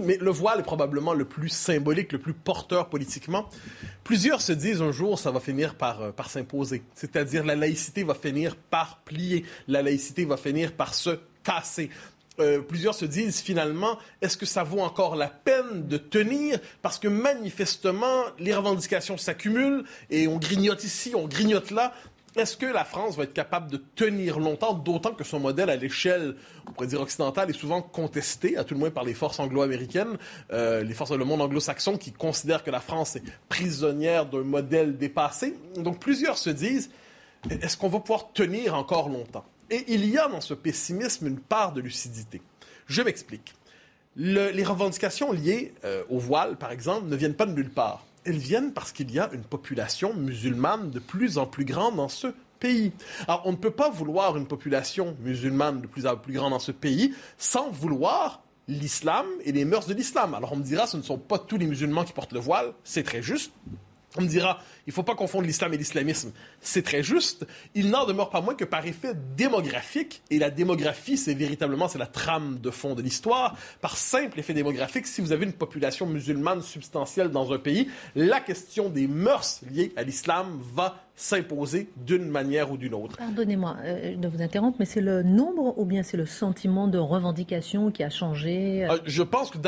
mais 0.02 0.18
le 0.18 0.30
voile 0.30 0.60
est 0.60 0.64
probablement 0.64 1.14
le 1.14 1.24
plus 1.24 1.48
symbolique, 1.48 2.12
le 2.12 2.18
plus 2.18 2.32
porteur 2.32 2.88
politiquement. 2.88 3.48
Plusieurs 4.04 4.40
se 4.40 4.52
disent 4.52 4.82
un 4.82 4.92
jour 4.92 5.18
ça 5.18 5.30
va 5.30 5.40
finir 5.40 5.74
par, 5.74 6.00
euh, 6.00 6.10
par 6.12 6.30
s'imposer, 6.30 6.82
c'est-à-dire 6.94 7.44
la 7.44 7.56
laïcité 7.56 8.04
va 8.04 8.14
finir 8.14 8.56
par 8.56 8.98
plier, 9.04 9.44
la 9.68 9.82
laïcité 9.82 10.24
va 10.24 10.36
finir 10.36 10.72
par 10.72 10.94
se 10.94 11.18
casser. 11.42 11.90
Euh, 12.39 12.61
plusieurs 12.61 12.95
se 12.95 13.05
disent 13.05 13.41
finalement, 13.41 13.99
est-ce 14.22 14.37
que 14.37 14.47
ça 14.47 14.62
vaut 14.62 14.80
encore 14.80 15.16
la 15.16 15.28
peine 15.28 15.87
de 15.87 15.99
tenir? 15.99 16.59
Parce 16.80 16.99
que 16.99 17.09
manifestement, 17.09 18.24
les 18.39 18.55
revendications 18.55 19.18
s'accumulent 19.18 19.85
et 20.11 20.28
on 20.28 20.39
grignote 20.39 20.83
ici, 20.83 21.12
on 21.14 21.26
grignote 21.26 21.70
là. 21.70 21.93
Est-ce 22.35 22.57
que 22.57 22.64
la 22.64 22.87
France 22.87 23.18
va 23.18 23.24
être 23.24 23.35
capable 23.35 23.70
de 23.70 23.76
tenir 23.76 24.39
longtemps, 24.39 24.72
d'autant 24.72 25.12
que 25.12 25.22
son 25.22 25.39
modèle 25.39 25.68
à 25.68 25.76
l'échelle, 25.76 26.37
on 26.66 26.72
pourrait 26.72 26.87
dire 26.87 27.03
occidentale, 27.03 27.51
est 27.51 27.53
souvent 27.53 27.83
contesté, 27.83 28.57
à 28.57 28.64
tout 28.64 28.72
le 28.72 28.80
moins 28.80 28.91
par 28.91 29.05
les 29.05 29.12
forces 29.12 29.39
anglo-américaines, 29.39 30.16
euh, 30.51 30.83
les 30.83 30.95
forces 30.95 31.11
le 31.11 31.26
monde 31.26 31.43
anglo-saxon 31.43 31.99
qui 31.99 32.11
considèrent 32.11 32.64
que 32.64 32.70
la 32.70 32.80
France 32.80 33.16
est 33.16 33.22
prisonnière 33.51 34.24
d'un 34.24 34.45
modèle 34.45 34.97
dépassé? 34.97 35.59
Donc 35.76 35.99
plusieurs 35.99 36.39
se 36.39 36.49
disent, 36.49 36.91
est-ce 37.51 37.76
qu'on 37.76 37.89
va 37.89 38.01
pouvoir 38.01 38.33
tenir 38.33 38.74
encore 38.74 39.11
longtemps? 39.11 39.45
Et 39.72 39.84
il 39.88 40.04
y 40.04 40.18
a 40.18 40.28
dans 40.28 40.42
ce 40.42 40.54
pessimisme 40.54 41.26
une 41.26 41.40
part 41.40 41.72
de 41.72 41.80
lucidité. 41.80 42.42
Je 42.86 43.00
m'explique. 43.00 43.54
les 44.16 44.64
revendications 44.64 45.32
liées 45.32 45.72
euh, 45.84 46.04
au 46.10 46.18
voile, 46.18 46.56
par 46.56 46.70
exemple, 46.70 47.08
ne 47.08 47.16
viennent 47.16 47.34
pas 47.34 47.46
de 47.46 47.52
nulle 47.52 47.70
part. 47.70 48.04
Elles 48.24 48.36
viennent 48.36 48.72
parce 48.74 48.92
qu'il 48.92 49.10
y 49.10 49.18
a 49.18 49.30
une 49.32 49.42
population 49.42 50.14
musulmane 50.14 50.90
de 50.90 50.98
plus 50.98 51.38
en 51.38 51.46
plus 51.46 51.64
grande 51.64 51.96
dans 51.96 52.10
ce 52.10 52.28
pays. 52.60 52.92
Alors, 53.26 53.42
on 53.46 53.52
ne 53.52 53.56
peut 53.56 53.70
pas 53.70 53.88
vouloir 53.88 54.36
une 54.36 54.46
population 54.46 55.16
musulmane 55.20 55.80
de 55.80 55.86
plus 55.86 56.06
en 56.06 56.16
plus 56.16 56.34
grande 56.34 56.50
dans 56.50 56.58
ce 56.58 56.70
pays 56.70 57.14
sans 57.38 57.70
vouloir 57.70 58.42
l'islam 58.68 59.26
et 59.44 59.52
les 59.52 59.64
mœurs 59.64 59.86
de 59.86 59.94
l'islam. 59.94 60.34
Alors, 60.34 60.52
on 60.52 60.56
me 60.56 60.62
dira, 60.62 60.86
ce 60.86 60.98
ne 60.98 61.02
sont 61.02 61.18
pas 61.18 61.38
tous 61.38 61.56
les 61.56 61.66
musulmans 61.66 62.04
qui 62.04 62.12
portent 62.12 62.32
le 62.32 62.40
voile, 62.40 62.74
c'est 62.84 63.02
très 63.02 63.22
juste. 63.22 63.52
On 64.16 64.22
me 64.22 64.28
dira, 64.28 64.60
il 64.86 64.90
ne 64.90 64.92
faut 64.92 65.02
pas 65.02 65.14
confondre 65.14 65.46
l'islam 65.46 65.72
et 65.72 65.78
l'islamisme. 65.78 66.32
C'est 66.60 66.82
très 66.82 67.02
juste. 67.02 67.46
Il 67.74 67.88
n'en 67.88 68.04
demeure 68.04 68.28
pas 68.28 68.42
moins 68.42 68.54
que 68.54 68.64
par 68.64 68.86
effet 68.86 69.14
démographique, 69.36 70.22
et 70.30 70.38
la 70.38 70.50
démographie, 70.50 71.16
c'est 71.16 71.34
véritablement 71.34 71.88
c'est 71.88 71.98
la 71.98 72.06
trame 72.06 72.58
de 72.58 72.70
fond 72.70 72.94
de 72.94 73.00
l'histoire, 73.00 73.56
par 73.80 73.96
simple 73.96 74.38
effet 74.38 74.52
démographique, 74.52 75.06
si 75.06 75.22
vous 75.22 75.32
avez 75.32 75.46
une 75.46 75.54
population 75.54 76.06
musulmane 76.06 76.60
substantielle 76.60 77.30
dans 77.30 77.52
un 77.52 77.58
pays, 77.58 77.88
la 78.14 78.40
question 78.40 78.90
des 78.90 79.06
mœurs 79.06 79.60
liées 79.70 79.92
à 79.96 80.02
l'islam 80.02 80.60
va 80.74 81.02
s'imposer 81.14 81.90
d'une 81.96 82.26
manière 82.26 82.72
ou 82.72 82.76
d'une 82.76 82.94
autre. 82.94 83.16
Pardonnez-moi 83.16 83.76
euh, 83.84 84.16
de 84.16 84.28
vous 84.28 84.42
interrompre, 84.42 84.76
mais 84.80 84.86
c'est 84.86 85.00
le 85.00 85.22
nombre 85.22 85.78
ou 85.78 85.84
bien 85.84 86.02
c'est 86.02 86.16
le 86.16 86.26
sentiment 86.26 86.88
de 86.88 86.98
revendication 86.98 87.90
qui 87.90 88.02
a 88.02 88.10
changé 88.10 88.84
euh? 88.84 88.94
Euh, 88.94 88.98
Je 89.04 89.22
pense 89.22 89.50
que 89.50 89.58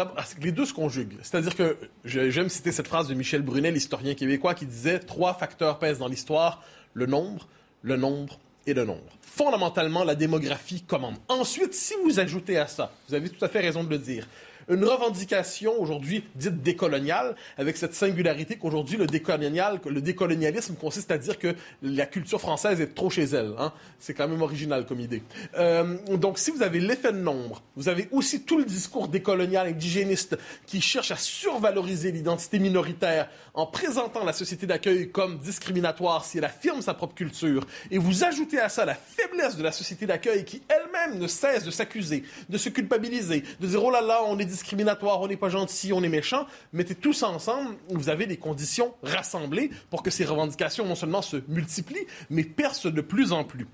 les 0.40 0.52
deux 0.52 0.64
se 0.64 0.72
conjuguent. 0.72 1.18
C'est-à-dire 1.22 1.54
que 1.54 1.76
j'aime 2.04 2.48
citer 2.48 2.72
cette 2.72 2.88
phrase 2.88 3.08
de 3.08 3.14
Michel 3.14 3.42
Brunet, 3.42 3.70
l'historien 3.70 4.14
québécois, 4.14 4.54
qui 4.54 4.66
disait 4.66 4.98
trois 4.98 5.34
facteurs 5.34 5.78
pèsent 5.78 5.98
dans 5.98 6.08
l'histoire, 6.08 6.62
le 6.94 7.06
nombre, 7.06 7.48
le 7.82 7.96
nombre 7.96 8.38
et 8.66 8.72
le 8.72 8.84
nombre. 8.84 9.18
Fondamentalement, 9.20 10.04
la 10.04 10.14
démographie 10.14 10.82
commande. 10.82 11.16
Ensuite, 11.28 11.74
si 11.74 11.92
vous 12.04 12.18
ajoutez 12.20 12.56
à 12.56 12.66
ça, 12.66 12.92
vous 13.08 13.14
avez 13.14 13.28
tout 13.28 13.44
à 13.44 13.48
fait 13.48 13.60
raison 13.60 13.84
de 13.84 13.90
le 13.90 13.98
dire, 13.98 14.26
une 14.68 14.84
revendication 14.84 15.80
aujourd'hui 15.80 16.24
dite 16.34 16.62
décoloniale, 16.62 17.36
avec 17.58 17.76
cette 17.76 17.94
singularité 17.94 18.56
qu'aujourd'hui 18.56 18.96
le 18.96 19.06
décolonial, 19.06 19.80
le 19.84 20.00
décolonialisme 20.00 20.74
consiste 20.74 21.10
à 21.10 21.18
dire 21.18 21.38
que 21.38 21.54
la 21.82 22.06
culture 22.06 22.40
française 22.40 22.80
est 22.80 22.94
trop 22.94 23.10
chez 23.10 23.24
elle. 23.24 23.54
Hein. 23.58 23.72
C'est 23.98 24.14
quand 24.14 24.28
même 24.28 24.42
original 24.42 24.86
comme 24.86 25.00
idée. 25.00 25.22
Euh, 25.58 25.96
donc 26.16 26.38
si 26.38 26.50
vous 26.50 26.62
avez 26.62 26.80
l'effet 26.80 27.12
de 27.12 27.18
nombre, 27.18 27.62
vous 27.76 27.88
avez 27.88 28.08
aussi 28.12 28.42
tout 28.42 28.58
le 28.58 28.64
discours 28.64 29.08
décolonial 29.08 29.66
indigéniste 29.66 30.36
qui 30.66 30.80
cherche 30.80 31.10
à 31.10 31.16
survaloriser 31.16 32.12
l'identité 32.12 32.58
minoritaire 32.58 33.28
en 33.54 33.66
présentant 33.66 34.24
la 34.24 34.32
société 34.32 34.66
d'accueil 34.66 35.10
comme 35.10 35.38
discriminatoire 35.38 36.24
si 36.24 36.38
elle 36.38 36.44
affirme 36.44 36.82
sa 36.82 36.94
propre 36.94 37.14
culture, 37.14 37.66
et 37.90 37.98
vous 37.98 38.24
ajoutez 38.24 38.58
à 38.58 38.68
ça 38.68 38.84
la 38.84 38.94
faiblesse 38.94 39.56
de 39.56 39.62
la 39.62 39.72
société 39.72 40.06
d'accueil 40.06 40.44
qui 40.44 40.62
elle-même 40.68 41.18
ne 41.18 41.26
cessent 41.26 41.64
de 41.64 41.70
s'accuser, 41.70 42.24
de 42.48 42.58
se 42.58 42.68
culpabiliser, 42.68 43.44
de 43.60 43.66
dire 43.66 43.82
oh 43.82 43.90
là 43.90 44.00
là, 44.00 44.22
on 44.26 44.38
est 44.38 44.44
discriminatoire, 44.54 45.20
on 45.20 45.28
n'est 45.28 45.36
pas 45.36 45.48
gentil, 45.48 45.92
on 45.92 46.02
est 46.02 46.08
méchant, 46.08 46.46
mettez 46.72 46.94
tous 46.94 47.22
ensemble, 47.22 47.76
vous 47.88 48.08
avez 48.08 48.26
des 48.26 48.36
conditions 48.36 48.94
rassemblées 49.02 49.70
pour 49.90 50.02
que 50.02 50.10
ces 50.10 50.24
revendications 50.24 50.86
non 50.86 50.94
seulement 50.94 51.22
se 51.22 51.38
multiplient, 51.48 52.06
mais 52.30 52.44
percent 52.44 52.90
de 52.90 53.00
plus 53.00 53.32
en 53.32 53.44
plus. 53.44 53.66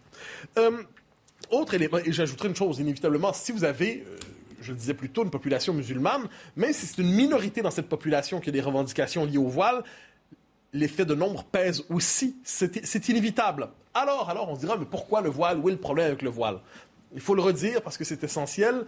Euh, 0.58 0.82
autre 1.50 1.74
élément, 1.74 1.98
et 1.98 2.12
j'ajouterai 2.12 2.48
une 2.48 2.56
chose, 2.56 2.78
inévitablement, 2.78 3.32
si 3.32 3.52
vous 3.52 3.64
avez, 3.64 4.04
euh, 4.06 4.16
je 4.60 4.72
le 4.72 4.78
disais 4.78 4.94
plus 4.94 5.10
tôt, 5.10 5.22
une 5.24 5.30
population 5.30 5.72
musulmane, 5.74 6.28
même 6.56 6.72
si 6.72 6.86
c'est 6.86 7.00
une 7.02 7.12
minorité 7.12 7.62
dans 7.62 7.70
cette 7.70 7.88
population 7.88 8.40
qui 8.40 8.48
a 8.48 8.52
des 8.52 8.60
revendications 8.60 9.24
liées 9.24 9.38
au 9.38 9.48
voile, 9.48 9.82
l'effet 10.72 11.04
de 11.04 11.14
nombre 11.14 11.44
pèse 11.44 11.84
aussi. 11.90 12.36
C'est 12.44 13.08
inévitable. 13.08 13.68
Alors, 13.94 14.30
alors, 14.30 14.48
on 14.48 14.54
se 14.54 14.60
dira, 14.60 14.76
mais 14.76 14.84
pourquoi 14.84 15.20
le 15.20 15.28
voile? 15.28 15.58
Où 15.58 15.68
est 15.68 15.72
le 15.72 15.78
problème 15.78 16.06
avec 16.06 16.22
le 16.22 16.30
voile? 16.30 16.60
Il 17.12 17.20
faut 17.20 17.34
le 17.34 17.42
redire 17.42 17.82
parce 17.82 17.98
que 17.98 18.04
c'est 18.04 18.22
essentiel. 18.22 18.84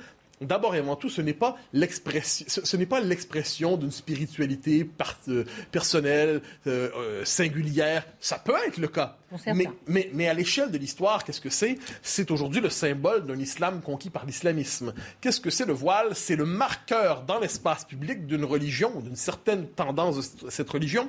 D'abord 0.46 0.74
et 0.74 0.78
avant 0.78 0.96
tout, 0.96 1.08
ce 1.08 1.20
n'est 1.20 1.32
pas 1.32 1.56
l'expression, 1.72 2.46
ce, 2.48 2.76
n'est 2.76 2.86
pas 2.86 3.00
l'expression 3.00 3.76
d'une 3.76 3.90
spiritualité 3.90 4.88
euh, 5.28 5.44
personnelle, 5.70 6.42
euh, 6.66 6.90
euh, 6.96 7.24
singulière. 7.24 8.04
Ça 8.20 8.38
peut 8.38 8.54
être 8.66 8.78
le 8.78 8.88
cas. 8.88 9.18
Mais, 9.46 9.66
mais, 9.86 10.10
mais, 10.12 10.28
à 10.28 10.34
l'échelle 10.34 10.70
de 10.70 10.78
l'histoire, 10.78 11.24
qu'est-ce 11.24 11.40
que 11.40 11.48
c'est? 11.48 11.78
C'est 12.02 12.30
aujourd'hui 12.30 12.60
le 12.60 12.68
symbole 12.68 13.24
d'un 13.24 13.38
islam 13.38 13.80
conquis 13.80 14.10
par 14.10 14.26
l'islamisme. 14.26 14.92
Qu'est-ce 15.20 15.40
que 15.40 15.48
c'est 15.48 15.64
le 15.64 15.72
voile? 15.72 16.14
C'est 16.14 16.36
le 16.36 16.44
marqueur 16.44 17.22
dans 17.22 17.38
l'espace 17.38 17.84
public 17.84 18.26
d'une 18.26 18.44
religion, 18.44 19.00
d'une 19.00 19.16
certaine 19.16 19.66
tendance 19.68 20.36
de 20.36 20.50
cette 20.50 20.68
religion, 20.68 21.08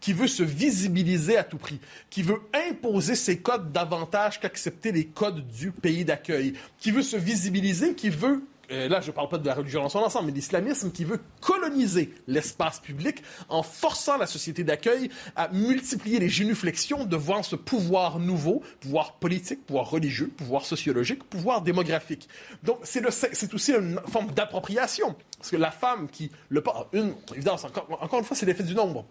qui 0.00 0.12
veut 0.12 0.28
se 0.28 0.42
visibiliser 0.42 1.36
à 1.36 1.44
tout 1.44 1.58
prix, 1.58 1.80
qui 2.10 2.22
veut 2.22 2.40
imposer 2.68 3.14
ses 3.14 3.38
codes 3.38 3.72
davantage 3.72 4.38
qu'accepter 4.38 4.92
les 4.92 5.06
codes 5.06 5.46
du 5.48 5.72
pays 5.72 6.04
d'accueil, 6.04 6.54
qui 6.78 6.90
veut 6.90 7.02
se 7.02 7.16
visibiliser, 7.16 7.94
qui 7.94 8.10
veut 8.10 8.44
euh, 8.70 8.88
là, 8.88 9.00
je 9.00 9.08
ne 9.08 9.12
parle 9.12 9.28
pas 9.28 9.38
de 9.38 9.46
la 9.46 9.54
religion 9.54 9.82
dans 9.82 9.88
son 9.88 9.98
ensemble, 9.98 10.26
mais 10.26 10.32
l'islamisme 10.32 10.90
qui 10.90 11.04
veut 11.04 11.20
coloniser 11.40 12.14
l'espace 12.26 12.80
public 12.80 13.22
en 13.48 13.62
forçant 13.62 14.16
la 14.16 14.26
société 14.26 14.64
d'accueil 14.64 15.10
à 15.36 15.48
multiplier 15.48 16.18
les 16.18 16.28
génuflexions 16.28 17.04
devant 17.04 17.42
ce 17.42 17.56
pouvoir 17.56 18.18
nouveau, 18.18 18.62
pouvoir 18.80 19.14
politique, 19.14 19.64
pouvoir 19.66 19.90
religieux, 19.90 20.30
pouvoir 20.36 20.64
sociologique, 20.64 21.24
pouvoir 21.24 21.62
démographique. 21.62 22.28
Donc, 22.62 22.78
c'est 22.82 23.54
aussi 23.54 23.72
une 23.72 24.00
forme 24.08 24.30
d'appropriation. 24.32 25.14
Parce 25.38 25.50
que 25.50 25.56
la 25.56 25.70
femme 25.70 26.08
qui 26.08 26.30
le 26.48 26.62
porte, 26.62 26.88
une, 26.94 27.14
évidemment, 27.34 27.58
encore, 27.62 27.86
encore 28.02 28.18
une 28.18 28.24
fois, 28.24 28.36
c'est 28.36 28.46
l'effet 28.46 28.62
du 28.62 28.74
nombre 28.74 29.04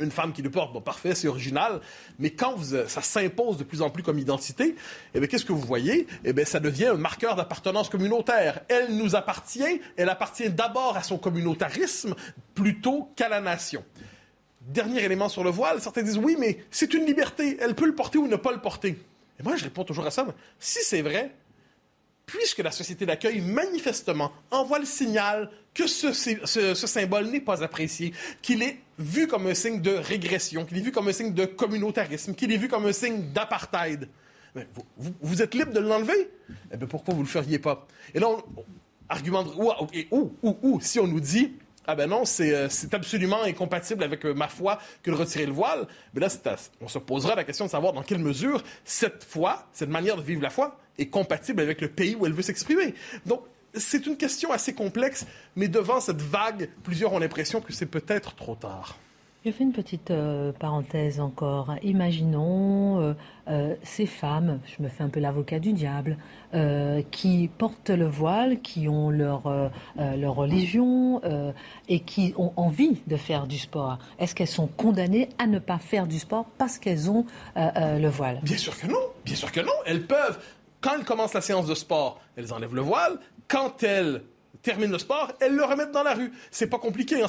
une 0.00 0.10
femme 0.10 0.32
qui 0.32 0.42
le 0.42 0.50
porte, 0.50 0.72
bon, 0.72 0.80
parfait, 0.80 1.14
c'est 1.14 1.28
original, 1.28 1.80
mais 2.18 2.30
quand 2.30 2.56
ça 2.86 3.02
s'impose 3.02 3.56
de 3.58 3.64
plus 3.64 3.82
en 3.82 3.90
plus 3.90 4.02
comme 4.02 4.18
identité, 4.18 4.74
eh 5.14 5.28
qu'est-ce 5.28 5.44
que 5.44 5.52
vous 5.52 5.60
voyez? 5.60 6.06
Eh 6.24 6.32
bien, 6.32 6.44
ça 6.44 6.60
devient 6.60 6.86
un 6.86 6.94
marqueur 6.94 7.36
d'appartenance 7.36 7.88
communautaire. 7.88 8.60
Elle 8.68 8.96
nous 8.96 9.16
appartient, 9.16 9.80
elle 9.96 10.08
appartient 10.08 10.50
d'abord 10.50 10.96
à 10.96 11.02
son 11.02 11.18
communautarisme 11.18 12.14
plutôt 12.54 13.10
qu'à 13.16 13.28
la 13.28 13.40
nation. 13.40 13.84
Dernier 14.60 15.02
élément 15.04 15.28
sur 15.28 15.44
le 15.44 15.50
voile, 15.50 15.80
certains 15.80 16.02
disent 16.02 16.18
oui, 16.18 16.36
mais 16.38 16.64
c'est 16.70 16.92
une 16.94 17.06
liberté, 17.06 17.56
elle 17.60 17.74
peut 17.74 17.86
le 17.86 17.94
porter 17.94 18.18
ou 18.18 18.26
ne 18.26 18.36
pas 18.36 18.52
le 18.52 18.60
porter. 18.60 18.98
Et 19.38 19.42
moi, 19.42 19.56
je 19.56 19.64
réponds 19.64 19.84
toujours 19.84 20.06
à 20.06 20.10
ça, 20.10 20.26
si 20.58 20.80
c'est 20.82 21.02
vrai, 21.02 21.34
puisque 22.30 22.58
la 22.58 22.70
société 22.70 23.06
d'accueil, 23.06 23.40
manifestement, 23.40 24.32
envoie 24.50 24.78
le 24.78 24.84
signal 24.84 25.50
que 25.74 25.86
ce, 25.86 26.74
symbole 26.74 27.26
n'est 27.26 27.40
pas 27.40 27.62
apprécié, 27.62 28.12
qu'il 28.42 28.62
est 28.62 28.78
vu 28.98 29.26
comme 29.26 29.46
un 29.46 29.54
signe 29.54 29.80
de 29.80 29.92
régression, 29.92 30.64
qu'il 30.64 30.78
est 30.78 30.82
vu 30.82 30.92
comme 30.92 31.08
un 31.08 31.12
signe 31.12 31.34
de 31.34 31.44
communautarisme, 31.44 32.34
qu'il 32.34 32.52
est 32.52 32.56
vu 32.56 32.68
comme 32.68 32.86
un 32.86 32.92
signe 32.92 33.32
d'apartheid. 33.32 34.08
Vous, 35.20 35.42
êtes 35.42 35.54
libre 35.54 35.72
de 35.72 35.80
l'enlever? 35.80 36.30
Eh 36.72 36.76
bien, 36.76 36.88
pourquoi 36.88 37.14
vous 37.14 37.20
ne 37.20 37.26
le 37.26 37.30
feriez 37.30 37.60
pas? 37.60 37.86
Et 38.14 38.18
là, 38.18 38.28
on, 38.28 38.42
argument 39.08 39.44
ou, 39.56 40.32
ou, 40.42 40.56
ou, 40.62 40.80
si 40.80 40.98
on 40.98 41.06
nous 41.06 41.20
dit, 41.20 41.52
ah 41.86 41.94
ben 41.94 42.08
non, 42.08 42.24
c'est 42.24 42.54
euh, 42.54 42.68
absolument 42.92 43.42
incompatible 43.42 44.04
avec 44.04 44.24
euh, 44.24 44.34
ma 44.34 44.48
foi 44.48 44.78
que 45.02 45.10
de 45.10 45.16
retirer 45.16 45.46
le 45.46 45.52
voile, 45.52 45.86
mais 46.14 46.20
là, 46.20 46.28
on 46.80 46.88
se 46.88 46.98
posera 46.98 47.34
la 47.34 47.44
question 47.44 47.64
de 47.64 47.70
savoir 47.70 47.92
dans 47.92 48.02
quelle 48.02 48.18
mesure 48.18 48.62
cette 48.84 49.24
foi, 49.24 49.66
cette 49.72 49.88
manière 49.88 50.16
de 50.16 50.22
vivre 50.22 50.42
la 50.42 50.50
foi, 50.50 50.78
est 50.98 51.06
compatible 51.06 51.60
avec 51.60 51.80
le 51.80 51.88
pays 51.88 52.14
où 52.14 52.26
elle 52.26 52.32
veut 52.32 52.42
s'exprimer. 52.42 52.94
Donc, 53.24 53.42
c'est 53.74 54.06
une 54.06 54.16
question 54.16 54.52
assez 54.52 54.74
complexe, 54.74 55.26
mais 55.56 55.68
devant 55.68 56.00
cette 56.00 56.20
vague, 56.20 56.68
plusieurs 56.82 57.12
ont 57.12 57.18
l'impression 57.18 57.60
que 57.60 57.72
c'est 57.72 57.86
peut-être 57.86 58.34
trop 58.34 58.56
tard. 58.56 58.98
Je 59.42 59.50
fais 59.52 59.64
une 59.64 59.72
petite 59.72 60.10
euh, 60.10 60.52
parenthèse 60.52 61.18
encore. 61.18 61.74
Imaginons 61.82 63.00
euh, 63.00 63.14
euh, 63.48 63.74
ces 63.82 64.04
femmes, 64.04 64.60
je 64.66 64.82
me 64.82 64.90
fais 64.90 65.02
un 65.02 65.08
peu 65.08 65.18
l'avocat 65.18 65.58
du 65.58 65.72
diable, 65.72 66.18
qui 67.10 67.48
portent 67.56 67.90
le 67.90 68.04
voile, 68.06 68.60
qui 68.60 68.88
ont 68.88 69.08
leur, 69.08 69.70
leur 69.96 70.34
religion 70.34 71.22
et 71.88 72.00
qui 72.00 72.34
ont 72.36 72.52
envie 72.56 73.00
de 73.06 73.16
faire 73.16 73.46
du 73.46 73.56
sport. 73.56 73.98
Est-ce 74.18 74.34
qu'elles 74.34 74.48
sont 74.48 74.66
condamnées 74.66 75.28
à 75.38 75.46
ne 75.46 75.60
pas 75.60 75.78
faire 75.78 76.08
du 76.08 76.18
sport 76.18 76.46
parce 76.58 76.78
qu'elles 76.78 77.08
ont 77.08 77.24
le 77.54 78.08
voile? 78.08 78.40
Bien 78.42 78.56
sûr 78.56 78.76
que 78.76 78.88
non. 78.88 78.98
Bien 79.24 79.36
sûr 79.36 79.52
que 79.52 79.60
non. 79.60 79.72
Elles 79.86 80.06
peuvent 80.06 80.40
quand 80.80 80.94
elles 80.98 81.04
commencent 81.04 81.34
la 81.34 81.40
séance 81.40 81.66
de 81.66 81.74
sport, 81.74 82.20
elles 82.36 82.52
enlèvent 82.52 82.74
le 82.74 82.80
voile. 82.80 83.18
Quand 83.48 83.82
elles 83.82 84.22
terminent 84.62 84.92
le 84.92 84.98
sport, 84.98 85.32
elles 85.40 85.54
le 85.54 85.64
remettent 85.64 85.92
dans 85.92 86.02
la 86.02 86.14
rue. 86.14 86.32
C'est 86.50 86.68
pas 86.68 86.78
compliqué. 86.78 87.22
Hein. 87.22 87.26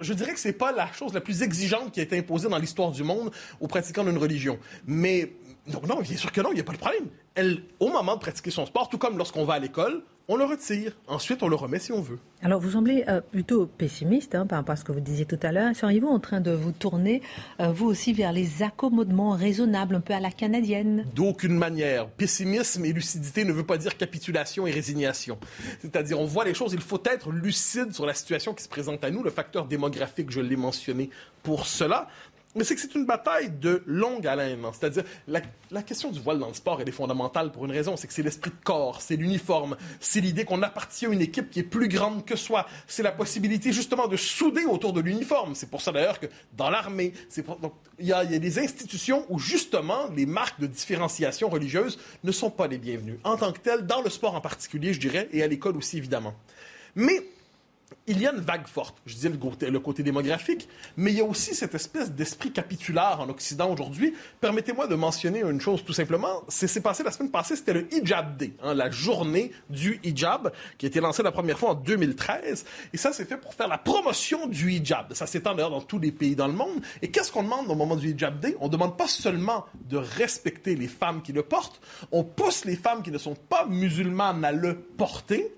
je 0.00 0.12
dirais 0.14 0.32
que 0.32 0.40
c'est 0.40 0.52
pas 0.52 0.72
la 0.72 0.90
chose 0.92 1.12
la 1.14 1.20
plus 1.20 1.42
exigeante 1.42 1.92
qui 1.92 2.00
a 2.00 2.02
été 2.02 2.18
imposée 2.18 2.48
dans 2.48 2.58
l'histoire 2.58 2.90
du 2.90 3.04
monde 3.04 3.30
aux 3.60 3.68
pratiquants 3.68 4.04
d'une 4.04 4.18
religion. 4.18 4.58
Mais 4.86 5.32
non, 5.66 5.80
non, 5.88 6.00
bien 6.00 6.16
sûr 6.16 6.32
que 6.32 6.40
non, 6.40 6.50
il 6.50 6.54
n'y 6.54 6.60
a 6.60 6.64
pas 6.64 6.72
de 6.72 6.78
problème. 6.78 7.06
Elle, 7.34 7.62
au 7.78 7.88
moment 7.88 8.14
de 8.14 8.20
pratiquer 8.20 8.50
son 8.50 8.66
sport, 8.66 8.88
tout 8.88 8.98
comme 8.98 9.16
lorsqu'on 9.16 9.44
va 9.44 9.54
à 9.54 9.58
l'école, 9.58 10.02
on 10.28 10.36
le 10.36 10.44
retire. 10.44 10.96
Ensuite, 11.06 11.42
on 11.42 11.48
le 11.48 11.56
remet 11.56 11.78
si 11.78 11.92
on 11.92 12.00
veut. 12.00 12.18
Alors, 12.42 12.60
vous 12.60 12.72
semblez 12.72 13.04
euh, 13.08 13.20
plutôt 13.20 13.66
pessimiste 13.66 14.34
hein, 14.34 14.46
par 14.46 14.58
rapport 14.58 14.72
à 14.72 14.76
ce 14.76 14.84
que 14.84 14.92
vous 14.92 15.00
disiez 15.00 15.24
tout 15.24 15.38
à 15.42 15.52
l'heure. 15.52 15.74
Seriez-vous 15.74 16.08
en 16.08 16.18
train 16.18 16.40
de 16.40 16.50
vous 16.50 16.72
tourner, 16.72 17.22
euh, 17.60 17.70
vous 17.70 17.86
aussi, 17.86 18.12
vers 18.12 18.32
les 18.32 18.62
accommodements 18.62 19.32
raisonnables, 19.32 19.94
un 19.94 20.00
peu 20.00 20.14
à 20.14 20.20
la 20.20 20.30
canadienne? 20.30 21.06
D'aucune 21.14 21.56
manière. 21.56 22.08
Pessimisme 22.08 22.84
et 22.84 22.92
lucidité 22.92 23.44
ne 23.44 23.52
veut 23.52 23.64
pas 23.64 23.78
dire 23.78 23.96
capitulation 23.96 24.66
et 24.66 24.70
résignation. 24.70 25.38
C'est-à-dire, 25.80 26.18
on 26.18 26.26
voit 26.26 26.44
les 26.44 26.54
choses, 26.54 26.72
il 26.72 26.80
faut 26.80 27.02
être 27.04 27.30
lucide 27.30 27.92
sur 27.92 28.06
la 28.06 28.14
situation 28.14 28.54
qui 28.54 28.64
se 28.64 28.68
présente 28.68 29.04
à 29.04 29.10
nous. 29.10 29.22
Le 29.22 29.30
facteur 29.30 29.66
démographique, 29.66 30.30
je 30.30 30.40
l'ai 30.40 30.56
mentionné 30.56 31.10
pour 31.42 31.66
cela. 31.66 32.08
Mais 32.54 32.64
c'est 32.64 32.74
que 32.74 32.80
c'est 32.82 32.94
une 32.94 33.06
bataille 33.06 33.50
de 33.50 33.82
longue 33.86 34.26
haleine. 34.26 34.64
Hein. 34.64 34.72
C'est-à-dire, 34.78 35.04
la, 35.26 35.82
question 35.82 36.10
du 36.10 36.20
voile 36.20 36.38
dans 36.38 36.48
le 36.48 36.54
sport, 36.54 36.80
elle 36.80 36.88
est 36.88 36.92
fondamentale 36.92 37.50
pour 37.50 37.64
une 37.64 37.72
raison. 37.72 37.96
C'est 37.96 38.06
que 38.06 38.12
c'est 38.12 38.22
l'esprit 38.22 38.50
de 38.50 38.64
corps, 38.64 39.00
c'est 39.00 39.16
l'uniforme, 39.16 39.76
c'est 40.00 40.20
l'idée 40.20 40.44
qu'on 40.44 40.62
appartient 40.62 41.06
à 41.06 41.08
une 41.08 41.22
équipe 41.22 41.50
qui 41.50 41.60
est 41.60 41.64
plus 41.64 41.88
grande 41.88 42.26
que 42.26 42.36
soi. 42.36 42.66
C'est 42.86 43.02
la 43.02 43.12
possibilité, 43.12 43.72
justement, 43.72 44.06
de 44.06 44.16
souder 44.16 44.64
autour 44.64 44.92
de 44.92 45.00
l'uniforme. 45.00 45.54
C'est 45.54 45.70
pour 45.70 45.80
ça, 45.80 45.92
d'ailleurs, 45.92 46.20
que 46.20 46.26
dans 46.56 46.68
l'armée, 46.68 47.14
il 47.98 48.06
y 48.06 48.12
a, 48.12 48.24
y 48.24 48.34
a 48.34 48.38
des 48.38 48.58
institutions 48.58 49.24
où, 49.30 49.38
justement, 49.38 50.08
les 50.14 50.26
marques 50.26 50.60
de 50.60 50.66
différenciation 50.66 51.48
religieuse 51.48 51.98
ne 52.22 52.32
sont 52.32 52.50
pas 52.50 52.66
les 52.66 52.78
bienvenues. 52.78 53.18
En 53.24 53.36
tant 53.36 53.52
que 53.52 53.60
telles, 53.60 53.86
dans 53.86 54.02
le 54.02 54.10
sport 54.10 54.34
en 54.34 54.42
particulier, 54.42 54.92
je 54.92 55.00
dirais, 55.00 55.28
et 55.32 55.42
à 55.42 55.46
l'école 55.46 55.76
aussi, 55.78 55.96
évidemment. 55.96 56.34
Mais 56.94 57.24
il 58.06 58.20
y 58.20 58.26
a 58.26 58.32
une 58.32 58.40
vague 58.40 58.66
forte. 58.66 58.96
Je 59.06 59.14
disais 59.14 59.28
le 59.28 59.78
côté, 59.78 60.02
démographique, 60.02 60.68
mais 60.96 61.12
il 61.12 61.18
y 61.18 61.20
a 61.20 61.24
aussi 61.24 61.54
cette 61.54 61.74
espèce 61.74 62.10
d'esprit 62.10 62.52
capitulaire 62.52 63.20
en 63.20 63.28
Occident 63.28 63.70
aujourd'hui. 63.70 64.14
Permettez-moi 64.40 64.86
de 64.86 64.94
mentionner 64.94 65.40
une 65.40 65.60
chose 65.60 65.84
tout 65.84 65.92
simplement. 65.92 66.42
C'est 66.48 66.82
passé 66.82 67.02
la 67.02 67.10
semaine 67.10 67.30
passée, 67.30 67.56
c'était 67.56 67.74
le 67.74 67.92
Hijab 67.94 68.36
Day, 68.36 68.52
hein, 68.62 68.74
la 68.74 68.90
journée 68.90 69.52
du 69.70 70.00
hijab, 70.02 70.52
qui 70.78 70.86
a 70.86 70.88
été 70.88 71.00
lancée 71.00 71.22
la 71.22 71.32
première 71.32 71.58
fois 71.58 71.70
en 71.70 71.74
2013. 71.74 72.64
Et 72.92 72.96
ça, 72.96 73.12
c'est 73.12 73.24
fait 73.24 73.36
pour 73.36 73.54
faire 73.54 73.68
la 73.68 73.78
promotion 73.78 74.46
du 74.46 74.72
hijab. 74.72 75.12
Ça 75.12 75.26
s'étend 75.26 75.54
d'ailleurs 75.54 75.70
dans 75.70 75.80
tous 75.80 75.98
les 75.98 76.12
pays 76.12 76.34
dans 76.34 76.48
le 76.48 76.54
monde. 76.54 76.80
Et 77.02 77.10
qu'est-ce 77.10 77.30
qu'on 77.30 77.42
demande 77.42 77.70
au 77.70 77.74
moment 77.74 77.96
du 77.96 78.10
Hijab 78.10 78.40
Day? 78.40 78.56
On 78.60 78.68
demande 78.68 78.96
pas 78.96 79.08
seulement 79.08 79.66
de 79.88 79.96
respecter 79.96 80.74
les 80.74 80.88
femmes 80.88 81.22
qui 81.22 81.32
le 81.32 81.42
portent, 81.42 81.80
on 82.10 82.24
pousse 82.24 82.64
les 82.64 82.76
femmes 82.76 83.02
qui 83.02 83.10
ne 83.10 83.18
sont 83.18 83.34
pas 83.34 83.66
musulmanes 83.66 84.44
à 84.44 84.52
le 84.52 84.78
porter 84.78 85.52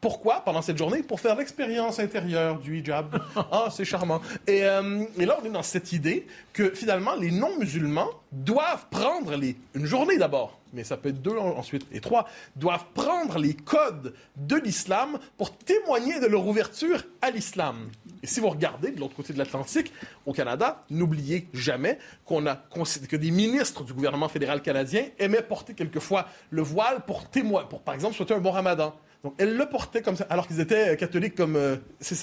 pourquoi 0.00 0.40
pendant 0.40 0.62
cette 0.62 0.78
journée? 0.78 1.02
Pour 1.02 1.20
faire 1.20 1.36
l'expérience 1.36 1.98
intérieure 1.98 2.58
du 2.58 2.78
hijab. 2.78 3.18
ah, 3.36 3.68
c'est 3.70 3.84
charmant. 3.84 4.20
Et, 4.46 4.62
euh, 4.64 5.04
et, 5.18 5.26
là, 5.26 5.38
on 5.42 5.44
est 5.44 5.50
dans 5.50 5.62
cette 5.62 5.92
idée 5.92 6.26
que 6.52 6.74
finalement, 6.74 7.14
les 7.14 7.30
non-musulmans 7.30 8.10
doivent 8.32 8.86
prendre 8.90 9.34
les... 9.36 9.56
une 9.74 9.86
journée 9.86 10.18
d'abord, 10.18 10.60
mais 10.72 10.84
ça 10.84 10.96
peut 10.96 11.08
être 11.08 11.22
deux 11.22 11.36
ensuite 11.36 11.86
et 11.92 12.00
trois, 12.00 12.28
doivent 12.54 12.84
prendre 12.94 13.38
les 13.38 13.54
codes 13.54 14.14
de 14.36 14.56
l'islam 14.56 15.18
pour 15.38 15.56
témoigner 15.56 16.20
de 16.20 16.26
leur 16.26 16.46
ouverture 16.46 17.02
à 17.22 17.30
l'islam. 17.30 17.88
Et 18.22 18.26
si 18.26 18.40
vous 18.40 18.50
regardez 18.50 18.90
de 18.90 19.00
l'autre 19.00 19.14
côté 19.14 19.32
de 19.32 19.38
l'Atlantique, 19.38 19.92
au 20.26 20.32
Canada, 20.32 20.82
n'oubliez 20.90 21.48
jamais 21.54 21.98
qu'on 22.24 22.46
a 22.46 22.56
que 22.56 23.16
des 23.16 23.30
ministres 23.30 23.84
du 23.84 23.94
gouvernement 23.94 24.28
fédéral 24.28 24.60
canadien 24.60 25.04
aimaient 25.18 25.42
porter 25.42 25.74
quelquefois 25.74 26.26
le 26.50 26.62
voile 26.62 27.04
pour 27.06 27.28
témoigner, 27.30 27.68
pour 27.68 27.80
par 27.80 27.94
exemple 27.94 28.14
souhaiter 28.14 28.34
un 28.34 28.40
bon 28.40 28.50
ramadan. 28.50 28.94
Donc, 29.26 29.34
elle 29.38 29.56
le 29.56 29.66
portait 29.66 30.02
comme 30.02 30.14
ça, 30.14 30.24
alors 30.30 30.46
qu'ils 30.46 30.60
étaient 30.60 30.90
euh, 30.90 30.94
catholiques 30.94 31.34
comme, 31.34 31.56
euh, 31.56 31.74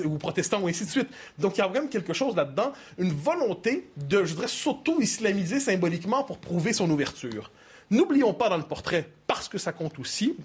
ou 0.05 0.17
protestants 0.17 0.61
ou 0.61 0.69
ainsi 0.69 0.85
de 0.85 0.89
suite. 0.89 1.09
Donc, 1.37 1.57
il 1.57 1.59
y 1.59 1.61
a 1.61 1.67
vraiment 1.67 1.89
quelque 1.89 2.13
chose 2.13 2.33
là-dedans, 2.33 2.71
une 2.97 3.11
volonté 3.11 3.89
de, 3.97 4.23
je 4.23 4.35
dirais, 4.35 4.47
s'auto-islamiser 4.47 5.59
symboliquement 5.59 6.23
pour 6.23 6.37
prouver 6.37 6.71
son 6.71 6.89
ouverture. 6.89 7.51
N'oublions 7.91 8.33
pas 8.33 8.47
dans 8.47 8.55
le 8.55 8.63
portrait, 8.63 9.09
parce 9.27 9.49
que 9.49 9.57
ça 9.57 9.73
compte 9.73 9.99
aussi, 9.99 10.37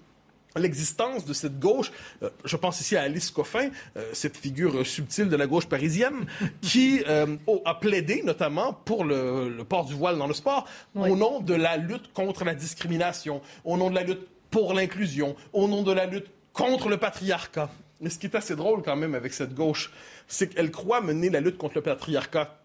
l'existence 0.56 1.24
de 1.24 1.32
cette 1.32 1.60
gauche, 1.60 1.92
euh, 2.24 2.30
je 2.44 2.56
pense 2.56 2.80
ici 2.80 2.96
à 2.96 3.02
Alice 3.02 3.30
Coffin, 3.30 3.70
euh, 3.96 4.10
cette 4.14 4.36
figure 4.36 4.84
subtile 4.84 5.28
de 5.28 5.36
la 5.36 5.46
gauche 5.46 5.66
parisienne, 5.66 6.26
qui 6.60 7.04
euh, 7.08 7.36
a 7.64 7.74
plaidé 7.76 8.22
notamment 8.24 8.72
pour 8.72 9.04
le, 9.04 9.62
port 9.68 9.84
du 9.84 9.94
voile 9.94 10.18
dans 10.18 10.26
le 10.26 10.34
sport 10.34 10.66
au 10.96 11.14
nom 11.14 11.38
de 11.38 11.54
la 11.54 11.76
lutte 11.76 12.12
contre 12.12 12.44
la 12.44 12.54
discrimination, 12.54 13.42
au 13.64 13.76
nom 13.76 13.90
de 13.90 13.94
la 13.94 14.02
lutte 14.02 14.26
pour 14.50 14.74
l'inclusion, 14.74 15.36
au 15.52 15.68
nom 15.68 15.82
de 15.82 15.92
la 15.92 16.06
lutte 16.06 16.26
contre 16.52 16.88
le 16.88 16.96
patriarcat. 16.96 17.70
Mais 18.00 18.10
ce 18.10 18.18
qui 18.18 18.26
est 18.26 18.36
assez 18.36 18.56
drôle 18.56 18.82
quand 18.82 18.96
même 18.96 19.14
avec 19.14 19.32
cette 19.32 19.54
gauche, 19.54 19.92
c'est 20.26 20.48
qu'elle 20.48 20.70
croit 20.70 21.00
mener 21.00 21.30
la 21.30 21.40
lutte 21.40 21.58
contre 21.58 21.76
le 21.76 21.82
patriarcat 21.82 22.58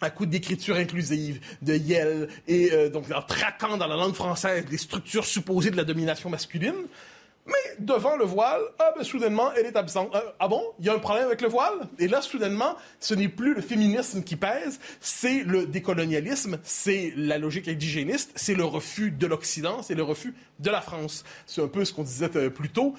à 0.00 0.08
coup 0.08 0.24
d'écriture 0.24 0.76
inclusive, 0.76 1.40
de 1.60 1.74
Yel, 1.74 2.28
et 2.48 2.70
donc 2.88 3.04
en 3.14 3.20
traquant 3.20 3.76
dans 3.76 3.86
la 3.86 3.96
langue 3.96 4.14
française 4.14 4.64
les 4.70 4.78
structures 4.78 5.26
supposées 5.26 5.70
de 5.70 5.76
la 5.76 5.84
domination 5.84 6.30
masculine. 6.30 6.86
Mais 7.46 7.76
devant 7.78 8.16
le 8.16 8.24
voile, 8.24 8.60
ah 8.78 8.92
ben, 8.96 9.02
soudainement, 9.02 9.52
elle 9.54 9.66
est 9.66 9.76
absente. 9.76 10.14
Euh, 10.14 10.20
ah 10.38 10.46
bon, 10.46 10.62
il 10.78 10.86
y 10.86 10.88
a 10.88 10.94
un 10.94 10.98
problème 10.98 11.26
avec 11.26 11.40
le 11.40 11.48
voile? 11.48 11.88
Et 11.98 12.06
là, 12.06 12.20
soudainement, 12.20 12.76
ce 13.00 13.14
n'est 13.14 13.28
plus 13.28 13.54
le 13.54 13.60
féminisme 13.60 14.22
qui 14.22 14.36
pèse, 14.36 14.78
c'est 15.00 15.42
le 15.44 15.66
décolonialisme, 15.66 16.58
c'est 16.62 17.12
la 17.16 17.38
logique 17.38 17.66
indigéniste, 17.66 18.32
c'est 18.36 18.54
le 18.54 18.64
refus 18.64 19.10
de 19.10 19.26
l'Occident, 19.26 19.82
c'est 19.82 19.94
le 19.94 20.02
refus 20.02 20.34
de 20.58 20.70
la 20.70 20.80
France. 20.80 21.24
C'est 21.46 21.62
un 21.62 21.68
peu 21.68 21.84
ce 21.84 21.92
qu'on 21.92 22.04
disait 22.04 22.30
euh, 22.36 22.50
plus 22.50 22.68
tôt 22.68 22.94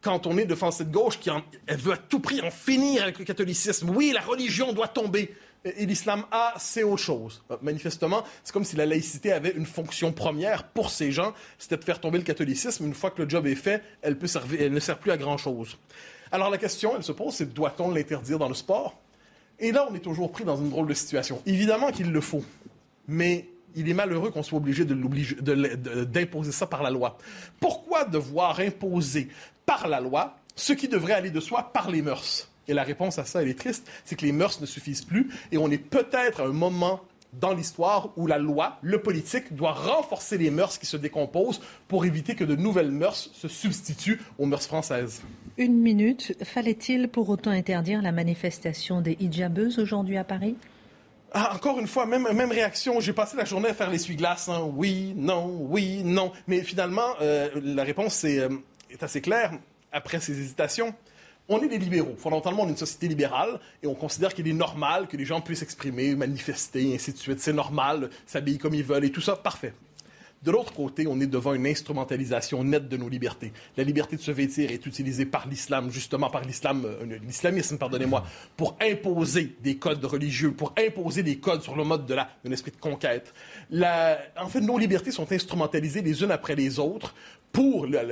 quand 0.00 0.26
on 0.26 0.38
est 0.38 0.46
devant 0.46 0.70
cette 0.70 0.90
gauche 0.90 1.18
qui 1.18 1.30
elle 1.66 1.76
veut 1.76 1.92
à 1.92 1.96
tout 1.96 2.20
prix 2.20 2.40
en 2.40 2.50
finir 2.50 3.02
avec 3.02 3.18
le 3.18 3.24
catholicisme. 3.24 3.90
Oui, 3.90 4.12
la 4.14 4.20
religion 4.20 4.72
doit 4.72 4.88
tomber 4.88 5.34
et 5.64 5.84
l'islam 5.84 6.24
a, 6.30 6.54
c'est 6.58 6.82
autre 6.82 7.02
chose. 7.02 7.42
Euh, 7.50 7.56
manifestement, 7.60 8.24
c'est 8.42 8.52
comme 8.52 8.64
si 8.64 8.76
la 8.76 8.86
laïcité 8.86 9.32
avait 9.32 9.50
une 9.50 9.66
fonction 9.66 10.12
première 10.12 10.64
pour 10.64 10.90
ces 10.90 11.12
gens, 11.12 11.34
c'était 11.58 11.76
de 11.76 11.84
faire 11.84 12.00
tomber 12.00 12.18
le 12.18 12.24
catholicisme. 12.24 12.86
Une 12.86 12.94
fois 12.94 13.10
que 13.10 13.22
le 13.22 13.28
job 13.28 13.46
est 13.46 13.54
fait, 13.54 13.82
elle, 14.00 14.16
peut 14.16 14.26
servir, 14.26 14.62
elle 14.62 14.72
ne 14.72 14.80
sert 14.80 14.98
plus 14.98 15.10
à 15.10 15.18
grand-chose. 15.18 15.76
Alors 16.32 16.48
la 16.48 16.58
question, 16.58 16.94
elle 16.96 17.02
se 17.02 17.12
pose, 17.12 17.34
c'est 17.34 17.52
doit-on 17.52 17.90
l'interdire 17.90 18.38
dans 18.38 18.48
le 18.48 18.54
sport? 18.54 18.96
Et 19.58 19.72
là, 19.72 19.86
on 19.90 19.94
est 19.94 20.00
toujours 20.00 20.32
pris 20.32 20.44
dans 20.44 20.56
une 20.56 20.70
drôle 20.70 20.86
de 20.86 20.94
situation. 20.94 21.42
Évidemment 21.44 21.92
qu'il 21.92 22.10
le 22.10 22.20
faut, 22.22 22.44
mais 23.06 23.49
il 23.76 23.88
est 23.88 23.94
malheureux 23.94 24.30
qu'on 24.30 24.42
soit 24.42 24.58
obligé 24.58 24.84
d'imposer 24.84 26.52
ça 26.52 26.66
par 26.66 26.82
la 26.82 26.90
loi. 26.90 27.18
Pourquoi 27.60 28.04
devoir 28.04 28.60
imposer 28.60 29.28
par 29.66 29.88
la 29.88 30.00
loi 30.00 30.36
ce 30.56 30.72
qui 30.72 30.88
devrait 30.88 31.14
aller 31.14 31.30
de 31.30 31.40
soi 31.40 31.70
par 31.72 31.90
les 31.90 32.02
mœurs? 32.02 32.48
Et 32.68 32.74
la 32.74 32.82
réponse 32.82 33.18
à 33.18 33.24
ça, 33.24 33.42
elle 33.42 33.48
est 33.48 33.58
triste, 33.58 33.90
c'est 34.04 34.14
que 34.14 34.24
les 34.24 34.32
mœurs 34.32 34.60
ne 34.60 34.66
suffisent 34.66 35.04
plus 35.04 35.28
et 35.50 35.58
on 35.58 35.70
est 35.70 35.78
peut-être 35.78 36.40
à 36.40 36.44
un 36.44 36.52
moment 36.52 37.00
dans 37.40 37.54
l'histoire 37.54 38.10
où 38.16 38.26
la 38.26 38.38
loi, 38.38 38.78
le 38.82 39.00
politique, 39.00 39.54
doit 39.54 39.72
renforcer 39.72 40.36
les 40.36 40.50
mœurs 40.50 40.78
qui 40.78 40.86
se 40.86 40.96
décomposent 40.96 41.60
pour 41.88 42.04
éviter 42.04 42.34
que 42.34 42.44
de 42.44 42.56
nouvelles 42.56 42.90
mœurs 42.90 43.30
se 43.32 43.48
substituent 43.48 44.20
aux 44.38 44.46
mœurs 44.46 44.66
françaises. 44.66 45.22
Une 45.56 45.78
minute. 45.78 46.34
Fallait-il 46.42 47.08
pour 47.08 47.28
autant 47.28 47.50
interdire 47.50 48.02
la 48.02 48.12
manifestation 48.12 49.00
des 49.00 49.16
hijabeuses 49.20 49.78
aujourd'hui 49.78 50.16
à 50.16 50.24
Paris? 50.24 50.56
Ah, 51.32 51.54
encore 51.54 51.78
une 51.78 51.86
fois, 51.86 52.06
même, 52.06 52.30
même 52.32 52.50
réaction. 52.50 53.00
J'ai 53.00 53.12
passé 53.12 53.36
la 53.36 53.44
journée 53.44 53.68
à 53.68 53.74
faire 53.74 53.90
l'essuie-glace. 53.90 54.48
Hein. 54.48 54.68
Oui, 54.74 55.14
non, 55.16 55.46
oui, 55.60 56.02
non. 56.04 56.32
Mais 56.46 56.62
finalement, 56.62 57.14
euh, 57.20 57.48
la 57.62 57.84
réponse 57.84 58.24
est, 58.24 58.40
euh, 58.40 58.48
est 58.90 59.02
assez 59.02 59.20
claire 59.20 59.52
après 59.92 60.20
ces 60.20 60.38
hésitations 60.38 60.94
on 61.50 61.60
est 61.60 61.68
des 61.68 61.78
libéraux. 61.78 62.14
Fondamentalement, 62.16 62.62
on 62.62 62.66
est 62.66 62.70
une 62.70 62.76
société 62.76 63.08
libérale 63.08 63.58
et 63.82 63.88
on 63.88 63.94
considère 63.94 64.32
qu'il 64.32 64.46
est 64.46 64.52
normal 64.52 65.08
que 65.08 65.16
les 65.16 65.24
gens 65.24 65.40
puissent 65.40 65.58
s'exprimer, 65.58 66.14
manifester, 66.14 66.94
ainsi 66.94 67.12
de 67.12 67.18
suite. 67.18 67.40
C'est 67.40 67.52
normal, 67.52 68.08
s'habiller 68.24 68.56
comme 68.56 68.72
ils 68.72 68.84
veulent 68.84 69.04
et 69.04 69.10
tout 69.10 69.20
ça, 69.20 69.34
parfait. 69.34 69.74
De 70.42 70.50
l'autre 70.50 70.72
côté, 70.72 71.06
on 71.06 71.20
est 71.20 71.26
devant 71.26 71.52
une 71.52 71.66
instrumentalisation 71.66 72.64
nette 72.64 72.88
de 72.88 72.96
nos 72.96 73.10
libertés. 73.10 73.52
La 73.76 73.84
liberté 73.84 74.16
de 74.16 74.22
se 74.22 74.30
vêtir 74.30 74.70
est 74.70 74.86
utilisée 74.86 75.26
par 75.26 75.46
l'islam, 75.46 75.90
justement 75.90 76.30
par 76.30 76.44
l'islam, 76.44 76.86
euh, 76.86 77.18
l'islamisme, 77.26 77.76
pardonnez-moi, 77.76 78.24
pour 78.56 78.74
imposer 78.80 79.54
des 79.62 79.76
codes 79.76 80.02
religieux, 80.02 80.52
pour 80.52 80.72
imposer 80.78 81.22
des 81.22 81.36
codes 81.36 81.60
sur 81.60 81.76
le 81.76 81.84
mode 81.84 82.06
de 82.06 82.14
d'un 82.14 82.52
esprit 82.52 82.70
de 82.70 82.78
conquête. 82.78 83.34
en 83.70 84.48
fait, 84.48 84.60
nos 84.62 84.78
libertés 84.78 85.10
sont 85.10 85.30
instrumentalisées 85.30 86.00
les 86.00 86.22
unes 86.22 86.30
après 86.30 86.54
les 86.54 86.78
autres 86.78 87.14
pour 87.52 87.86
la, 87.86 88.02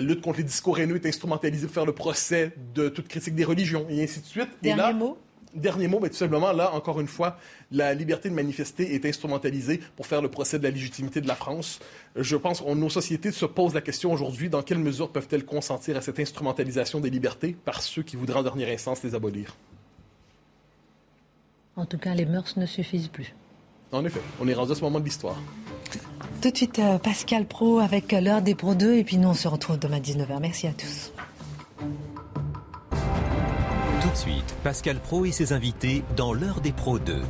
lutte 0.00 0.20
contre 0.20 0.38
les 0.38 0.44
discours 0.44 0.78
haineux 0.78 0.96
est 0.96 1.06
instrumentalisée 1.06 1.66
pour 1.66 1.74
faire 1.74 1.86
le 1.86 1.94
procès 1.94 2.52
de 2.74 2.90
toute 2.90 3.08
critique 3.08 3.34
des 3.34 3.44
religions 3.44 3.86
et 3.88 4.02
ainsi 4.02 4.20
de 4.20 4.26
suite. 4.26 4.48
Dernier 4.62 4.92
mot 4.92 5.16
Dernier 5.54 5.86
mot, 5.86 6.00
mais 6.00 6.08
tout 6.08 6.16
simplement, 6.16 6.52
là, 6.52 6.72
encore 6.72 7.00
une 7.00 7.06
fois, 7.06 7.36
la 7.70 7.92
liberté 7.92 8.30
de 8.30 8.34
manifester 8.34 8.94
est 8.94 9.04
instrumentalisée 9.04 9.80
pour 9.96 10.06
faire 10.06 10.22
le 10.22 10.30
procès 10.30 10.58
de 10.58 10.64
la 10.64 10.70
légitimité 10.70 11.20
de 11.20 11.28
la 11.28 11.34
France. 11.34 11.80
Je 12.16 12.36
pense 12.36 12.60
que 12.60 12.74
nos 12.74 12.88
sociétés 12.88 13.32
se 13.32 13.44
posent 13.44 13.74
la 13.74 13.82
question 13.82 14.12
aujourd'hui, 14.12 14.48
dans 14.48 14.62
quelle 14.62 14.78
mesure 14.78 15.10
peuvent-elles 15.10 15.44
consentir 15.44 15.96
à 15.96 16.00
cette 16.00 16.18
instrumentalisation 16.18 17.00
des 17.00 17.10
libertés 17.10 17.54
par 17.64 17.82
ceux 17.82 18.02
qui 18.02 18.16
voudraient 18.16 18.38
en 18.38 18.42
dernière 18.42 18.68
instance 18.68 19.02
les 19.02 19.14
abolir? 19.14 19.54
En 21.76 21.86
tout 21.86 21.98
cas, 21.98 22.14
les 22.14 22.26
mœurs 22.26 22.56
ne 22.56 22.66
suffisent 22.66 23.08
plus. 23.08 23.34
En 23.92 24.04
effet, 24.04 24.20
on 24.40 24.48
est 24.48 24.54
rendu 24.54 24.72
à 24.72 24.74
ce 24.74 24.80
moment 24.80 25.00
de 25.00 25.04
l'histoire. 25.04 25.36
Tout 26.40 26.50
de 26.50 26.56
suite, 26.56 26.78
euh, 26.78 26.98
Pascal 26.98 27.46
Pro 27.46 27.78
avec 27.78 28.12
l'heure 28.12 28.42
des 28.42 28.54
Pro 28.54 28.74
2, 28.74 28.94
et 28.94 29.04
puis 29.04 29.18
nous, 29.18 29.28
on 29.28 29.34
se 29.34 29.48
retrouve 29.48 29.78
demain 29.78 29.98
à 29.98 30.00
19h. 30.00 30.40
Merci 30.40 30.66
à 30.66 30.72
tous. 30.72 31.12
Tout 34.12 34.18
de 34.18 34.30
suite, 34.30 34.54
Pascal 34.62 34.98
Pro 34.98 35.24
et 35.24 35.32
ses 35.32 35.54
invités 35.54 36.04
dans 36.16 36.34
l'heure 36.34 36.60
des 36.60 36.72
Pro 36.72 36.98
2. 36.98 37.22